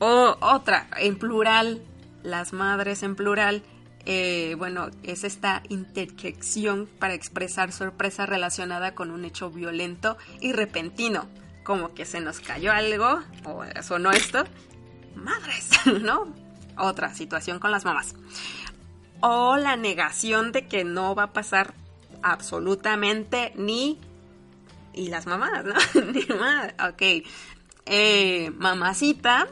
O 0.00 0.36
otra, 0.40 0.88
en 0.96 1.18
plural, 1.18 1.82
las 2.22 2.52
madres 2.52 3.02
en 3.02 3.16
plural, 3.16 3.62
eh, 4.06 4.54
bueno, 4.56 4.88
es 5.02 5.24
esta 5.24 5.62
interjección 5.68 6.88
para 6.98 7.14
expresar 7.14 7.72
sorpresa 7.72 8.26
relacionada 8.26 8.94
con 8.94 9.10
un 9.10 9.24
hecho 9.24 9.50
violento 9.50 10.16
y 10.40 10.52
repentino, 10.52 11.26
como 11.64 11.94
que 11.94 12.04
se 12.04 12.20
nos 12.20 12.40
cayó 12.40 12.72
algo 12.72 13.20
o 13.44 13.64
sonó 13.82 14.10
esto. 14.10 14.44
Madres, 15.14 15.70
¿no? 16.02 16.32
Otra 16.76 17.14
situación 17.14 17.58
con 17.58 17.70
las 17.70 17.84
mamás. 17.84 18.14
O 19.20 19.56
la 19.56 19.76
negación 19.76 20.52
de 20.52 20.68
que 20.68 20.84
no 20.84 21.14
va 21.14 21.24
a 21.24 21.32
pasar 21.32 21.74
absolutamente 22.22 23.52
ni... 23.56 24.00
Y 24.94 25.08
las 25.08 25.26
mamás, 25.26 25.64
¿no? 25.64 25.74
ni 26.12 26.24
más. 26.34 26.72
Ok. 26.88 27.24
Eh, 27.86 28.50
mamacita, 28.56 29.48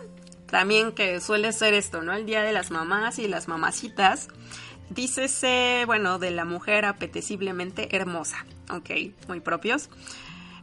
también 0.51 0.93
que 0.93 1.21
suele 1.21 1.53
ser 1.53 1.75
esto, 1.75 2.03
¿no? 2.03 2.13
El 2.13 2.27
día 2.27 2.43
de 2.43 2.53
las 2.53 2.71
mamás 2.71 3.19
y 3.19 3.29
las 3.29 3.49
mamacitas. 3.49 4.29
Dícese, 4.91 5.83
bueno, 5.87 6.19
de 6.19 6.31
la 6.31 6.45
mujer 6.45 6.85
apeteciblemente 6.85 7.97
hermosa. 7.97 8.47
Ok, 8.71 8.91
muy 9.29 9.41
propios. 9.41 9.89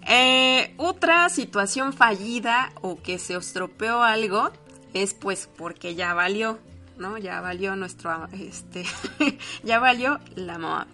Eh, 0.08 0.74
otra 0.78 1.30
situación 1.30 1.94
fallida 1.94 2.72
o 2.82 3.02
que 3.02 3.20
se 3.20 3.36
estropeó 3.36 4.04
algo 4.04 4.52
es 4.94 5.14
pues 5.14 5.50
porque 5.58 5.96
ya 5.96 6.14
valió, 6.14 6.60
¿no? 6.98 7.18
Ya 7.18 7.42
valió 7.42 7.76
nuestro, 7.76 8.28
este, 8.34 8.86
ya 9.64 9.80
valió 9.80 10.20
la 10.36 10.58
mamá. 10.58 10.88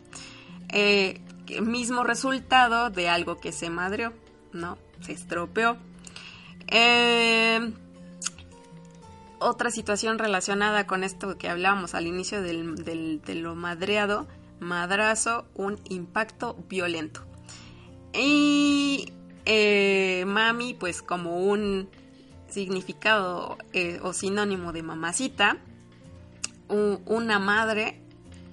Eh, 0.69 1.21
mismo 1.61 2.03
resultado 2.03 2.89
de 2.89 3.09
algo 3.09 3.39
que 3.39 3.51
se 3.51 3.69
madrió, 3.69 4.13
¿no? 4.53 4.77
Se 5.01 5.13
estropeó. 5.13 5.77
Eh, 6.67 7.73
otra 9.39 9.71
situación 9.71 10.19
relacionada 10.19 10.85
con 10.85 11.03
esto 11.03 11.37
que 11.37 11.49
hablábamos 11.49 11.95
al 11.95 12.07
inicio 12.07 12.41
del, 12.41 13.21
de 13.21 13.35
lo 13.35 13.55
madreado, 13.55 14.27
madrazo, 14.59 15.45
un 15.55 15.79
impacto 15.89 16.55
violento. 16.67 17.25
Y 18.13 19.13
eh, 19.45 20.23
mami, 20.27 20.73
pues 20.73 21.01
como 21.01 21.39
un 21.39 21.89
significado 22.49 23.57
eh, 23.73 23.99
o 24.01 24.13
sinónimo 24.13 24.73
de 24.73 24.83
mamacita, 24.83 25.57
una 26.67 27.39
madre 27.39 28.01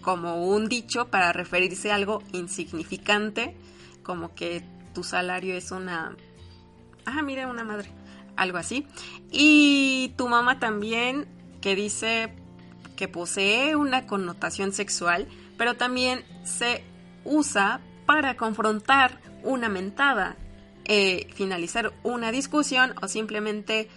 como 0.00 0.46
un 0.46 0.68
dicho 0.68 1.08
para 1.08 1.32
referirse 1.32 1.90
a 1.90 1.96
algo 1.96 2.22
insignificante, 2.32 3.56
como 4.02 4.34
que 4.34 4.62
tu 4.94 5.02
salario 5.02 5.54
es 5.54 5.70
una... 5.70 6.16
Ah, 7.04 7.22
mira, 7.22 7.46
una 7.46 7.64
madre 7.64 7.90
algo 8.36 8.58
así. 8.58 8.86
Y 9.30 10.14
tu 10.16 10.28
mamá 10.28 10.58
también, 10.58 11.26
que 11.60 11.74
dice 11.74 12.34
que 12.96 13.08
posee 13.08 13.76
una 13.76 14.06
connotación 14.06 14.72
sexual, 14.72 15.28
pero 15.56 15.74
también 15.74 16.24
se 16.44 16.82
usa 17.24 17.80
para 18.06 18.36
confrontar 18.36 19.20
una 19.42 19.68
mentada, 19.68 20.36
eh, 20.84 21.28
finalizar 21.34 21.92
una 22.02 22.32
discusión 22.32 22.94
o 23.02 23.08
simplemente 23.08 23.88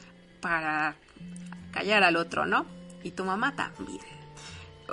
para 0.42 0.96
callar 1.72 2.04
al 2.04 2.16
otro, 2.16 2.46
¿no? 2.46 2.66
Y 3.04 3.12
tu 3.12 3.24
mamá 3.26 3.56
también. 3.56 4.00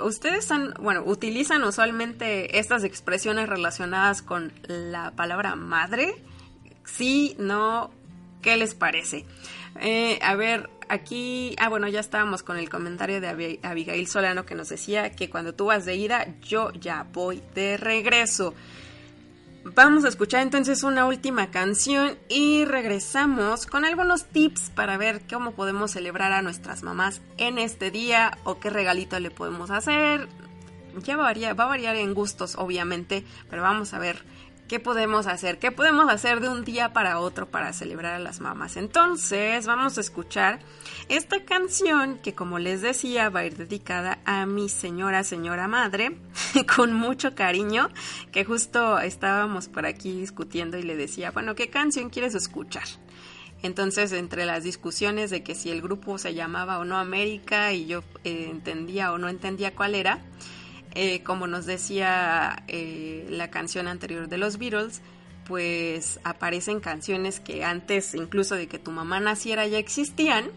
Ustedes 0.01 0.51
han, 0.51 0.73
bueno, 0.79 1.03
utilizan 1.05 1.63
usualmente 1.63 2.59
estas 2.59 2.83
expresiones 2.83 3.49
relacionadas 3.49 4.21
con 4.21 4.53
la 4.67 5.11
palabra 5.11 5.55
madre. 5.55 6.23
Sí, 6.85 7.35
no, 7.39 7.89
¿Qué 8.41 8.57
les 8.57 8.75
parece? 8.75 9.25
Eh, 9.79 10.19
a 10.21 10.35
ver, 10.35 10.69
aquí, 10.89 11.55
ah, 11.59 11.69
bueno, 11.69 11.87
ya 11.87 11.99
estábamos 11.99 12.43
con 12.43 12.57
el 12.57 12.69
comentario 12.69 13.21
de 13.21 13.59
Abigail 13.63 14.07
Solano 14.07 14.45
que 14.45 14.55
nos 14.55 14.69
decía 14.69 15.11
que 15.11 15.29
cuando 15.29 15.53
tú 15.53 15.65
vas 15.65 15.85
de 15.85 15.95
ida, 15.95 16.27
yo 16.41 16.71
ya 16.73 17.05
voy 17.11 17.41
de 17.53 17.77
regreso. 17.77 18.53
Vamos 19.75 20.05
a 20.05 20.07
escuchar 20.07 20.43
entonces 20.43 20.83
una 20.83 21.05
última 21.05 21.51
canción 21.51 22.17
y 22.29 22.63
regresamos 22.63 23.65
con 23.65 23.83
algunos 23.83 24.25
tips 24.25 24.69
para 24.69 24.97
ver 24.97 25.23
cómo 25.29 25.51
podemos 25.51 25.91
celebrar 25.91 26.31
a 26.31 26.41
nuestras 26.41 26.83
mamás 26.83 27.21
en 27.37 27.57
este 27.57 27.91
día 27.91 28.37
o 28.45 28.59
qué 28.59 28.69
regalito 28.69 29.19
le 29.19 29.29
podemos 29.29 29.69
hacer. 29.69 30.29
Ya 31.03 31.17
va 31.17 31.29
a 31.29 31.53
variar 31.53 31.95
en 31.97 32.13
gustos, 32.13 32.55
obviamente, 32.55 33.25
pero 33.49 33.61
vamos 33.61 33.93
a 33.93 33.99
ver 33.99 34.23
¿Qué 34.67 34.81
podemos 34.81 35.27
hacer? 35.27 35.59
¿Qué 35.59 35.71
podemos 35.71 36.11
hacer 36.11 36.41
de 36.41 36.49
un 36.49 36.65
día 36.65 36.91
para 36.91 37.19
otro 37.19 37.49
para 37.49 37.71
celebrar 37.71 38.15
a 38.15 38.19
las 38.19 38.41
mamás? 38.41 38.75
Entonces, 38.75 39.65
vamos 39.65 39.97
a 39.97 40.01
escuchar 40.01 40.59
esta 41.07 41.45
canción 41.45 42.19
que, 42.19 42.35
como 42.35 42.59
les 42.59 42.81
decía, 42.81 43.29
va 43.29 43.41
a 43.41 43.45
ir 43.45 43.55
dedicada 43.55 44.19
a 44.25 44.45
mi 44.45 44.67
señora, 44.67 45.23
señora 45.23 45.69
madre, 45.69 46.17
con 46.75 46.91
mucho 46.91 47.33
cariño, 47.33 47.89
que 48.33 48.43
justo 48.43 48.99
estábamos 48.99 49.69
por 49.69 49.85
aquí 49.85 50.19
discutiendo 50.19 50.77
y 50.77 50.83
le 50.83 50.97
decía, 50.97 51.31
bueno, 51.31 51.55
¿qué 51.55 51.69
canción 51.69 52.09
quieres 52.09 52.35
escuchar? 52.35 52.83
Entonces, 53.63 54.11
entre 54.11 54.45
las 54.45 54.65
discusiones 54.65 55.29
de 55.29 55.43
que 55.43 55.55
si 55.55 55.71
el 55.71 55.81
grupo 55.81 56.17
se 56.17 56.33
llamaba 56.33 56.79
o 56.79 56.83
no 56.83 56.97
América 56.97 57.71
y 57.71 57.85
yo 57.85 58.03
eh, 58.25 58.49
entendía 58.51 59.13
o 59.13 59.17
no 59.17 59.29
entendía 59.29 59.73
cuál 59.73 59.95
era, 59.95 60.19
eh, 60.99 61.21
como 61.21 61.45
nos 61.45 61.67
decía 61.67 62.63
eh, 62.67 63.27
la 63.29 63.51
canción 63.51 63.87
anterior 63.87 64.27
de 64.27 64.39
los 64.39 64.57
Beatles, 64.57 65.01
pues 65.45 66.19
aparecen 66.23 66.79
canciones 66.79 67.39
que 67.39 67.63
antes 67.63 68.15
incluso 68.15 68.55
de 68.55 68.67
que 68.67 68.79
tu 68.79 68.89
mamá 68.89 69.19
naciera 69.19 69.67
ya 69.67 69.77
existían, 69.77 70.47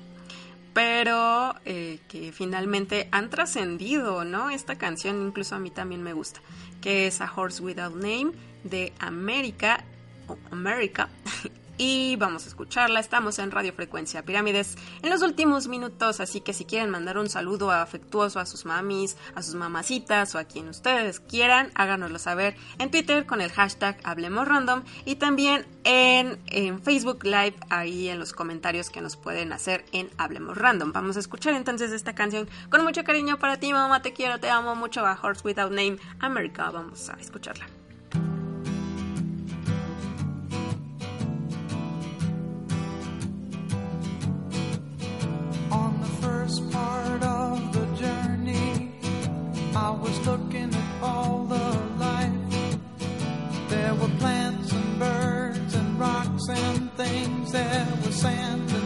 pero 0.72 1.54
que 1.64 2.32
finalmente 2.32 3.08
han 3.12 3.28
trascendido, 3.28 4.24
¿no? 4.24 4.48
Esta 4.48 4.78
canción 4.78 5.26
incluso 5.26 5.56
a 5.56 5.58
mí 5.58 5.70
también 5.70 6.02
me 6.02 6.14
gusta, 6.14 6.40
que 6.80 7.06
es 7.06 7.20
A 7.20 7.30
Horse 7.30 7.62
Without 7.62 7.94
Name 7.94 8.32
de 8.64 8.94
América, 8.98 9.84
América, 10.50 11.10
y 11.80 12.16
vamos 12.16 12.44
a 12.44 12.48
escucharla. 12.48 13.00
Estamos 13.00 13.38
en 13.38 13.50
Radio 13.50 13.72
Frecuencia 13.72 14.22
Pirámides 14.22 14.76
en 15.00 15.08
los 15.08 15.22
últimos 15.22 15.66
minutos, 15.66 16.20
así 16.20 16.42
que 16.42 16.52
si 16.52 16.66
quieren 16.66 16.90
mandar 16.90 17.16
un 17.16 17.30
saludo 17.30 17.70
afectuoso 17.70 18.38
a 18.38 18.44
sus 18.44 18.66
mamis, 18.66 19.16
a 19.34 19.42
sus 19.42 19.54
mamacitas 19.54 20.34
o 20.34 20.38
a 20.38 20.44
quien 20.44 20.68
ustedes 20.68 21.20
quieran, 21.20 21.70
háganoslo 21.74 22.18
saber 22.18 22.54
en 22.78 22.90
Twitter 22.90 23.24
con 23.24 23.40
el 23.40 23.50
hashtag 23.50 23.98
Hablemos 24.04 24.46
Random 24.46 24.82
y 25.06 25.16
también 25.16 25.66
en, 25.84 26.38
en 26.48 26.82
Facebook 26.82 27.24
Live, 27.24 27.56
ahí 27.70 28.10
en 28.10 28.18
los 28.18 28.34
comentarios 28.34 28.90
que 28.90 29.00
nos 29.00 29.16
pueden 29.16 29.54
hacer 29.54 29.86
en 29.92 30.10
Hablemos 30.18 30.58
Random. 30.58 30.92
Vamos 30.92 31.16
a 31.16 31.20
escuchar 31.20 31.54
entonces 31.54 31.92
esta 31.92 32.14
canción 32.14 32.46
con 32.68 32.84
mucho 32.84 33.04
cariño 33.04 33.38
para 33.38 33.56
ti, 33.58 33.72
mamá, 33.72 34.02
te 34.02 34.12
quiero, 34.12 34.38
te 34.38 34.50
amo 34.50 34.76
mucho, 34.76 35.06
a 35.06 35.18
Horse 35.18 35.40
Without 35.46 35.72
Name, 35.72 35.96
America. 36.20 36.70
Vamos 36.70 37.08
a 37.08 37.14
escucharla. 37.14 37.79
Things. 57.04 57.52
There 57.52 57.86
was 58.04 58.14
sand 58.14 58.79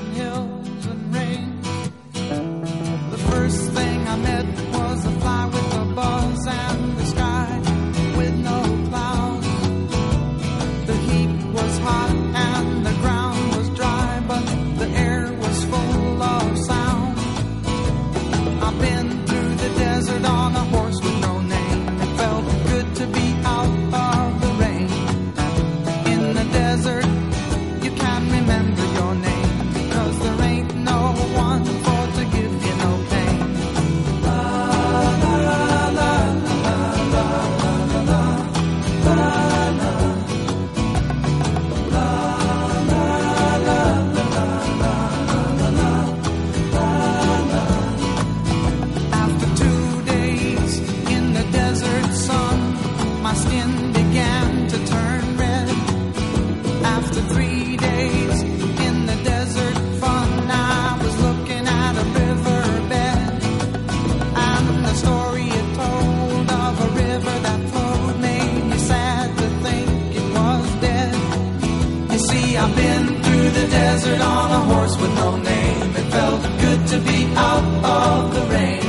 horse 75.24 75.44
name. 75.44 75.90
It 76.00 76.06
felt 76.16 76.42
good 76.60 76.86
to 76.92 76.98
be 77.10 77.20
out 77.36 77.66
of 77.84 78.34
the 78.34 78.42
rain. 78.54 78.84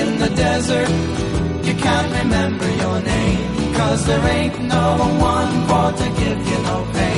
In 0.00 0.08
the 0.18 0.30
desert, 0.34 0.90
you 1.66 1.74
can't 1.74 2.10
remember 2.22 2.68
your 2.82 3.00
name. 3.00 3.74
Cause 3.74 4.06
there 4.06 4.26
ain't 4.36 4.58
no 4.62 4.86
one 5.32 5.52
for 5.68 5.88
to 6.00 6.08
give 6.20 6.38
you 6.50 6.58
no 6.62 6.86
pain. 6.92 7.09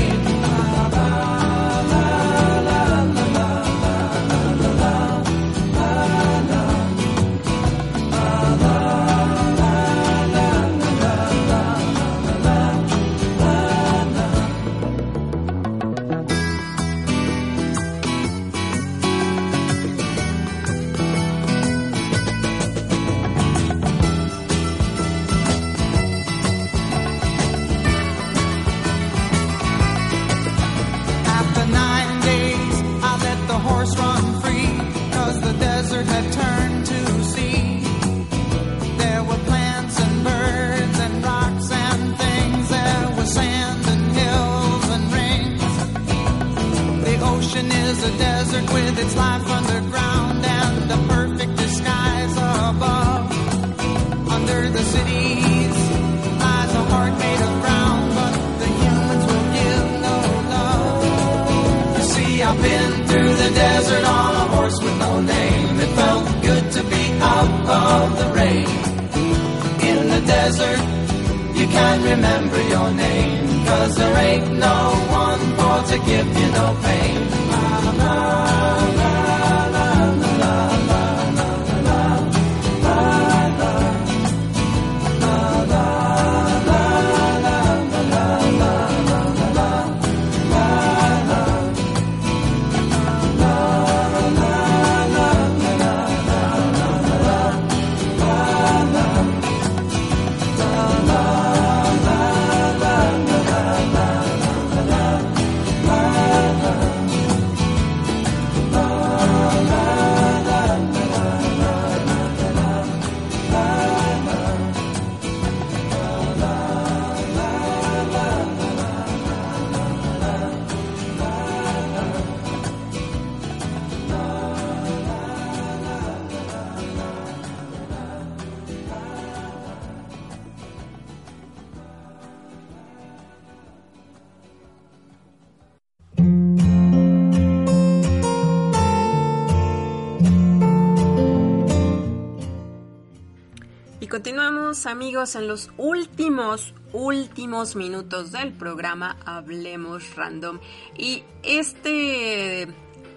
Amigos 144.86 145.36
en 145.36 145.48
los 145.48 145.70
últimos, 145.76 146.74
últimos 146.92 147.76
minutos 147.76 148.32
del 148.32 148.52
programa 148.52 149.16
Hablemos 149.24 150.16
Random. 150.16 150.58
Y 150.96 151.24
este 151.42 152.68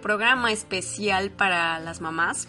programa 0.02 0.52
especial 0.52 1.32
para 1.32 1.80
las 1.80 2.02
mamás, 2.02 2.48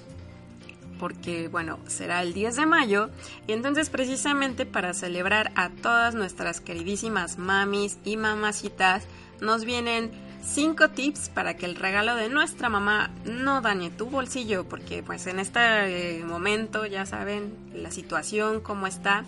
porque 0.98 1.48
bueno, 1.48 1.78
será 1.86 2.22
el 2.22 2.34
10 2.34 2.56
de 2.56 2.66
mayo, 2.66 3.10
y 3.46 3.52
entonces 3.52 3.90
precisamente 3.90 4.66
para 4.66 4.92
celebrar 4.92 5.52
a 5.56 5.70
todas 5.70 6.14
nuestras 6.14 6.60
queridísimas 6.60 7.38
mamis 7.38 7.98
y 8.04 8.16
mamacitas, 8.16 9.04
nos 9.40 9.64
vienen 9.64 10.10
5 10.42 10.90
tips 10.90 11.28
para 11.28 11.56
que 11.56 11.66
el 11.66 11.76
regalo 11.76 12.14
de 12.14 12.28
nuestra 12.28 12.68
mamá 12.68 13.10
no 13.24 13.60
dañe 13.60 13.90
tu 13.90 14.06
bolsillo, 14.06 14.64
porque 14.64 15.02
pues 15.02 15.26
en 15.26 15.38
este 15.38 16.22
momento 16.24 16.86
ya 16.86 17.06
saben 17.06 17.54
la 17.74 17.90
situación, 17.90 18.60
cómo 18.60 18.86
está. 18.86 19.24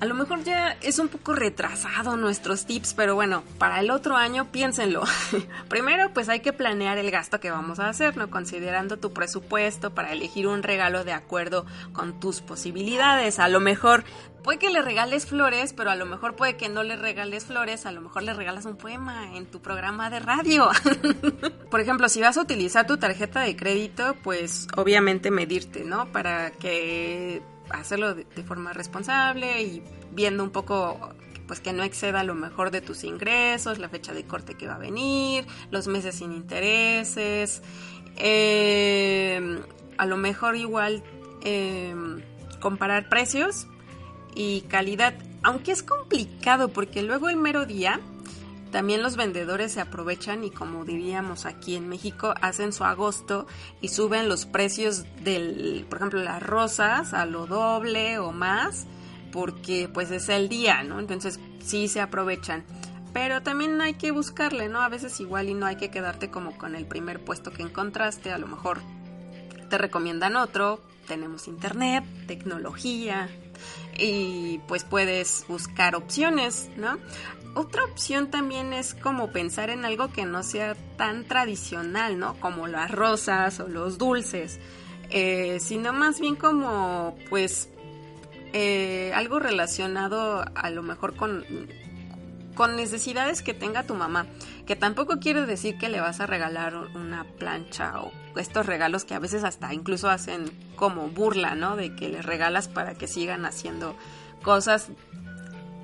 A 0.00 0.06
lo 0.06 0.14
mejor 0.14 0.42
ya 0.42 0.76
es 0.82 0.98
un 0.98 1.08
poco 1.08 1.34
retrasado 1.34 2.16
nuestros 2.16 2.66
tips, 2.66 2.94
pero 2.94 3.14
bueno, 3.14 3.44
para 3.58 3.80
el 3.80 3.90
otro 3.90 4.16
año 4.16 4.50
piénsenlo. 4.50 5.02
Primero, 5.68 6.10
pues 6.12 6.28
hay 6.28 6.40
que 6.40 6.52
planear 6.52 6.98
el 6.98 7.10
gasto 7.10 7.40
que 7.40 7.50
vamos 7.50 7.78
a 7.78 7.88
hacer, 7.88 8.16
¿no? 8.16 8.28
Considerando 8.28 8.98
tu 8.98 9.12
presupuesto 9.12 9.94
para 9.94 10.12
elegir 10.12 10.46
un 10.46 10.62
regalo 10.62 11.04
de 11.04 11.12
acuerdo 11.12 11.64
con 11.92 12.18
tus 12.20 12.40
posibilidades. 12.40 13.38
A 13.38 13.48
lo 13.48 13.60
mejor 13.60 14.04
puede 14.42 14.58
que 14.58 14.70
le 14.70 14.82
regales 14.82 15.26
flores, 15.26 15.72
pero 15.72 15.90
a 15.90 15.96
lo 15.96 16.06
mejor 16.06 16.36
puede 16.36 16.56
que 16.56 16.68
no 16.68 16.82
le 16.82 16.96
regales 16.96 17.44
flores, 17.46 17.86
a 17.86 17.92
lo 17.92 18.00
mejor 18.00 18.24
le 18.24 18.34
regalas 18.34 18.66
un 18.66 18.76
poema 18.76 19.36
en 19.36 19.46
tu 19.46 19.62
programa 19.62 20.10
de 20.10 20.20
radio. 20.20 20.70
Por 21.70 21.80
ejemplo, 21.80 22.08
si 22.08 22.20
vas 22.20 22.36
a 22.36 22.42
utilizar 22.42 22.86
tu 22.86 22.98
tarjeta 22.98 23.40
de 23.40 23.56
crédito, 23.56 24.16
pues 24.22 24.68
obviamente 24.76 25.30
medirte, 25.30 25.84
¿no? 25.84 26.12
Para 26.12 26.50
que 26.50 27.42
hacerlo 27.70 28.14
de, 28.14 28.24
forma 28.44 28.72
responsable 28.72 29.62
y 29.62 29.82
viendo 30.12 30.42
un 30.44 30.50
poco 30.50 31.10
pues 31.46 31.60
que 31.60 31.72
no 31.72 31.82
exceda 31.82 32.24
lo 32.24 32.34
mejor 32.34 32.70
de 32.70 32.80
tus 32.80 33.04
ingresos, 33.04 33.78
la 33.78 33.88
fecha 33.88 34.14
de 34.14 34.24
corte 34.24 34.54
que 34.54 34.66
va 34.66 34.76
a 34.76 34.78
venir, 34.78 35.46
los 35.70 35.88
meses 35.88 36.14
sin 36.16 36.32
intereses, 36.32 37.62
eh, 38.16 39.60
a 39.98 40.06
lo 40.06 40.16
mejor 40.16 40.56
igual 40.56 41.02
eh, 41.42 41.94
comparar 42.60 43.10
precios 43.10 43.66
y 44.34 44.62
calidad, 44.62 45.14
aunque 45.42 45.72
es 45.72 45.82
complicado 45.82 46.68
porque 46.68 47.02
luego 47.02 47.28
el 47.28 47.36
mero 47.36 47.66
día 47.66 48.00
también 48.74 49.04
los 49.04 49.14
vendedores 49.14 49.70
se 49.70 49.80
aprovechan 49.80 50.42
y 50.42 50.50
como 50.50 50.84
diríamos 50.84 51.46
aquí 51.46 51.76
en 51.76 51.88
México, 51.88 52.34
hacen 52.40 52.72
su 52.72 52.82
agosto 52.82 53.46
y 53.80 53.86
suben 53.86 54.28
los 54.28 54.46
precios 54.46 55.04
del, 55.22 55.86
por 55.88 55.98
ejemplo, 55.98 56.20
las 56.24 56.42
rosas 56.42 57.14
a 57.14 57.24
lo 57.24 57.46
doble 57.46 58.18
o 58.18 58.32
más, 58.32 58.88
porque 59.30 59.88
pues 59.94 60.10
es 60.10 60.28
el 60.28 60.48
día, 60.48 60.82
¿no? 60.82 60.98
Entonces 60.98 61.38
sí 61.60 61.86
se 61.86 62.00
aprovechan. 62.00 62.64
Pero 63.12 63.44
también 63.44 63.80
hay 63.80 63.94
que 63.94 64.10
buscarle, 64.10 64.68
¿no? 64.68 64.80
A 64.80 64.88
veces 64.88 65.20
igual 65.20 65.48
y 65.48 65.54
no 65.54 65.66
hay 65.66 65.76
que 65.76 65.92
quedarte 65.92 66.32
como 66.32 66.58
con 66.58 66.74
el 66.74 66.84
primer 66.84 67.24
puesto 67.24 67.52
que 67.52 67.62
encontraste, 67.62 68.32
a 68.32 68.38
lo 68.38 68.48
mejor 68.48 68.80
te 69.70 69.78
recomiendan 69.78 70.34
otro, 70.34 70.82
tenemos 71.06 71.46
internet, 71.46 72.02
tecnología, 72.26 73.28
y 73.96 74.58
pues 74.66 74.82
puedes 74.82 75.44
buscar 75.46 75.94
opciones, 75.94 76.70
¿no? 76.76 76.98
Otra 77.54 77.84
opción 77.84 78.30
también 78.30 78.72
es 78.72 78.94
como 78.94 79.30
pensar 79.30 79.70
en 79.70 79.84
algo 79.84 80.10
que 80.10 80.26
no 80.26 80.42
sea 80.42 80.74
tan 80.96 81.24
tradicional, 81.24 82.18
¿no? 82.18 82.34
Como 82.40 82.66
las 82.66 82.90
rosas 82.90 83.60
o 83.60 83.68
los 83.68 83.96
dulces, 83.96 84.58
eh, 85.10 85.58
sino 85.60 85.92
más 85.92 86.18
bien 86.18 86.34
como 86.34 87.16
pues 87.30 87.68
eh, 88.52 89.12
algo 89.14 89.38
relacionado 89.38 90.44
a 90.54 90.70
lo 90.70 90.82
mejor 90.82 91.14
con, 91.14 91.44
con 92.56 92.74
necesidades 92.74 93.40
que 93.40 93.54
tenga 93.54 93.84
tu 93.84 93.94
mamá, 93.94 94.26
que 94.66 94.74
tampoco 94.74 95.20
quiere 95.20 95.46
decir 95.46 95.78
que 95.78 95.88
le 95.88 96.00
vas 96.00 96.18
a 96.18 96.26
regalar 96.26 96.74
una 96.74 97.24
plancha 97.38 98.00
o 98.00 98.10
estos 98.36 98.66
regalos 98.66 99.04
que 99.04 99.14
a 99.14 99.20
veces 99.20 99.44
hasta 99.44 99.72
incluso 99.72 100.10
hacen 100.10 100.50
como 100.74 101.06
burla, 101.06 101.54
¿no? 101.54 101.76
De 101.76 101.94
que 101.94 102.08
les 102.08 102.24
regalas 102.24 102.66
para 102.66 102.94
que 102.94 103.06
sigan 103.06 103.44
haciendo 103.44 103.94
cosas 104.42 104.88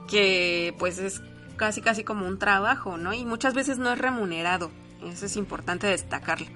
que 0.09 0.75
pues 0.79 0.99
es 0.99 1.23
casi 1.61 1.82
casi 1.82 2.04
como 2.04 2.26
un 2.26 2.38
trabajo, 2.38 2.96
¿no? 2.96 3.12
Y 3.12 3.26
muchas 3.26 3.52
veces 3.52 3.76
no 3.76 3.92
es 3.92 3.98
remunerado. 3.98 4.70
Eso 5.04 5.26
es 5.26 5.36
importante 5.36 5.86
destacarlo. 5.88 6.46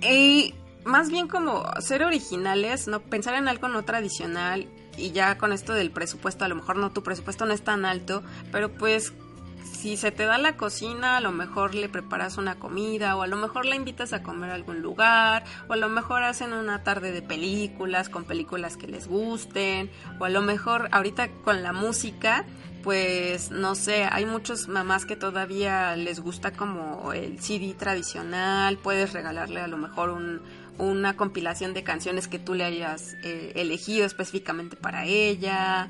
Y 0.00 0.54
más 0.86 1.10
bien 1.10 1.28
como 1.28 1.70
ser 1.78 2.02
originales, 2.02 2.88
¿no? 2.88 3.00
Pensar 3.00 3.34
en 3.34 3.48
algo 3.48 3.68
no 3.68 3.82
tradicional 3.82 4.66
y 4.96 5.10
ya 5.10 5.36
con 5.36 5.52
esto 5.52 5.74
del 5.74 5.90
presupuesto, 5.90 6.46
a 6.46 6.48
lo 6.48 6.54
mejor 6.54 6.76
no, 6.76 6.90
tu 6.90 7.02
presupuesto 7.02 7.44
no 7.44 7.52
es 7.52 7.62
tan 7.64 7.84
alto, 7.84 8.22
pero 8.50 8.72
pues 8.72 9.12
si 9.62 9.98
se 9.98 10.10
te 10.10 10.24
da 10.24 10.38
la 10.38 10.56
cocina, 10.56 11.18
a 11.18 11.20
lo 11.20 11.30
mejor 11.30 11.74
le 11.74 11.90
preparas 11.90 12.38
una 12.38 12.58
comida 12.58 13.14
o 13.14 13.22
a 13.22 13.26
lo 13.26 13.36
mejor 13.36 13.66
la 13.66 13.76
invitas 13.76 14.14
a 14.14 14.22
comer 14.22 14.50
a 14.50 14.54
algún 14.54 14.80
lugar 14.80 15.44
o 15.68 15.74
a 15.74 15.76
lo 15.76 15.90
mejor 15.90 16.22
hacen 16.22 16.54
una 16.54 16.82
tarde 16.82 17.12
de 17.12 17.20
películas 17.20 18.08
con 18.08 18.24
películas 18.24 18.78
que 18.78 18.86
les 18.86 19.06
gusten 19.06 19.90
o 20.18 20.24
a 20.24 20.30
lo 20.30 20.40
mejor 20.40 20.88
ahorita 20.92 21.28
con 21.44 21.62
la 21.62 21.74
música 21.74 22.46
pues 22.82 23.50
no 23.50 23.74
sé, 23.74 24.04
hay 24.10 24.26
muchos 24.26 24.68
mamás 24.68 25.06
que 25.06 25.16
todavía 25.16 25.94
les 25.96 26.20
gusta 26.20 26.52
como 26.52 27.12
el 27.12 27.40
CD 27.40 27.74
tradicional, 27.74 28.78
puedes 28.78 29.12
regalarle 29.12 29.60
a 29.60 29.68
lo 29.68 29.76
mejor 29.76 30.10
un, 30.10 30.40
una 30.78 31.16
compilación 31.16 31.74
de 31.74 31.84
canciones 31.84 32.28
que 32.28 32.38
tú 32.38 32.54
le 32.54 32.64
hayas 32.64 33.14
eh, 33.22 33.52
elegido 33.54 34.04
específicamente 34.04 34.76
para 34.76 35.04
ella, 35.04 35.88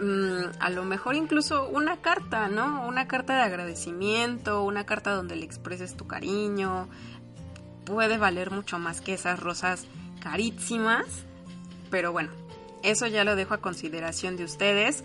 mm, 0.00 0.58
a 0.60 0.70
lo 0.70 0.84
mejor 0.84 1.14
incluso 1.14 1.68
una 1.68 1.98
carta, 1.98 2.48
¿no? 2.48 2.86
Una 2.86 3.06
carta 3.06 3.36
de 3.36 3.42
agradecimiento, 3.42 4.64
una 4.64 4.86
carta 4.86 5.12
donde 5.12 5.36
le 5.36 5.44
expreses 5.44 5.96
tu 5.96 6.06
cariño, 6.06 6.88
puede 7.84 8.18
valer 8.18 8.50
mucho 8.50 8.78
más 8.78 9.00
que 9.00 9.14
esas 9.14 9.38
rosas 9.38 9.86
carísimas, 10.20 11.06
pero 11.90 12.12
bueno, 12.12 12.30
eso 12.82 13.06
ya 13.06 13.24
lo 13.24 13.36
dejo 13.36 13.54
a 13.54 13.58
consideración 13.58 14.36
de 14.36 14.44
ustedes. 14.44 15.04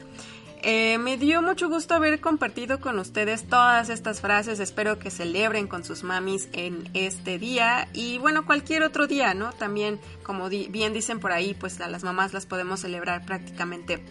Eh, 0.65 0.97
me 0.97 1.17
dio 1.17 1.41
mucho 1.41 1.67
gusto 1.67 1.93
haber 1.93 2.21
compartido 2.21 2.79
con 2.79 2.97
ustedes 2.97 3.45
todas 3.49 3.89
estas 3.89 4.21
frases. 4.21 4.61
Espero 4.61 4.97
que 4.97 5.11
celebren 5.11 5.67
con 5.67 5.83
sus 5.83 6.03
mamis 6.03 6.47
en 6.53 6.89
este 6.93 7.37
día 7.37 7.89
y 7.91 8.17
bueno, 8.17 8.45
cualquier 8.45 8.83
otro 8.83 9.05
día, 9.05 9.33
¿no? 9.33 9.51
También, 9.51 9.99
como 10.23 10.47
bien 10.47 10.93
dicen 10.93 11.19
por 11.19 11.33
ahí, 11.33 11.53
pues 11.53 11.81
a 11.81 11.89
las 11.89 12.05
mamás 12.05 12.31
las 12.31 12.45
podemos 12.45 12.79
celebrar 12.79 13.25
prácticamente 13.25 14.05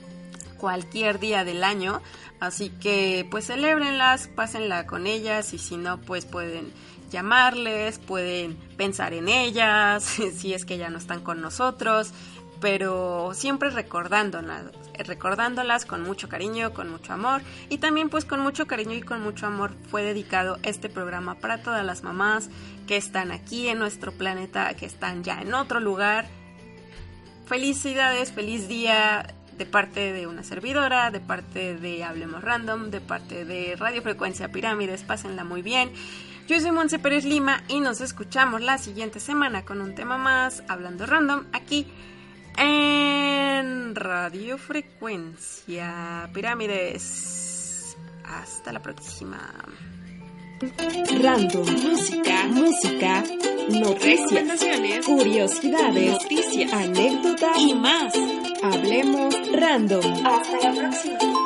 cualquier 0.58 1.18
día 1.18 1.42
del 1.44 1.64
año. 1.64 2.02
Así 2.38 2.68
que 2.68 3.26
pues 3.30 3.46
celebrenlas, 3.46 4.28
pásenla 4.28 4.86
con 4.86 5.06
ellas 5.06 5.54
y 5.54 5.58
si 5.58 5.78
no, 5.78 6.02
pues 6.02 6.26
pueden 6.26 6.70
llamarles, 7.10 7.98
pueden 7.98 8.58
pensar 8.76 9.14
en 9.14 9.30
ellas, 9.30 10.04
si 10.36 10.52
es 10.52 10.66
que 10.66 10.76
ya 10.76 10.90
no 10.90 10.98
están 10.98 11.22
con 11.22 11.40
nosotros 11.40 12.12
pero 12.62 13.32
siempre 13.34 13.70
recordándolas, 13.70 14.62
recordándolas 14.98 15.86
con 15.86 16.02
mucho 16.02 16.28
cariño, 16.28 16.72
con 16.72 16.90
mucho 16.90 17.12
amor 17.12 17.42
y 17.68 17.78
también 17.78 18.08
pues 18.08 18.24
con 18.24 18.40
mucho 18.40 18.66
cariño 18.66 18.94
y 18.94 19.02
con 19.02 19.22
mucho 19.22 19.46
amor 19.46 19.74
fue 19.90 20.02
dedicado 20.02 20.58
este 20.62 20.88
programa 20.88 21.36
para 21.36 21.62
todas 21.62 21.84
las 21.84 22.02
mamás 22.02 22.50
que 22.86 22.96
están 22.96 23.30
aquí 23.32 23.68
en 23.68 23.78
nuestro 23.78 24.12
planeta, 24.12 24.74
que 24.74 24.86
están 24.86 25.24
ya 25.24 25.40
en 25.40 25.54
otro 25.54 25.80
lugar. 25.80 26.26
Felicidades, 27.46 28.32
feliz 28.32 28.68
día 28.68 29.34
de 29.56 29.66
parte 29.66 30.12
de 30.12 30.26
una 30.26 30.42
servidora, 30.42 31.10
de 31.10 31.20
parte 31.20 31.76
de 31.76 32.04
Hablemos 32.04 32.42
Random, 32.42 32.90
de 32.90 33.00
parte 33.00 33.44
de 33.44 33.76
Radio 33.76 34.02
Frecuencia 34.02 34.50
Pirámides, 34.50 35.02
pásenla 35.02 35.44
muy 35.44 35.62
bien. 35.62 35.92
Yo 36.48 36.58
soy 36.58 36.72
Monse 36.72 36.98
Pérez 36.98 37.24
Lima 37.24 37.62
y 37.68 37.80
nos 37.80 38.00
escuchamos 38.00 38.60
la 38.62 38.78
siguiente 38.78 39.20
semana 39.20 39.64
con 39.64 39.80
un 39.80 39.94
tema 39.94 40.18
más, 40.18 40.64
hablando 40.68 41.06
random, 41.06 41.44
aquí 41.52 41.86
en 42.56 43.94
radiofrecuencia 43.94 46.30
pirámides. 46.32 47.94
Hasta 48.24 48.72
la 48.72 48.80
próxima. 48.80 49.38
Random, 51.20 51.66
música, 51.82 52.46
música, 52.46 53.22
noticias, 53.68 54.64
curiosidades, 55.04 56.12
noticias, 56.12 56.72
anécdotas 56.72 57.58
y 57.58 57.74
más. 57.74 58.14
Hablemos 58.62 59.34
random. 59.52 60.24
Hasta 60.24 60.70
la 60.70 60.74
próxima. 60.74 61.41